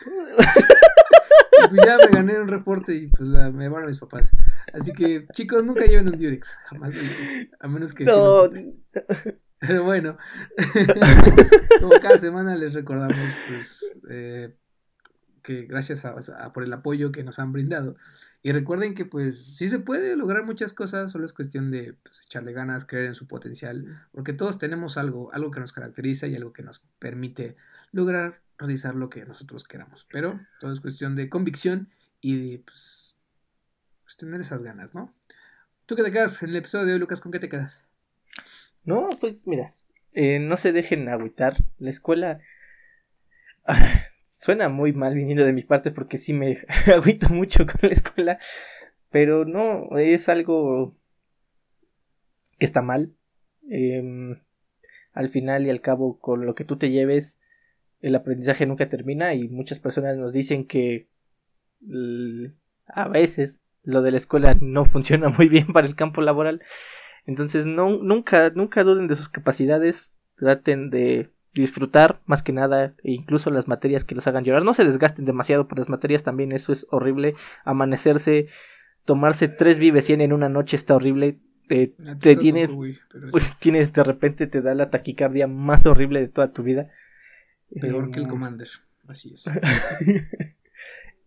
pues 1.70 1.82
ya 1.84 1.98
me 1.98 2.06
gané 2.06 2.38
un 2.38 2.48
reporte 2.48 2.94
y 2.94 3.08
pues 3.08 3.28
la, 3.28 3.50
me 3.50 3.64
llevaron 3.64 3.88
mis 3.88 3.98
papás. 3.98 4.30
Así 4.72 4.92
que, 4.92 5.26
chicos, 5.32 5.64
nunca 5.64 5.84
lleven 5.84 6.08
un 6.08 6.16
Durex. 6.16 6.56
Jamás. 6.64 6.94
A 7.58 7.68
menos 7.68 7.92
que. 7.92 8.04
No. 8.04 8.48
Pero 9.60 9.84
bueno, 9.84 10.16
como 11.80 11.92
cada 12.00 12.16
semana 12.16 12.56
les 12.56 12.72
recordamos, 12.72 13.18
pues, 13.46 13.98
eh, 14.08 14.56
que 15.42 15.66
gracias 15.66 16.06
a, 16.06 16.52
por 16.54 16.64
el 16.64 16.72
apoyo 16.72 17.12
que 17.12 17.22
nos 17.22 17.38
han 17.38 17.52
brindado. 17.52 17.94
Y 18.42 18.52
recuerden 18.52 18.94
que 18.94 19.04
pues 19.04 19.56
sí 19.56 19.68
se 19.68 19.80
puede 19.80 20.16
lograr 20.16 20.44
muchas 20.44 20.72
cosas, 20.72 21.12
solo 21.12 21.26
es 21.26 21.32
cuestión 21.32 21.70
de 21.70 21.94
pues, 22.02 22.22
echarle 22.24 22.52
ganas, 22.52 22.86
creer 22.86 23.06
en 23.06 23.14
su 23.14 23.26
potencial, 23.26 24.06
porque 24.12 24.32
todos 24.32 24.58
tenemos 24.58 24.96
algo, 24.96 25.30
algo 25.34 25.50
que 25.50 25.60
nos 25.60 25.72
caracteriza 25.72 26.26
y 26.26 26.34
algo 26.34 26.52
que 26.52 26.62
nos 26.62 26.78
permite 26.98 27.56
lograr 27.92 28.40
realizar 28.56 28.94
lo 28.94 29.10
que 29.10 29.26
nosotros 29.26 29.64
queramos. 29.64 30.06
Pero 30.10 30.40
todo 30.58 30.72
es 30.72 30.80
cuestión 30.80 31.16
de 31.16 31.28
convicción 31.28 31.88
y 32.22 32.50
de 32.50 32.58
pues, 32.60 33.16
pues, 34.04 34.16
tener 34.16 34.40
esas 34.40 34.62
ganas, 34.62 34.94
¿no? 34.94 35.14
¿Tú 35.84 35.96
qué 35.96 36.02
te 36.02 36.12
quedas 36.12 36.42
en 36.42 36.50
el 36.50 36.56
episodio 36.56 36.86
de 36.86 36.92
hoy, 36.94 36.98
Lucas? 36.98 37.20
¿Con 37.20 37.32
qué 37.32 37.40
te 37.40 37.48
quedas? 37.48 37.84
No, 38.84 39.10
pues 39.20 39.36
mira, 39.44 39.74
eh, 40.12 40.38
no 40.38 40.56
se 40.56 40.72
dejen 40.72 41.08
agüitar. 41.08 41.56
La 41.78 41.90
escuela 41.90 42.40
suena 44.30 44.68
muy 44.68 44.92
mal 44.92 45.14
viniendo 45.14 45.44
de 45.44 45.52
mi 45.52 45.64
parte 45.64 45.90
porque 45.90 46.16
sí 46.16 46.32
me 46.32 46.64
agüito 46.94 47.28
mucho 47.28 47.66
con 47.66 47.80
la 47.82 47.88
escuela, 47.88 48.38
pero 49.10 49.44
no, 49.44 49.98
es 49.98 50.28
algo 50.28 50.96
que 52.58 52.64
está 52.64 52.80
mal. 52.80 53.12
Em, 53.68 54.40
al 55.12 55.30
final 55.30 55.66
y 55.66 55.70
al 55.70 55.80
cabo, 55.80 56.20
con 56.20 56.46
lo 56.46 56.54
que 56.54 56.64
tú 56.64 56.76
te 56.76 56.90
lleves, 56.90 57.40
el 58.00 58.14
aprendizaje 58.14 58.66
nunca 58.66 58.88
termina 58.88 59.34
y 59.34 59.48
muchas 59.48 59.80
personas 59.80 60.16
nos 60.16 60.32
dicen 60.32 60.64
que 60.66 61.08
a 62.86 63.08
veces 63.08 63.62
lo 63.82 64.00
de 64.02 64.12
la 64.12 64.16
escuela 64.16 64.56
no 64.60 64.84
funciona 64.84 65.28
muy 65.28 65.48
bien 65.48 65.72
para 65.72 65.88
el 65.88 65.96
campo 65.96 66.22
laboral. 66.22 66.62
Entonces, 67.26 67.66
no, 67.66 67.98
nunca, 67.98 68.50
nunca 68.50 68.84
duden 68.84 69.08
de 69.08 69.16
sus 69.16 69.28
capacidades, 69.28 70.14
traten 70.36 70.90
de 70.90 71.30
disfrutar 71.54 72.20
más 72.26 72.42
que 72.42 72.52
nada, 72.52 72.94
e 73.02 73.12
incluso 73.12 73.50
las 73.50 73.68
materias 73.68 74.04
que 74.04 74.14
los 74.14 74.26
hagan 74.26 74.44
llorar. 74.44 74.64
No 74.64 74.74
se 74.74 74.84
desgasten 74.84 75.24
demasiado 75.24 75.68
por 75.68 75.78
las 75.78 75.88
materias 75.88 76.22
también, 76.22 76.52
eso 76.52 76.72
es 76.72 76.86
horrible. 76.90 77.34
Amanecerse, 77.64 78.48
tomarse 79.04 79.48
tres 79.48 79.78
vives 79.78 80.06
100 80.06 80.20
en 80.20 80.32
una 80.32 80.48
noche 80.48 80.76
está 80.76 80.94
horrible. 80.94 81.38
Te, 81.66 81.94
te 82.20 82.36
tiene, 82.36 82.68
tienes, 83.60 83.92
de 83.92 84.04
repente 84.04 84.46
te 84.46 84.60
da 84.60 84.74
la 84.74 84.90
taquicardia 84.90 85.46
más 85.46 85.86
horrible 85.86 86.20
de 86.20 86.28
toda 86.28 86.52
tu 86.52 86.62
vida. 86.62 86.90
Peor 87.80 88.10
que 88.10 88.20
el 88.20 88.26
Commander, 88.26 88.68
así 89.06 89.32
es. 89.32 89.44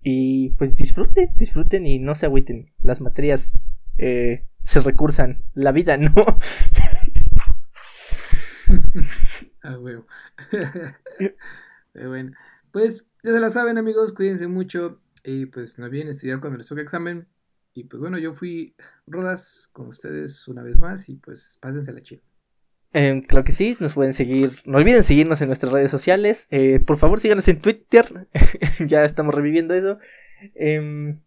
y 0.03 0.49
pues 0.51 0.75
disfruten, 0.75 1.29
disfruten 1.37 1.87
y 1.87 1.99
no 1.99 2.15
se 2.15 2.25
agüiten. 2.25 2.73
Las 2.81 2.99
materias 2.99 3.63
eh, 3.97 4.43
se 4.63 4.81
recursan, 4.81 5.43
la 5.53 5.71
vida 5.71 5.97
no. 5.97 6.13
Ah, 9.65 9.77
huevo. 9.79 10.05
bueno, 11.93 12.33
pues 12.71 13.05
ya 13.23 13.31
se 13.31 13.39
la 13.39 13.49
saben, 13.49 13.77
amigos, 13.77 14.11
cuídense 14.11 14.47
mucho. 14.47 14.99
Y 15.23 15.45
pues 15.45 15.79
no 15.79 15.85
olviden 15.85 16.09
estudiar 16.09 16.41
cuando 16.41 16.57
les 16.57 16.67
toque 16.67 16.81
examen. 16.81 17.27
Y 17.73 17.85
pues 17.85 18.01
bueno, 18.01 18.17
yo 18.17 18.33
fui 18.33 18.75
Rodas 19.07 19.69
con 19.71 19.87
ustedes 19.87 20.47
una 20.49 20.63
vez 20.63 20.77
más. 20.79 21.07
Y 21.07 21.15
pues 21.15 21.59
pásense 21.61 21.93
la 21.93 22.01
chido. 22.01 22.21
Eh, 22.91 23.23
claro 23.25 23.45
que 23.45 23.53
sí, 23.53 23.77
nos 23.79 23.93
pueden 23.93 24.11
seguir. 24.11 24.59
No 24.65 24.79
olviden 24.79 25.01
seguirnos 25.01 25.41
en 25.41 25.47
nuestras 25.47 25.71
redes 25.71 25.89
sociales. 25.89 26.47
Eh, 26.51 26.81
por 26.81 26.97
favor, 26.97 27.21
síganos 27.21 27.47
en 27.47 27.61
Twitter. 27.61 28.27
ya 28.85 29.03
estamos 29.03 29.33
reviviendo 29.33 29.73
eso. 29.73 29.97
Em, 30.55 31.21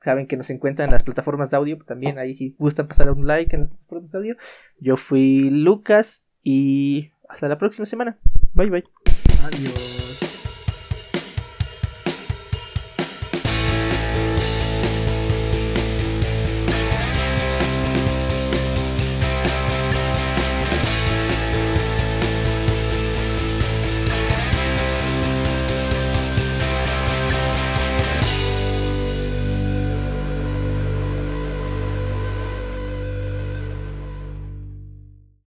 saben 0.00 0.26
que 0.26 0.36
nos 0.36 0.50
encuentran 0.50 0.88
en 0.88 0.92
las 0.92 1.02
plataformas 1.02 1.50
de 1.50 1.56
audio. 1.56 1.78
También 1.78 2.18
ahí 2.18 2.34
si 2.34 2.54
gustan 2.58 2.88
pasar 2.88 3.10
un 3.10 3.26
like 3.26 3.56
en 3.56 3.62
las 3.62 3.70
plataformas 3.70 4.12
de 4.12 4.18
audio. 4.18 4.36
Yo 4.78 4.98
fui 4.98 5.48
Lucas 5.48 6.26
y 6.42 7.10
hasta 7.28 7.48
la 7.48 7.58
próxima 7.58 7.86
semana. 7.86 8.18
Bye 8.54 8.70
bye. 8.70 8.84
Adiós. 9.44 10.27